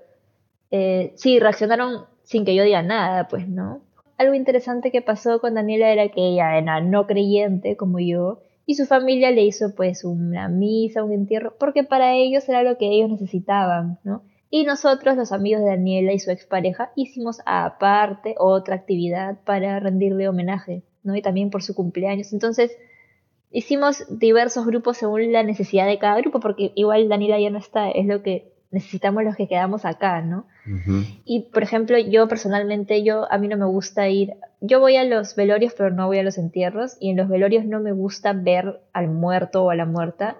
eh, 0.70 1.12
sí, 1.16 1.38
reaccionaron 1.40 2.06
sin 2.24 2.44
que 2.44 2.54
yo 2.54 2.64
diga 2.64 2.82
nada, 2.82 3.28
pues, 3.28 3.48
¿no? 3.48 3.80
Algo 4.18 4.34
interesante 4.34 4.90
que 4.90 5.02
pasó 5.02 5.40
con 5.40 5.54
Daniela 5.54 5.90
era 5.92 6.08
que 6.08 6.22
ella 6.28 6.56
era 6.58 6.80
no 6.80 7.06
creyente 7.06 7.76
como 7.76 7.98
yo 8.00 8.40
y 8.66 8.74
su 8.76 8.86
familia 8.86 9.30
le 9.30 9.42
hizo 9.44 9.74
pues 9.76 10.04
una 10.04 10.48
misa, 10.48 11.04
un 11.04 11.12
entierro, 11.12 11.54
porque 11.58 11.84
para 11.84 12.14
ellos 12.14 12.48
era 12.48 12.62
lo 12.62 12.78
que 12.78 12.88
ellos 12.88 13.10
necesitaban, 13.10 13.98
¿no? 14.04 14.22
Y 14.50 14.64
nosotros, 14.64 15.16
los 15.16 15.32
amigos 15.32 15.62
de 15.62 15.70
Daniela 15.70 16.12
y 16.12 16.18
su 16.18 16.30
expareja, 16.30 16.92
hicimos 16.94 17.40
aparte 17.46 18.34
otra 18.38 18.76
actividad 18.76 19.38
para 19.44 19.80
rendirle 19.80 20.28
homenaje, 20.28 20.82
¿no? 21.02 21.16
Y 21.16 21.22
también 21.22 21.50
por 21.50 21.62
su 21.62 21.74
cumpleaños. 21.74 22.32
Entonces, 22.32 22.76
hicimos 23.50 24.04
diversos 24.08 24.66
grupos 24.66 24.98
según 24.98 25.32
la 25.32 25.42
necesidad 25.42 25.86
de 25.86 25.98
cada 25.98 26.20
grupo, 26.20 26.40
porque 26.40 26.72
igual 26.74 27.08
Daniela 27.08 27.40
ya 27.40 27.50
no 27.50 27.58
está, 27.58 27.90
es 27.90 28.06
lo 28.06 28.22
que 28.22 28.52
necesitamos 28.70 29.24
los 29.24 29.36
que 29.36 29.48
quedamos 29.48 29.84
acá, 29.84 30.20
¿no? 30.20 30.46
Y 31.24 31.50
por 31.52 31.62
ejemplo, 31.62 31.96
yo 31.98 32.28
personalmente, 32.28 33.02
yo 33.04 33.30
a 33.30 33.38
mí 33.38 33.48
no 33.48 33.56
me 33.56 33.66
gusta 33.66 34.08
ir, 34.08 34.34
yo 34.60 34.80
voy 34.80 34.96
a 34.96 35.04
los 35.04 35.36
velorios, 35.36 35.74
pero 35.76 35.90
no 35.90 36.06
voy 36.06 36.18
a 36.18 36.22
los 36.22 36.38
entierros, 36.38 36.96
y 37.00 37.10
en 37.10 37.16
los 37.16 37.28
velorios 37.28 37.64
no 37.64 37.80
me 37.80 37.92
gusta 37.92 38.32
ver 38.32 38.80
al 38.92 39.08
muerto 39.08 39.64
o 39.64 39.70
a 39.70 39.76
la 39.76 39.86
muerta, 39.86 40.36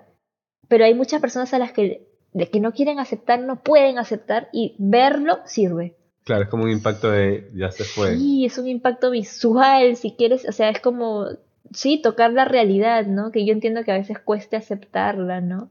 pero 0.69 0.85
hay 0.85 0.95
muchas 0.95 1.21
personas 1.21 1.55
a 1.55 1.59
las 1.59 1.73
que, 1.73 2.06
de 2.37 2.51
que 2.51 2.61
no 2.61 2.72
quieren 2.72 2.99
aceptar, 2.99 3.40
no 3.40 3.62
pueden 3.62 3.99
aceptar, 3.99 4.51
y 4.53 4.77
verlo 4.79 5.38
sirve. 5.46 5.96
Claro, 6.22 6.42
es 6.42 6.49
como 6.51 6.64
un 6.64 6.70
impacto 6.70 7.11
de 7.11 7.51
ya 7.55 7.70
se 7.70 7.85
fue. 7.85 8.14
Sí, 8.14 8.44
es 8.44 8.59
un 8.59 8.68
impacto 8.68 9.11
visual, 9.11 9.96
si 9.96 10.12
quieres, 10.12 10.46
o 10.46 10.53
sea, 10.53 10.68
es 10.68 10.81
como, 10.81 11.29
sí, 11.72 11.99
tocar 12.03 12.35
la 12.35 12.44
realidad, 12.44 13.07
¿no? 13.07 13.31
Que 13.33 13.46
yo 13.46 13.55
entiendo 13.55 13.85
que 13.85 13.92
a 13.92 13.96
veces 13.96 14.18
cueste 14.18 14.57
aceptarla, 14.57 15.40
¿no? 15.40 15.70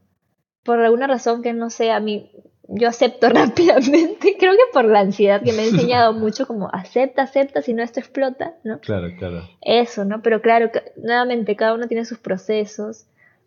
Por 0.63 0.79
alguna 0.79 1.05
razón 1.05 1.43
que 1.43 1.53
no 1.53 1.69
sé, 1.69 1.91
a 1.91 1.99
mí, 1.99 2.31
yo 2.67 2.87
acepto 2.87 3.29
rápidamente, 3.29 4.35
creo 4.39 4.53
que 4.53 4.73
por 4.73 4.85
la 4.85 5.01
ansiedad 5.01 5.43
que 5.43 5.53
me 5.53 5.61
ha 5.61 5.65
enseñado 5.69 6.13
mucho, 6.13 6.47
como 6.47 6.67
acepta, 6.73 7.21
acepta, 7.21 7.61
si 7.61 7.75
no 7.75 7.83
esto 7.83 7.99
explota, 7.99 8.55
¿no? 8.63 8.79
Claro, 8.79 9.09
claro. 9.19 9.47
Eso, 9.61 10.03
¿no? 10.03 10.23
Pero 10.23 10.41
claro, 10.41 10.71
nuevamente, 10.97 11.55
cada 11.55 11.75
uno 11.75 11.87
tiene 11.87 12.05
sus 12.05 12.17
procesos. 12.17 13.05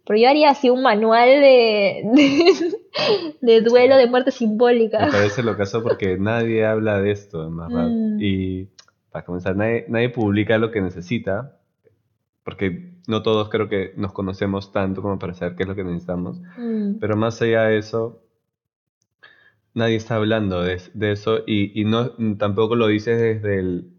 Pero 0.08 0.18
yo 0.20 0.28
haría 0.30 0.48
así 0.50 0.70
un 0.70 0.82
manual 0.82 1.28
de, 1.28 2.02
de, 2.14 2.72
de 3.42 3.60
duelo 3.60 3.96
de 3.98 4.06
muerte 4.08 4.30
Me 4.30 4.32
simbólica. 4.32 5.08
parece 5.12 5.42
lo 5.42 5.54
caso 5.56 5.82
porque 5.82 6.16
nadie 6.16 6.64
habla 6.64 6.98
de 6.98 7.10
esto, 7.10 7.46
en 7.46 7.56
verdad. 7.58 7.88
Mm. 7.90 8.18
Y 8.18 8.68
para 9.10 9.26
comenzar, 9.26 9.54
nadie, 9.54 9.84
nadie 9.88 10.08
publica 10.08 10.56
lo 10.56 10.70
que 10.70 10.80
necesita, 10.80 11.58
porque 12.42 12.94
no 13.06 13.22
todos 13.22 13.50
creo 13.50 13.68
que 13.68 13.92
nos 13.96 14.12
conocemos 14.12 14.72
tanto 14.72 15.02
como 15.02 15.18
para 15.18 15.34
saber 15.34 15.56
qué 15.56 15.64
es 15.64 15.68
lo 15.68 15.74
que 15.74 15.84
necesitamos. 15.84 16.40
Mm. 16.56 16.94
Pero 17.00 17.14
más 17.16 17.40
allá 17.42 17.64
de 17.64 17.76
eso, 17.76 18.22
nadie 19.74 19.96
está 19.96 20.16
hablando 20.16 20.62
de, 20.62 20.80
de 20.94 21.12
eso 21.12 21.40
y, 21.46 21.78
y 21.78 21.84
no, 21.84 22.12
tampoco 22.38 22.76
lo 22.76 22.86
dices 22.86 23.20
desde 23.20 23.58
el, 23.58 23.90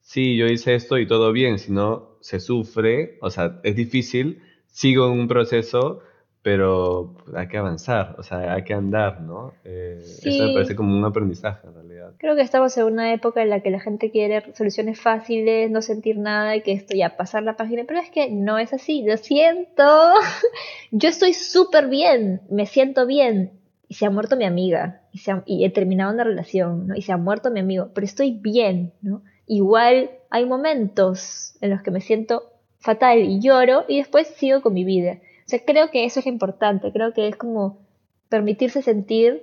sí, 0.00 0.36
yo 0.36 0.46
hice 0.46 0.74
esto 0.74 0.98
y 0.98 1.06
todo 1.06 1.32
bien, 1.32 1.58
sino 1.58 2.18
se 2.20 2.40
sufre, 2.40 3.18
o 3.22 3.30
sea, 3.30 3.60
es 3.62 3.74
difícil, 3.74 4.42
sigo 4.68 5.06
en 5.06 5.18
un 5.20 5.28
proceso, 5.28 6.00
pero 6.42 7.14
hay 7.34 7.48
que 7.48 7.56
avanzar, 7.58 8.14
o 8.18 8.22
sea, 8.22 8.54
hay 8.54 8.62
que 8.62 8.72
andar, 8.72 9.20
¿no? 9.20 9.52
Eh, 9.64 9.98
Eso 10.22 10.42
me 10.44 10.48
Sí. 10.48 10.54
parece 10.54 10.76
como 10.76 10.96
un 10.96 11.04
aprendizaje 11.04 11.66
en 11.66 11.74
realidad. 11.74 12.12
Creo 12.18 12.36
que 12.36 12.42
estamos 12.42 12.76
en 12.78 12.84
una 12.84 13.12
época 13.12 13.42
en 13.42 13.50
la 13.50 13.60
que 13.62 13.70
la 13.70 13.80
gente 13.80 14.12
quiere 14.12 14.54
soluciones 14.54 15.00
fáciles, 15.00 15.70
no 15.72 15.82
sentir 15.82 16.18
nada 16.18 16.54
y 16.54 16.62
que 16.62 16.70
esto 16.72 16.94
ya 16.94 17.16
pasar 17.16 17.42
la 17.42 17.56
página, 17.56 17.82
pero 17.86 17.98
es 17.98 18.10
que 18.10 18.30
no 18.30 18.58
es 18.58 18.72
así, 18.72 19.02
lo 19.02 19.16
siento. 19.16 19.82
Yo 20.92 21.08
estoy 21.08 21.32
súper 21.32 21.88
bien, 21.88 22.42
me 22.48 22.66
siento 22.66 23.06
bien 23.06 23.52
y 23.88 23.94
se 23.94 24.06
ha 24.06 24.10
muerto 24.10 24.36
mi 24.36 24.44
amiga 24.44 25.02
y, 25.12 25.18
se 25.18 25.32
ha- 25.32 25.42
y 25.46 25.64
he 25.64 25.70
terminado 25.70 26.12
una 26.14 26.22
relación, 26.24 26.86
¿no? 26.86 26.94
Y 26.94 27.02
se 27.02 27.10
ha 27.12 27.16
muerto 27.16 27.50
mi 27.50 27.58
amigo, 27.60 27.90
pero 27.92 28.04
estoy 28.04 28.30
bien, 28.30 28.92
¿no? 29.02 29.22
Igual 29.48 30.10
hay 30.30 30.44
momentos 30.46 31.56
en 31.60 31.70
los 31.70 31.82
que 31.82 31.90
me 31.90 32.00
siento 32.00 32.52
fatal 32.86 33.18
y 33.18 33.40
lloro 33.40 33.84
y 33.86 33.98
después 33.98 34.28
sigo 34.28 34.62
con 34.62 34.72
mi 34.72 34.84
vida. 34.84 35.18
O 35.46 35.48
sea, 35.48 35.60
creo 35.64 35.90
que 35.90 36.04
eso 36.04 36.20
es 36.20 36.26
importante, 36.26 36.92
creo 36.92 37.12
que 37.12 37.28
es 37.28 37.36
como 37.36 37.86
permitirse 38.28 38.82
sentir 38.82 39.42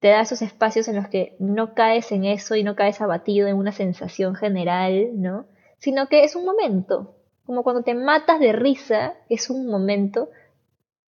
te 0.00 0.08
da 0.08 0.20
esos 0.20 0.42
espacios 0.42 0.88
en 0.88 0.96
los 0.96 1.08
que 1.08 1.36
no 1.38 1.74
caes 1.74 2.12
en 2.12 2.24
eso 2.24 2.54
y 2.54 2.62
no 2.62 2.76
caes 2.76 3.00
abatido 3.00 3.48
en 3.48 3.56
una 3.56 3.72
sensación 3.72 4.34
general, 4.34 5.10
¿no? 5.14 5.46
Sino 5.78 6.08
que 6.08 6.24
es 6.24 6.36
un 6.36 6.44
momento, 6.44 7.16
como 7.44 7.62
cuando 7.62 7.82
te 7.82 7.94
matas 7.94 8.40
de 8.40 8.52
risa, 8.52 9.14
es 9.28 9.50
un 9.50 9.66
momento, 9.66 10.28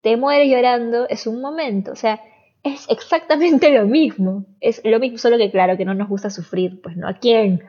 te 0.01 0.15
mueres 0.17 0.49
llorando, 0.49 1.07
es 1.09 1.27
un 1.27 1.41
momento, 1.41 1.91
o 1.91 1.95
sea, 1.95 2.21
es 2.63 2.87
exactamente 2.89 3.71
lo 3.77 3.85
mismo, 3.87 4.45
es 4.61 4.81
lo 4.83 4.99
mismo, 4.99 5.17
solo 5.17 5.37
que 5.37 5.51
claro, 5.51 5.77
que 5.77 5.85
no 5.85 5.93
nos 5.93 6.07
gusta 6.07 6.29
sufrir, 6.29 6.81
pues 6.81 6.95
no, 6.95 7.07
¿a 7.07 7.13
quién? 7.13 7.63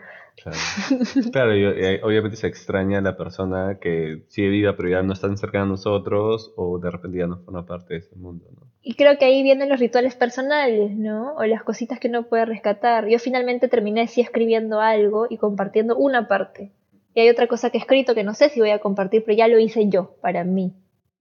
Claro, 1.33 1.57
y, 1.57 1.65
obviamente 2.03 2.37
se 2.37 2.47
extraña 2.47 2.99
a 2.99 3.03
la 3.03 3.17
persona 3.17 3.79
que 3.81 4.25
sigue 4.29 4.49
viva, 4.49 4.77
pero 4.77 4.89
ya 4.89 5.03
no 5.03 5.13
está 5.13 5.35
cerca 5.37 5.61
de 5.61 5.67
nosotros, 5.67 6.53
o 6.57 6.79
de 6.79 6.91
repente 6.91 7.19
ya 7.19 7.27
no 7.27 7.39
forma 7.39 7.67
parte 7.67 7.95
de 7.95 8.01
ese 8.01 8.17
mundo. 8.17 8.45
Y 8.83 8.95
creo 8.95 9.19
que 9.19 9.25
ahí 9.25 9.43
vienen 9.43 9.69
los 9.69 9.81
rituales 9.81 10.15
personales, 10.15 10.97
¿no? 10.97 11.35
O 11.37 11.45
las 11.45 11.63
cositas 11.63 11.99
que 11.99 12.09
uno 12.09 12.25
puede 12.25 12.45
rescatar. 12.45 13.09
Yo 13.09 13.19
finalmente 13.19 13.69
terminé 13.69 14.07
sí 14.07 14.21
escribiendo 14.21 14.81
algo 14.81 15.27
y 15.29 15.37
compartiendo 15.37 15.97
una 15.97 16.29
parte. 16.29 16.73
Y 17.15 17.21
hay 17.21 17.29
otra 17.29 17.49
cosa 17.49 17.71
que 17.71 17.79
he 17.79 17.81
escrito 17.81 18.15
que 18.15 18.25
no 18.25 18.35
sé 18.35 18.49
si 18.49 18.61
voy 18.61 18.71
a 18.71 18.79
compartir, 18.79 19.25
pero 19.25 19.37
ya 19.37 19.49
lo 19.49 19.59
hice 19.59 19.89
yo, 19.89 20.17
para 20.21 20.45
mí. 20.45 20.75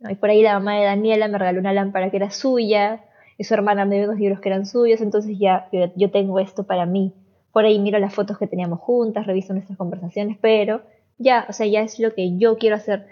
Y 0.07 0.15
por 0.15 0.29
ahí 0.29 0.43
la 0.43 0.53
mamá 0.53 0.75
de 0.75 0.85
Daniela 0.85 1.27
me 1.27 1.39
regaló 1.39 1.59
una 1.59 1.73
lámpara 1.73 2.11
que 2.11 2.17
era 2.17 2.29
suya, 2.29 3.03
y 3.37 3.43
su 3.43 3.53
hermana 3.53 3.85
me 3.85 3.97
dio 3.97 4.07
dos 4.07 4.19
libros 4.19 4.39
que 4.39 4.49
eran 4.49 4.65
suyos, 4.65 5.01
entonces 5.01 5.37
ya 5.39 5.69
yo 5.95 6.09
tengo 6.11 6.39
esto 6.39 6.65
para 6.65 6.85
mí 6.85 7.13
por 7.57 7.65
ahí 7.65 7.79
miro 7.79 7.97
las 7.97 8.13
fotos 8.13 8.37
que 8.37 8.45
teníamos 8.45 8.79
juntas, 8.79 9.25
reviso 9.25 9.51
nuestras 9.51 9.79
conversaciones, 9.79 10.37
pero 10.39 10.83
ya, 11.17 11.47
o 11.49 11.53
sea, 11.53 11.65
ya 11.65 11.81
es 11.81 11.97
lo 11.97 12.13
que 12.13 12.37
yo 12.37 12.59
quiero 12.59 12.75
hacer. 12.75 13.07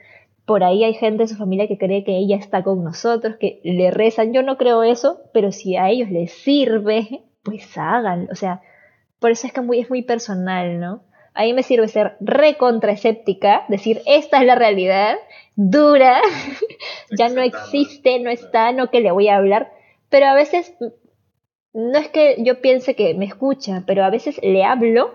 Por 0.46 0.64
ahí 0.64 0.84
hay 0.84 0.94
gente 0.94 1.24
de 1.24 1.30
su 1.30 1.36
familia 1.36 1.68
que 1.68 1.80
cree 1.80 2.04
que 2.04 2.16
ella 2.16 2.36
está 2.38 2.62
con 2.62 2.84
nosotros, 2.84 3.38
que 3.40 3.60
le 3.64 3.90
rezan. 3.90 4.34
Yo 4.34 4.44
no 4.44 4.60
creo 4.60 4.84
eso, 4.84 5.20
pero 5.34 5.52
si 5.52 5.78
a 5.78 5.90
ellos 5.90 6.12
les 6.12 6.32
sirve, 6.32 7.24
pues 7.42 7.76
hagan. 7.76 8.28
O 8.32 8.36
sea, 8.36 8.62
por 9.18 9.32
eso 9.32 9.48
es 9.48 9.54
que 9.54 9.62
muy, 9.62 9.80
es 9.80 9.90
muy 9.90 10.04
personal, 10.04 10.80
¿no? 10.80 11.02
A 11.34 11.42
mí 11.42 11.54
me 11.54 11.64
sirve 11.64 11.88
ser 11.88 12.16
recontraescéptica, 12.20 13.66
decir, 13.68 14.04
esta 14.06 14.42
es 14.42 14.46
la 14.46 14.54
realidad, 14.54 15.16
dura, 15.56 16.22
ya 17.18 17.30
no 17.30 17.42
existe, 17.42 18.20
no 18.20 18.30
está, 18.30 18.74
no 18.74 18.92
que 18.92 19.02
le 19.02 19.12
voy 19.12 19.28
a 19.28 19.38
hablar, 19.38 19.72
pero 20.10 20.28
a 20.28 20.36
veces 20.36 20.76
no 21.76 21.98
es 21.98 22.08
que 22.08 22.38
yo 22.40 22.62
piense 22.62 22.96
que 22.96 23.14
me 23.16 23.26
escucha, 23.26 23.84
pero 23.86 24.06
a 24.06 24.10
veces 24.10 24.40
le 24.42 24.64
hablo, 24.64 25.12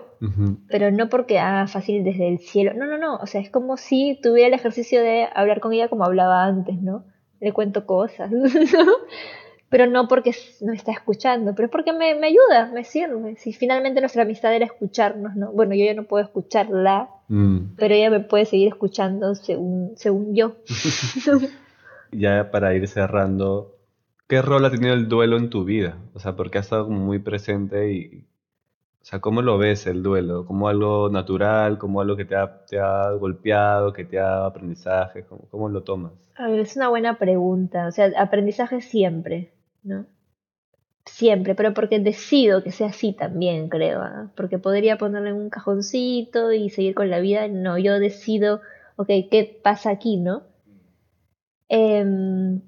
pero 0.69 0.91
no 0.91 1.09
porque, 1.09 1.39
ah, 1.39 1.65
fácil 1.67 2.03
desde 2.03 2.27
el 2.27 2.37
cielo. 2.37 2.73
No, 2.75 2.85
no, 2.85 2.99
no. 2.99 3.15
O 3.15 3.25
sea, 3.25 3.41
es 3.41 3.49
como 3.49 3.77
si 3.77 4.19
tuviera 4.21 4.47
el 4.47 4.53
ejercicio 4.53 5.01
de 5.01 5.27
hablar 5.33 5.59
con 5.59 5.73
ella 5.73 5.89
como 5.89 6.05
hablaba 6.05 6.43
antes, 6.43 6.79
¿no? 6.79 7.03
Le 7.39 7.51
cuento 7.51 7.87
cosas, 7.87 8.29
pero 9.69 9.87
no 9.87 10.07
porque 10.07 10.35
no 10.61 10.71
está 10.71 10.91
escuchando, 10.91 11.55
pero 11.55 11.65
es 11.65 11.71
porque 11.71 11.93
me, 11.93 12.13
me, 12.13 12.27
ayuda, 12.27 12.69
me 12.71 12.83
sirve. 12.83 13.37
Si 13.37 13.53
finalmente 13.53 13.99
nuestra 13.99 14.21
amistad 14.21 14.53
era 14.53 14.65
escucharnos, 14.65 15.35
¿no? 15.35 15.51
Bueno, 15.53 15.73
yo 15.73 15.83
ya 15.83 15.95
no 15.95 16.03
puedo 16.03 16.23
escucharla, 16.23 17.09
mm. 17.27 17.75
pero 17.75 17.95
ella 17.95 18.11
me 18.11 18.19
puede 18.19 18.45
seguir 18.45 18.67
escuchando 18.67 19.33
según, 19.33 19.93
según 19.95 20.35
yo. 20.35 20.57
ya 22.11 22.51
para 22.51 22.75
ir 22.75 22.87
cerrando, 22.87 23.80
¿Qué 24.31 24.41
rol 24.41 24.63
ha 24.63 24.71
tenido 24.71 24.93
el 24.93 25.09
duelo 25.09 25.35
en 25.35 25.49
tu 25.49 25.65
vida? 25.65 25.97
O 26.13 26.19
sea, 26.19 26.37
porque 26.37 26.57
ha 26.57 26.61
estado 26.61 26.87
muy 26.87 27.19
presente 27.19 27.91
y, 27.91 28.23
o 29.01 29.03
sea, 29.03 29.19
¿cómo 29.19 29.41
lo 29.41 29.57
ves 29.57 29.87
el 29.87 30.03
duelo? 30.03 30.45
¿Como 30.45 30.69
algo 30.69 31.09
natural? 31.09 31.77
¿Como 31.77 31.99
algo 31.99 32.15
que 32.15 32.23
te 32.23 32.37
ha, 32.37 32.65
te 32.65 32.79
ha 32.79 33.11
golpeado, 33.11 33.91
que 33.91 34.05
te 34.05 34.19
ha 34.19 34.23
dado 34.23 34.45
aprendizaje? 34.45 35.25
¿Cómo, 35.25 35.41
¿Cómo, 35.51 35.67
lo 35.67 35.83
tomas? 35.83 36.13
A 36.37 36.47
ver, 36.47 36.61
es 36.61 36.77
una 36.77 36.87
buena 36.87 37.17
pregunta. 37.17 37.87
O 37.87 37.91
sea, 37.91 38.09
aprendizaje 38.17 38.79
siempre, 38.79 39.51
¿no? 39.83 40.05
Siempre, 41.05 41.53
pero 41.53 41.73
porque 41.73 41.99
decido 41.99 42.63
que 42.63 42.71
sea 42.71 42.87
así 42.87 43.11
también, 43.11 43.67
creo. 43.67 43.99
¿ah? 44.01 44.31
Porque 44.37 44.59
podría 44.59 44.97
ponerle 44.97 45.31
en 45.31 45.35
un 45.35 45.49
cajoncito 45.49 46.53
y 46.53 46.69
seguir 46.69 46.95
con 46.95 47.09
la 47.09 47.19
vida. 47.19 47.49
No, 47.49 47.77
yo 47.77 47.99
decido, 47.99 48.61
ok, 48.95 49.07
¿qué 49.29 49.59
pasa 49.61 49.89
aquí, 49.89 50.15
no? 50.15 50.43
Eh, 51.67 52.61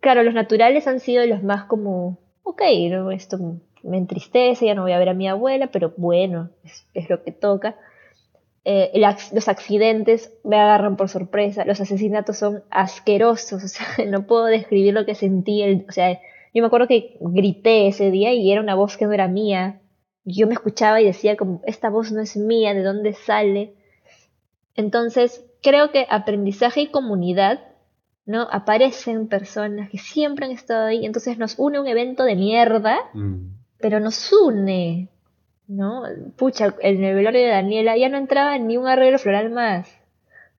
claro, 0.00 0.22
los 0.22 0.34
naturales 0.34 0.86
han 0.86 1.00
sido 1.00 1.24
los 1.26 1.42
más 1.42 1.64
como, 1.64 2.18
ok, 2.42 2.62
¿no? 2.90 3.10
esto 3.10 3.38
me 3.82 3.96
entristece, 3.96 4.66
ya 4.66 4.74
no 4.74 4.82
voy 4.82 4.92
a 4.92 4.98
ver 4.98 5.08
a 5.08 5.14
mi 5.14 5.28
abuela, 5.28 5.68
pero 5.68 5.94
bueno, 5.96 6.50
es, 6.94 7.08
lo 7.08 7.22
que 7.22 7.32
toca. 7.32 7.76
Eh, 8.64 9.00
los 9.32 9.48
accidentes 9.48 10.34
me 10.44 10.56
agarran 10.56 10.96
por 10.96 11.08
sorpresa, 11.08 11.64
los 11.64 11.80
asesinatos 11.80 12.36
son 12.36 12.62
asquerosos, 12.70 13.64
o 13.64 13.68
sea, 13.68 13.86
no 14.06 14.26
puedo 14.26 14.44
describir 14.46 14.94
lo 14.94 15.06
que 15.06 15.14
sentí, 15.14 15.62
el, 15.62 15.86
o 15.88 15.92
sea, 15.92 16.20
yo 16.52 16.62
me 16.62 16.66
acuerdo 16.66 16.88
que 16.88 17.16
grité 17.20 17.86
ese 17.86 18.10
día 18.10 18.32
y 18.32 18.50
era 18.50 18.60
una 18.60 18.74
voz 18.74 18.96
que 18.96 19.06
no 19.06 19.12
era 19.12 19.28
mía, 19.28 19.80
yo 20.24 20.46
me 20.46 20.54
escuchaba 20.54 21.00
y 21.00 21.06
decía 21.06 21.36
como, 21.36 21.62
esta 21.64 21.88
voz 21.88 22.12
no 22.12 22.20
es 22.20 22.36
mía, 22.36 22.74
¿de 22.74 22.82
dónde 22.82 23.14
sale? 23.14 23.74
Entonces, 24.74 25.44
creo 25.62 25.90
que 25.90 26.06
aprendizaje 26.10 26.82
y 26.82 26.86
comunidad 26.88 27.60
¿no? 28.26 28.46
Aparecen 28.50 29.28
personas 29.28 29.90
que 29.90 29.98
siempre 29.98 30.46
han 30.46 30.52
estado 30.52 30.86
ahí, 30.86 31.04
entonces 31.04 31.38
nos 31.38 31.58
une 31.58 31.80
un 31.80 31.86
evento 31.86 32.24
de 32.24 32.36
mierda, 32.36 32.98
mm. 33.14 33.46
pero 33.78 34.00
nos 34.00 34.32
une, 34.32 35.08
¿no? 35.66 36.02
Pucha, 36.36 36.74
en 36.80 37.04
el 37.04 37.14
velorio 37.14 37.40
de 37.40 37.48
Daniela 37.48 37.96
ya 37.96 38.08
no 38.08 38.18
entraba 38.18 38.58
ni 38.58 38.76
un 38.76 38.86
arreglo 38.86 39.18
floral 39.18 39.50
más. 39.50 39.88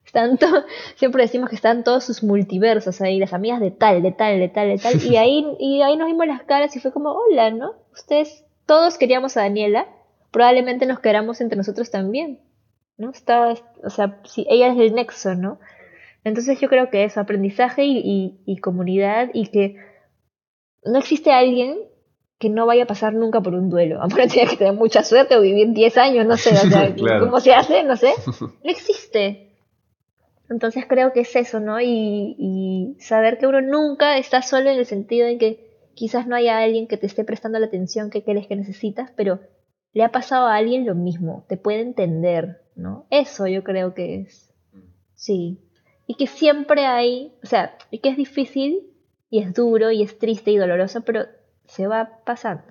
Están 0.04 0.38
siempre 0.96 1.22
decimos 1.22 1.48
que 1.48 1.56
están 1.56 1.84
todos 1.84 2.04
sus 2.04 2.22
multiversos 2.22 3.00
ahí, 3.00 3.18
las 3.18 3.32
amigas 3.32 3.60
de 3.60 3.70
tal, 3.70 4.02
de 4.02 4.12
tal, 4.12 4.38
de 4.38 4.48
tal, 4.48 4.68
de 4.68 4.78
tal, 4.78 5.02
y 5.02 5.16
ahí, 5.16 5.46
y 5.60 5.82
ahí 5.82 5.96
nos 5.96 6.06
vimos 6.06 6.26
las 6.26 6.42
caras 6.42 6.74
y 6.76 6.80
fue 6.80 6.92
como, 6.92 7.12
hola, 7.12 7.50
¿no? 7.50 7.74
Ustedes, 7.92 8.44
todos 8.66 8.98
queríamos 8.98 9.36
a 9.36 9.42
Daniela, 9.42 9.86
probablemente 10.30 10.86
nos 10.86 11.00
queramos 11.00 11.40
entre 11.40 11.56
nosotros 11.56 11.90
también, 11.90 12.40
¿no? 12.96 13.10
Estaba, 13.10 13.54
o 13.84 13.90
sea, 13.90 14.20
si 14.24 14.46
ella 14.48 14.68
es 14.72 14.78
el 14.78 14.94
nexo, 14.94 15.34
¿no? 15.34 15.58
Entonces 16.24 16.60
yo 16.60 16.68
creo 16.68 16.90
que 16.90 17.04
es 17.04 17.16
aprendizaje 17.16 17.82
y, 17.84 18.56
comunidad 18.60 19.30
y 19.32 19.48
que 19.48 19.76
no 20.84 20.98
existe 20.98 21.32
alguien 21.32 21.78
que 22.38 22.48
no 22.48 22.66
vaya 22.66 22.84
a 22.84 22.86
pasar 22.86 23.14
nunca 23.14 23.40
por 23.40 23.54
un 23.54 23.70
duelo. 23.70 24.00
A 24.02 24.06
menos 24.08 24.32
que 24.32 24.56
tener 24.56 24.74
mucha 24.74 25.02
suerte 25.04 25.36
o 25.36 25.40
vivir 25.40 25.72
10 25.72 25.96
años, 25.98 26.26
no 26.26 26.36
sé, 26.36 26.50
cómo 27.20 27.40
se 27.40 27.54
hace, 27.54 27.84
no 27.84 27.96
sé. 27.96 28.12
No 28.40 28.70
existe. 28.70 29.48
Entonces 30.50 30.84
creo 30.86 31.12
que 31.12 31.20
es 31.20 31.34
eso, 31.34 31.60
¿no? 31.60 31.80
Y, 31.80 32.36
y, 32.38 32.96
saber 33.00 33.38
que 33.38 33.46
uno 33.46 33.60
nunca 33.60 34.18
está 34.18 34.42
solo 34.42 34.70
en 34.70 34.78
el 34.78 34.86
sentido 34.86 35.26
de 35.26 35.38
que 35.38 35.72
quizás 35.94 36.26
no 36.26 36.36
haya 36.36 36.58
alguien 36.58 36.88
que 36.88 36.98
te 36.98 37.06
esté 37.06 37.24
prestando 37.24 37.58
la 37.58 37.66
atención 37.66 38.10
que 38.10 38.22
crees 38.22 38.46
que 38.46 38.56
necesitas, 38.56 39.10
pero 39.16 39.40
le 39.92 40.04
ha 40.04 40.10
pasado 40.10 40.46
a 40.46 40.56
alguien 40.56 40.84
lo 40.84 40.94
mismo, 40.94 41.46
te 41.48 41.56
puede 41.56 41.80
entender, 41.80 42.62
¿no? 42.76 43.06
Eso 43.10 43.46
yo 43.46 43.64
creo 43.64 43.94
que 43.94 44.20
es. 44.20 44.52
Sí 45.14 45.60
y 46.06 46.14
que 46.14 46.26
siempre 46.26 46.86
hay, 46.86 47.32
o 47.42 47.46
sea, 47.46 47.76
y 47.90 47.98
que 47.98 48.08
es 48.08 48.16
difícil 48.16 48.80
y 49.30 49.40
es 49.40 49.54
duro 49.54 49.90
y 49.90 50.02
es 50.02 50.18
triste 50.18 50.50
y 50.50 50.58
doloroso, 50.58 51.02
pero 51.02 51.24
se 51.66 51.86
va 51.86 52.18
pasando. 52.24 52.64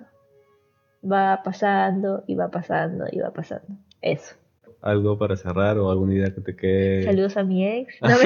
Va 1.03 1.41
pasando 1.43 2.23
y 2.27 2.35
va 2.35 2.49
pasando 2.49 3.05
y 3.11 3.19
va 3.19 3.31
pasando. 3.31 3.67
Eso. 4.01 4.35
¿Algo 4.81 5.17
para 5.17 5.35
cerrar 5.35 5.77
o 5.77 5.91
alguna 5.91 6.15
idea 6.15 6.33
que 6.33 6.41
te 6.41 6.55
quede? 6.55 7.03
Saludos 7.03 7.37
a 7.37 7.43
mi 7.43 7.67
ex. 7.67 7.95
No, 8.01 8.17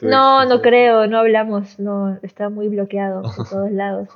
no, 0.00 0.44
no, 0.44 0.44
no 0.46 0.62
creo, 0.62 1.06
no 1.06 1.18
hablamos, 1.18 1.78
no, 1.78 2.18
está 2.22 2.48
muy 2.48 2.68
bloqueado 2.68 3.22
por 3.22 3.48
todos 3.50 3.70
lados. 3.70 4.08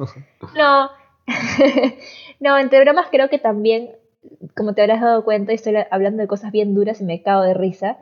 No, 0.56 0.90
no, 2.40 2.58
entre 2.58 2.80
bromas 2.80 3.06
creo 3.10 3.28
que 3.28 3.38
también 3.38 3.90
como 4.54 4.74
te 4.74 4.82
habrás 4.82 5.00
dado 5.00 5.24
cuenta, 5.24 5.52
estoy 5.52 5.74
hablando 5.90 6.22
de 6.22 6.28
cosas 6.28 6.52
bien 6.52 6.74
duras 6.74 7.00
y 7.00 7.04
me 7.04 7.22
cago 7.22 7.42
de 7.42 7.54
risa. 7.54 7.98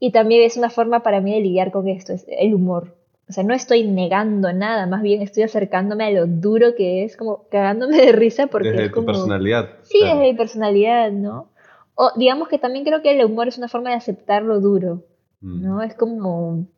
Y 0.00 0.12
también 0.12 0.42
es 0.44 0.56
una 0.56 0.70
forma 0.70 1.02
para 1.02 1.20
mí 1.20 1.34
de 1.34 1.40
lidiar 1.40 1.72
con 1.72 1.88
esto, 1.88 2.12
es 2.12 2.24
el 2.28 2.54
humor. 2.54 2.96
O 3.28 3.32
sea, 3.32 3.44
no 3.44 3.52
estoy 3.52 3.86
negando 3.86 4.52
nada, 4.52 4.86
más 4.86 5.02
bien 5.02 5.20
estoy 5.20 5.42
acercándome 5.42 6.04
a 6.04 6.10
lo 6.10 6.26
duro 6.26 6.74
que 6.74 7.04
es, 7.04 7.16
como 7.16 7.46
cagándome 7.50 7.98
de 7.98 8.12
risa 8.12 8.46
porque 8.46 8.70
desde 8.70 8.86
es 8.86 8.92
como... 8.92 9.06
tu 9.06 9.12
personalidad. 9.12 9.68
Sí, 9.82 10.00
desde 10.02 10.20
mi 10.20 10.34
personalidad, 10.34 11.12
¿no? 11.12 11.50
O 11.94 12.12
digamos 12.16 12.48
que 12.48 12.58
también 12.58 12.84
creo 12.84 13.02
que 13.02 13.10
el 13.10 13.24
humor 13.24 13.48
es 13.48 13.58
una 13.58 13.68
forma 13.68 13.90
de 13.90 13.96
aceptar 13.96 14.42
lo 14.42 14.60
duro, 14.60 15.04
mm. 15.40 15.62
¿no? 15.62 15.82
Es 15.82 15.94
como... 15.94 16.68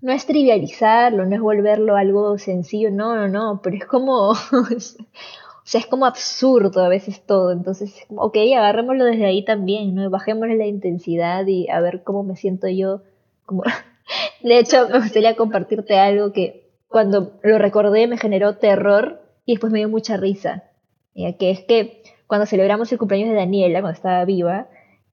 No 0.00 0.10
es 0.10 0.26
trivializarlo, 0.26 1.24
no 1.24 1.36
es 1.36 1.40
volverlo 1.40 1.94
algo 1.94 2.36
sencillo, 2.36 2.90
no, 2.90 3.14
no, 3.14 3.28
no, 3.28 3.60
pero 3.62 3.76
es 3.76 3.86
como... 3.86 4.32
O 5.62 5.66
sea, 5.66 5.80
es 5.80 5.86
como 5.86 6.06
absurdo 6.06 6.82
a 6.82 6.88
veces 6.88 7.24
todo. 7.24 7.52
Entonces, 7.52 7.94
ok, 8.08 8.36
agarrémoslo 8.56 9.04
desde 9.04 9.26
ahí 9.26 9.44
también, 9.44 9.94
¿no? 9.94 10.10
Bajémosle 10.10 10.56
la 10.56 10.66
intensidad 10.66 11.46
y 11.46 11.68
a 11.68 11.80
ver 11.80 12.02
cómo 12.02 12.24
me 12.24 12.36
siento 12.36 12.68
yo. 12.68 13.02
Como... 13.46 13.62
de 14.42 14.58
hecho, 14.58 14.88
me 14.88 14.98
gustaría 14.98 15.36
compartirte 15.36 15.98
algo 15.98 16.32
que 16.32 16.68
cuando 16.88 17.38
lo 17.42 17.58
recordé 17.58 18.06
me 18.08 18.18
generó 18.18 18.56
terror 18.56 19.22
y 19.46 19.52
después 19.52 19.72
me 19.72 19.78
dio 19.78 19.88
mucha 19.88 20.16
risa. 20.16 20.64
Que 21.14 21.50
es 21.50 21.60
que 21.60 22.02
cuando 22.26 22.46
celebramos 22.46 22.90
el 22.90 22.98
cumpleaños 22.98 23.30
de 23.30 23.36
Daniela, 23.36 23.80
cuando 23.80 23.96
estaba 23.96 24.24
viva, 24.24 24.68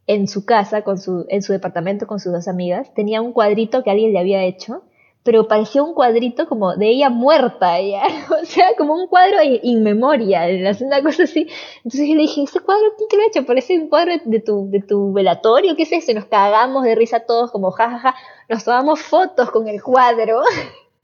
en 0.08 0.28
su 0.28 0.44
casa, 0.44 0.82
con 0.82 0.98
su, 0.98 1.26
en 1.30 1.44
su 1.44 1.54
departamento 1.54 2.08
con 2.08 2.20
sus 2.20 2.32
dos 2.32 2.48
amigas, 2.48 2.92
tenía 2.96 3.22
un 3.22 3.32
cuadrito 3.32 3.84
que 3.84 3.92
alguien 3.92 4.12
le 4.12 4.20
había 4.20 4.44
hecho, 4.44 4.82
pero 5.24 5.48
parecía 5.48 5.84
un 5.84 5.94
cuadrito 5.94 6.48
como 6.48 6.76
de 6.76 6.90
ella 6.90 7.10
muerta, 7.10 7.78
ella, 7.78 8.04
o 8.42 8.46
sea, 8.46 8.70
como 8.78 8.96
un 8.96 9.08
cuadro 9.08 9.38
in 9.44 9.84
memoria, 9.84 10.44
una 10.82 11.04
cosa 11.04 11.24
así. 11.24 11.48
Entonces 11.78 12.08
yo 12.08 12.16
le 12.16 12.22
dije, 12.22 12.44
¿ese 12.44 12.62
cuadro 12.62 12.86
quién 12.98 13.10
te 13.10 13.18
lo 13.18 13.24
ha 13.24 13.28
hecho? 13.28 13.46
Parece 13.46 13.78
un 13.78 13.90
cuadro 13.90 14.14
de 14.24 14.40
tu, 14.40 14.70
de 14.70 14.82
tu 14.82 15.12
velatorio, 15.12 15.76
¿qué 15.76 15.84
es 15.84 15.92
eso? 15.92 16.12
Y 16.12 16.16
nos 16.16 16.26
cagamos 16.26 16.84
de 16.84 16.96
risa 16.96 17.22
todos, 17.22 17.52
como 17.52 17.72
jajaja, 17.72 18.16
nos 18.48 18.64
tomamos 18.64 19.02
fotos 19.02 19.52
con 19.52 19.68
el 19.68 19.84
cuadro. 19.84 20.42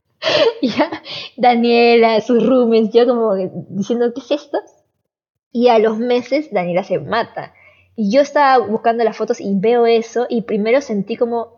ya, 0.62 0.90
Daniela, 1.36 2.22
sus 2.22 2.46
roomies, 2.46 2.92
yo 2.92 3.06
como 3.06 3.36
diciendo, 3.70 4.14
¿qué 4.14 4.22
es 4.22 4.32
esto? 4.32 4.60
Y 5.52 5.68
a 5.68 5.80
los 5.80 5.98
meses 5.98 6.52
Daniela 6.52 6.84
se 6.84 7.00
mata. 7.00 7.54
Y 7.98 8.12
yo 8.12 8.22
estaba 8.22 8.66
buscando 8.66 9.04
las 9.04 9.16
fotos 9.16 9.40
y 9.40 9.54
veo 9.56 9.86
eso 9.86 10.26
y 10.30 10.42
primero 10.42 10.82
sentí 10.82 11.16
como 11.16 11.55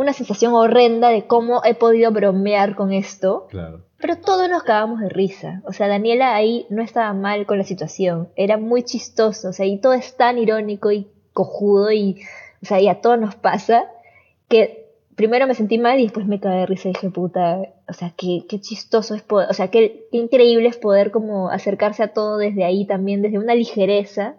una 0.00 0.12
sensación 0.14 0.54
horrenda 0.54 1.10
de 1.10 1.26
cómo 1.26 1.62
he 1.64 1.74
podido 1.74 2.10
bromear 2.10 2.74
con 2.74 2.92
esto. 2.92 3.46
Claro. 3.50 3.84
Pero 3.98 4.16
todos 4.16 4.48
nos 4.48 4.62
cagamos 4.62 5.00
de 5.00 5.10
risa. 5.10 5.62
O 5.66 5.72
sea, 5.74 5.88
Daniela 5.88 6.34
ahí 6.34 6.66
no 6.70 6.82
estaba 6.82 7.12
mal 7.12 7.44
con 7.44 7.58
la 7.58 7.64
situación. 7.64 8.30
Era 8.34 8.56
muy 8.56 8.82
chistoso. 8.82 9.50
O 9.50 9.52
sea, 9.52 9.66
y 9.66 9.78
todo 9.78 9.92
es 9.92 10.16
tan 10.16 10.38
irónico 10.38 10.90
y 10.90 11.08
cojudo 11.34 11.92
y, 11.92 12.22
o 12.62 12.66
sea, 12.66 12.80
y 12.80 12.88
a 12.88 13.02
todos 13.02 13.20
nos 13.20 13.34
pasa 13.34 13.84
que 14.48 14.80
primero 15.16 15.46
me 15.46 15.54
sentí 15.54 15.76
mal 15.76 16.00
y 16.00 16.04
después 16.04 16.26
me 16.26 16.40
cagué 16.40 16.60
de 16.60 16.66
risa 16.66 16.88
y 16.88 16.92
dije, 16.92 17.10
puta, 17.10 17.60
o 17.86 17.92
sea, 17.92 18.14
qué, 18.16 18.46
qué 18.48 18.58
chistoso 18.58 19.14
es 19.14 19.20
poder, 19.20 19.50
o 19.50 19.52
sea, 19.52 19.68
qué, 19.68 20.08
qué 20.10 20.16
increíble 20.16 20.68
es 20.68 20.78
poder 20.78 21.10
como 21.10 21.50
acercarse 21.50 22.02
a 22.02 22.14
todo 22.14 22.38
desde 22.38 22.64
ahí 22.64 22.86
también, 22.86 23.20
desde 23.20 23.38
una 23.38 23.54
ligereza 23.54 24.36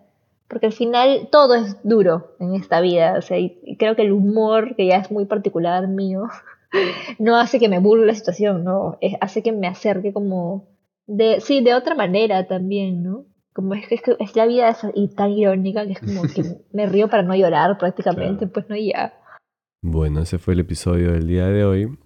porque 0.51 0.65
al 0.65 0.73
final 0.73 1.29
todo 1.31 1.55
es 1.55 1.77
duro 1.83 2.35
en 2.39 2.55
esta 2.55 2.81
vida, 2.81 3.15
o 3.17 3.21
sea, 3.21 3.39
y 3.39 3.77
creo 3.79 3.95
que 3.95 4.01
el 4.01 4.11
humor, 4.11 4.75
que 4.75 4.85
ya 4.85 4.97
es 4.97 5.09
muy 5.09 5.25
particular 5.25 5.87
mío, 5.87 6.27
no 7.19 7.37
hace 7.37 7.57
que 7.57 7.69
me 7.69 7.79
burle 7.79 8.05
la 8.05 8.15
situación, 8.15 8.65
¿no? 8.65 8.99
hace 9.21 9.41
que 9.41 9.53
me 9.53 9.67
acerque 9.67 10.11
como 10.11 10.67
de, 11.07 11.39
sí, 11.39 11.63
de 11.63 11.73
otra 11.73 11.95
manera 11.95 12.47
también, 12.47 13.01
¿no? 13.01 13.25
Como 13.53 13.75
es 13.75 13.87
que 13.87 13.95
es, 13.95 14.35
la 14.35 14.45
vida 14.45 14.77
y 14.93 15.07
tan 15.09 15.31
irónica 15.31 15.85
que 15.85 15.93
es 15.93 15.99
como 15.99 16.23
que 16.23 16.43
me 16.73 16.85
río 16.85 17.09
para 17.09 17.23
no 17.23 17.35
llorar 17.35 17.77
prácticamente, 17.77 18.47
pues 18.47 18.67
no 18.69 18.75
ya. 18.75 19.13
Bueno, 19.81 20.21
ese 20.21 20.37
fue 20.37 20.53
el 20.53 20.61
episodio 20.61 21.13
del 21.13 21.27
día 21.27 21.47
de 21.47 21.63
hoy. 21.63 21.97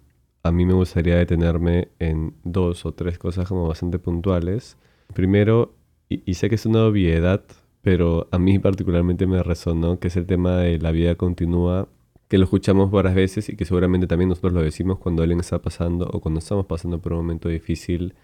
A 0.42 0.52
mí 0.52 0.64
me 0.64 0.72
gustaría 0.72 1.16
detenerme 1.16 1.88
en 1.98 2.34
dos 2.44 2.86
o 2.86 2.92
tres 2.92 3.18
cosas 3.18 3.48
como 3.48 3.68
bastante 3.68 3.98
puntuales. 3.98 4.76
Primero, 5.14 5.74
y 6.08 6.34
sé 6.34 6.48
que 6.48 6.54
es 6.56 6.66
una 6.66 6.84
obviedad, 6.84 7.42
pero 7.86 8.26
a 8.32 8.38
mí 8.40 8.58
particularmente 8.58 9.28
me 9.28 9.44
resonó, 9.44 10.00
que 10.00 10.08
es 10.08 10.16
el 10.16 10.26
tema 10.26 10.56
de 10.56 10.80
la 10.80 10.90
vida 10.90 11.14
continúa, 11.14 11.88
que 12.26 12.36
lo 12.36 12.42
escuchamos 12.42 12.90
varias 12.90 13.14
veces 13.14 13.48
y 13.48 13.54
que 13.56 13.64
seguramente 13.64 14.08
también 14.08 14.28
nosotros 14.28 14.54
lo 14.54 14.60
decimos 14.60 14.98
cuando 14.98 15.22
alguien 15.22 15.38
está 15.38 15.62
pasando 15.62 16.10
o 16.12 16.20
cuando 16.20 16.40
estamos 16.40 16.66
pasando 16.66 17.00
por 17.00 17.12
un 17.12 17.18
momento 17.18 17.48
difícil, 17.48 18.16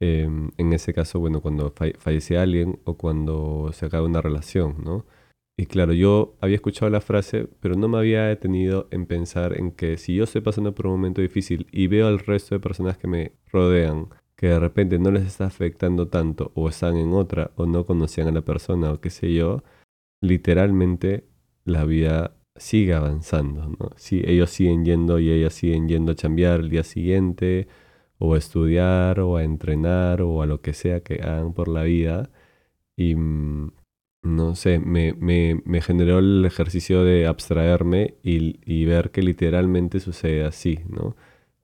em, 0.00 0.50
en 0.56 0.72
ese 0.72 0.94
caso, 0.94 1.20
bueno, 1.20 1.42
cuando 1.42 1.74
fallece 1.98 2.38
alguien 2.38 2.80
o 2.84 2.96
cuando 2.96 3.70
se 3.74 3.84
acaba 3.84 4.06
una 4.06 4.22
relación, 4.22 4.76
¿no? 4.82 5.04
Y 5.58 5.66
claro, 5.66 5.92
yo 5.92 6.36
había 6.40 6.56
escuchado 6.56 6.90
la 6.90 7.02
frase, 7.02 7.48
pero 7.60 7.74
no 7.76 7.88
me 7.88 7.98
había 7.98 8.24
detenido 8.24 8.88
en 8.90 9.04
pensar 9.06 9.58
en 9.58 9.72
que 9.72 9.98
si 9.98 10.14
yo 10.14 10.24
estoy 10.24 10.40
pasando 10.40 10.74
por 10.74 10.86
un 10.86 10.92
momento 10.92 11.20
difícil 11.20 11.66
y 11.70 11.86
veo 11.86 12.06
al 12.08 12.18
resto 12.18 12.54
de 12.54 12.60
personas 12.60 12.96
que 12.96 13.08
me 13.08 13.32
rodean 13.52 14.08
que 14.42 14.48
de 14.48 14.58
repente 14.58 14.98
no 14.98 15.12
les 15.12 15.24
está 15.24 15.46
afectando 15.46 16.08
tanto 16.08 16.50
o 16.56 16.68
están 16.68 16.96
en 16.96 17.12
otra 17.12 17.52
o 17.54 17.64
no 17.66 17.86
conocían 17.86 18.26
a 18.26 18.32
la 18.32 18.42
persona 18.42 18.90
o 18.90 19.00
qué 19.00 19.08
sé 19.08 19.32
yo, 19.32 19.62
literalmente 20.20 21.28
la 21.64 21.84
vida 21.84 22.34
sigue 22.56 22.92
avanzando, 22.92 23.68
¿no? 23.68 23.90
Si 23.96 24.20
ellos 24.26 24.50
siguen 24.50 24.84
yendo 24.84 25.20
y 25.20 25.30
ellas 25.30 25.54
siguen 25.54 25.88
yendo 25.88 26.10
a 26.10 26.14
chambear 26.16 26.58
el 26.58 26.70
día 26.70 26.82
siguiente 26.82 27.68
o 28.18 28.34
a 28.34 28.38
estudiar 28.38 29.20
o 29.20 29.36
a 29.36 29.44
entrenar 29.44 30.22
o 30.22 30.42
a 30.42 30.46
lo 30.46 30.60
que 30.60 30.72
sea 30.74 31.04
que 31.04 31.22
hagan 31.22 31.54
por 31.54 31.68
la 31.68 31.84
vida 31.84 32.28
y 32.96 33.14
mm, 33.14 33.72
no 34.24 34.56
sé, 34.56 34.80
me, 34.80 35.14
me, 35.14 35.62
me, 35.64 35.80
generó 35.82 36.18
el 36.18 36.44
ejercicio 36.44 37.04
de 37.04 37.28
abstraerme 37.28 38.16
y, 38.24 38.58
y 38.66 38.86
ver 38.86 39.12
que 39.12 39.22
literalmente 39.22 40.00
sucede 40.00 40.44
así, 40.44 40.80
¿no? 40.88 41.14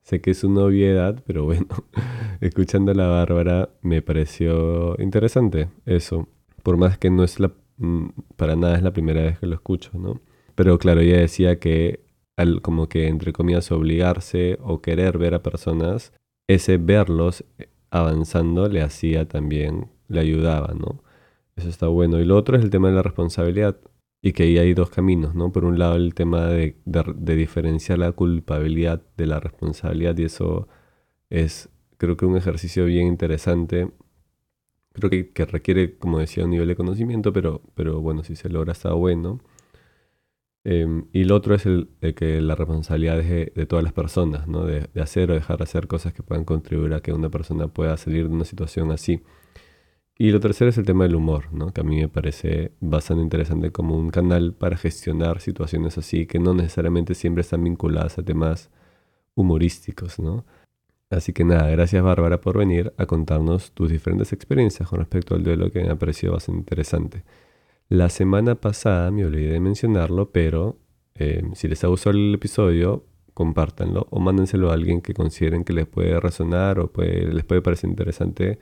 Sé 0.09 0.21
que 0.21 0.31
es 0.31 0.43
una 0.43 0.63
obviedad, 0.63 1.21
pero 1.27 1.45
bueno, 1.45 1.67
escuchando 2.41 2.91
a 2.91 2.95
la 2.95 3.05
Bárbara 3.05 3.69
me 3.83 4.01
pareció 4.01 4.99
interesante 4.99 5.69
eso. 5.85 6.27
Por 6.63 6.77
más 6.77 6.97
que 6.97 7.11
no 7.11 7.23
es 7.23 7.39
la, 7.39 7.51
mm, 7.77 8.07
para 8.35 8.55
nada 8.55 8.75
es 8.75 8.81
la 8.81 8.91
primera 8.91 9.21
vez 9.21 9.37
que 9.37 9.45
lo 9.45 9.53
escucho, 9.53 9.91
¿no? 9.99 10.19
Pero 10.55 10.79
claro, 10.79 11.01
ella 11.01 11.19
decía 11.19 11.59
que 11.59 12.03
como 12.63 12.89
que 12.89 13.07
entre 13.07 13.33
comillas 13.33 13.71
obligarse 13.71 14.57
o 14.63 14.81
querer 14.81 15.19
ver 15.19 15.35
a 15.35 15.43
personas, 15.43 16.11
ese 16.47 16.77
verlos 16.77 17.45
avanzando 17.91 18.67
le 18.67 18.81
hacía 18.81 19.27
también, 19.27 19.91
le 20.07 20.21
ayudaba, 20.21 20.73
¿no? 20.73 21.03
Eso 21.55 21.69
está 21.69 21.85
bueno. 21.87 22.19
Y 22.19 22.25
lo 22.25 22.35
otro 22.35 22.57
es 22.57 22.63
el 22.63 22.71
tema 22.71 22.87
de 22.89 22.95
la 22.95 23.03
responsabilidad 23.03 23.77
y 24.21 24.33
que 24.33 24.43
ahí 24.43 24.57
hay 24.57 24.73
dos 24.73 24.89
caminos, 24.89 25.35
¿no? 25.35 25.51
Por 25.51 25.65
un 25.65 25.79
lado 25.79 25.95
el 25.95 26.13
tema 26.13 26.47
de, 26.47 26.75
diferenciar 26.85 27.99
la 27.99 28.11
culpabilidad 28.11 29.01
de 29.17 29.27
la 29.27 29.39
responsabilidad 29.39 30.17
y 30.17 30.25
eso 30.25 30.67
es 31.29 31.69
creo 31.97 32.17
que 32.17 32.25
un 32.25 32.37
ejercicio 32.37 32.85
bien 32.85 33.07
interesante. 33.07 33.91
Creo 34.93 35.09
que, 35.09 35.31
que 35.31 35.45
requiere, 35.45 35.97
como 35.97 36.19
decía, 36.19 36.45
un 36.45 36.51
nivel 36.51 36.67
de 36.67 36.75
conocimiento, 36.75 37.33
pero, 37.33 37.61
pero 37.75 38.01
bueno, 38.01 38.23
si 38.23 38.35
se 38.35 38.49
logra 38.49 38.73
está 38.73 38.93
bueno. 38.93 39.39
Em, 40.65 41.05
y 41.13 41.23
lo 41.23 41.35
otro 41.35 41.55
es 41.55 41.65
el, 41.65 41.89
de 42.01 42.13
que 42.13 42.41
la 42.41 42.55
responsabilidad 42.55 43.19
es 43.19 43.53
de, 43.55 43.65
todas 43.65 43.83
las 43.83 43.93
personas, 43.93 44.47
¿no? 44.47 44.65
De, 44.65 44.89
de, 44.93 45.01
hacer 45.01 45.31
o 45.31 45.33
dejar 45.33 45.57
de 45.57 45.63
hacer 45.63 45.87
cosas 45.87 46.13
que 46.13 46.23
puedan 46.23 46.43
contribuir 46.45 46.93
a 46.93 47.01
que 47.01 47.13
una 47.13 47.29
persona 47.29 47.67
pueda 47.69 47.95
salir 47.97 48.27
de 48.27 48.33
una 48.35 48.45
situación 48.45 48.91
así. 48.91 49.21
Y 50.21 50.31
lo 50.31 50.41
tercero 50.41 50.69
es 50.69 50.77
el 50.77 50.85
tema 50.85 51.05
del 51.05 51.15
humor, 51.15 51.45
¿no? 51.53 51.71
que 51.71 51.79
a 51.79 51.83
mí 51.85 51.95
me 51.95 52.09
parece 52.09 52.73
bastante 52.81 53.23
interesante 53.23 53.71
como 53.71 53.97
un 53.97 54.09
canal 54.09 54.53
para 54.53 54.75
gestionar 54.75 55.39
situaciones 55.39 55.97
así 55.97 56.25
que 56.25 56.39
no 56.39 56.53
necesariamente 56.53 57.15
siempre 57.15 57.39
están 57.39 57.63
vinculadas 57.63 58.17
a 58.17 58.23
temas 58.23 58.69
humorísticos. 59.35 60.19
¿no? 60.19 60.43
Así 61.09 61.31
que 61.31 61.45
nada, 61.45 61.69
gracias 61.69 62.03
Bárbara 62.03 62.41
por 62.41 62.57
venir 62.57 62.91
a 62.97 63.05
contarnos 63.05 63.71
tus 63.71 63.89
diferentes 63.89 64.33
experiencias 64.33 64.89
con 64.89 64.99
respecto 64.99 65.35
al 65.35 65.43
duelo 65.43 65.71
que 65.71 65.81
me 65.83 65.89
ha 65.89 65.95
parecido 65.95 66.33
bastante 66.33 66.59
interesante. 66.59 67.23
La 67.87 68.09
semana 68.09 68.55
pasada 68.55 69.11
me 69.11 69.25
olvidé 69.25 69.53
de 69.53 69.61
mencionarlo, 69.61 70.31
pero 70.31 70.75
eh, 71.15 71.43
si 71.53 71.69
les 71.69 71.81
ha 71.85 71.87
gustado 71.87 72.17
el 72.17 72.35
episodio, 72.35 73.05
compártanlo 73.33 74.07
o 74.09 74.19
mándenselo 74.19 74.69
a 74.69 74.73
alguien 74.73 74.99
que 74.99 75.13
consideren 75.13 75.63
que 75.63 75.71
les 75.71 75.87
puede 75.87 76.19
resonar 76.19 76.77
o 76.77 76.91
les 76.97 77.45
puede 77.45 77.61
parecer 77.61 77.89
interesante 77.89 78.59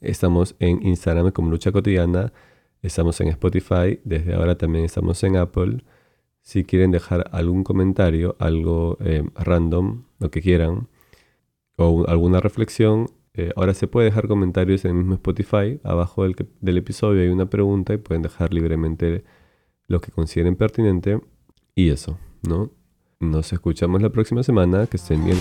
Estamos 0.00 0.56
en 0.58 0.86
Instagram 0.86 1.30
como 1.30 1.50
Lucha 1.50 1.72
Cotidiana. 1.72 2.32
Estamos 2.82 3.20
en 3.20 3.28
Spotify. 3.28 4.00
Desde 4.04 4.34
ahora 4.34 4.56
también 4.56 4.84
estamos 4.84 5.22
en 5.24 5.36
Apple. 5.36 5.84
Si 6.42 6.64
quieren 6.64 6.90
dejar 6.90 7.28
algún 7.32 7.64
comentario, 7.64 8.36
algo 8.38 8.96
eh, 9.00 9.22
random, 9.34 10.04
lo 10.18 10.30
que 10.30 10.40
quieran, 10.40 10.88
o 11.76 12.06
alguna 12.08 12.40
reflexión, 12.40 13.10
eh, 13.34 13.52
ahora 13.56 13.74
se 13.74 13.86
puede 13.86 14.06
dejar 14.06 14.26
comentarios 14.26 14.84
en 14.84 14.92
el 14.92 14.96
mismo 14.98 15.14
Spotify. 15.14 15.80
Abajo 15.84 16.24
del, 16.24 16.34
del 16.60 16.78
episodio 16.78 17.22
hay 17.22 17.28
una 17.28 17.46
pregunta 17.46 17.92
y 17.94 17.98
pueden 17.98 18.22
dejar 18.22 18.54
libremente 18.54 19.24
lo 19.86 20.00
que 20.00 20.10
consideren 20.10 20.56
pertinente. 20.56 21.20
Y 21.74 21.90
eso, 21.90 22.18
¿no? 22.48 22.70
Nos 23.20 23.52
escuchamos 23.52 24.00
la 24.00 24.10
próxima 24.10 24.42
semana. 24.42 24.86
Que 24.86 24.96
estén 24.96 25.24
bien. 25.24 25.38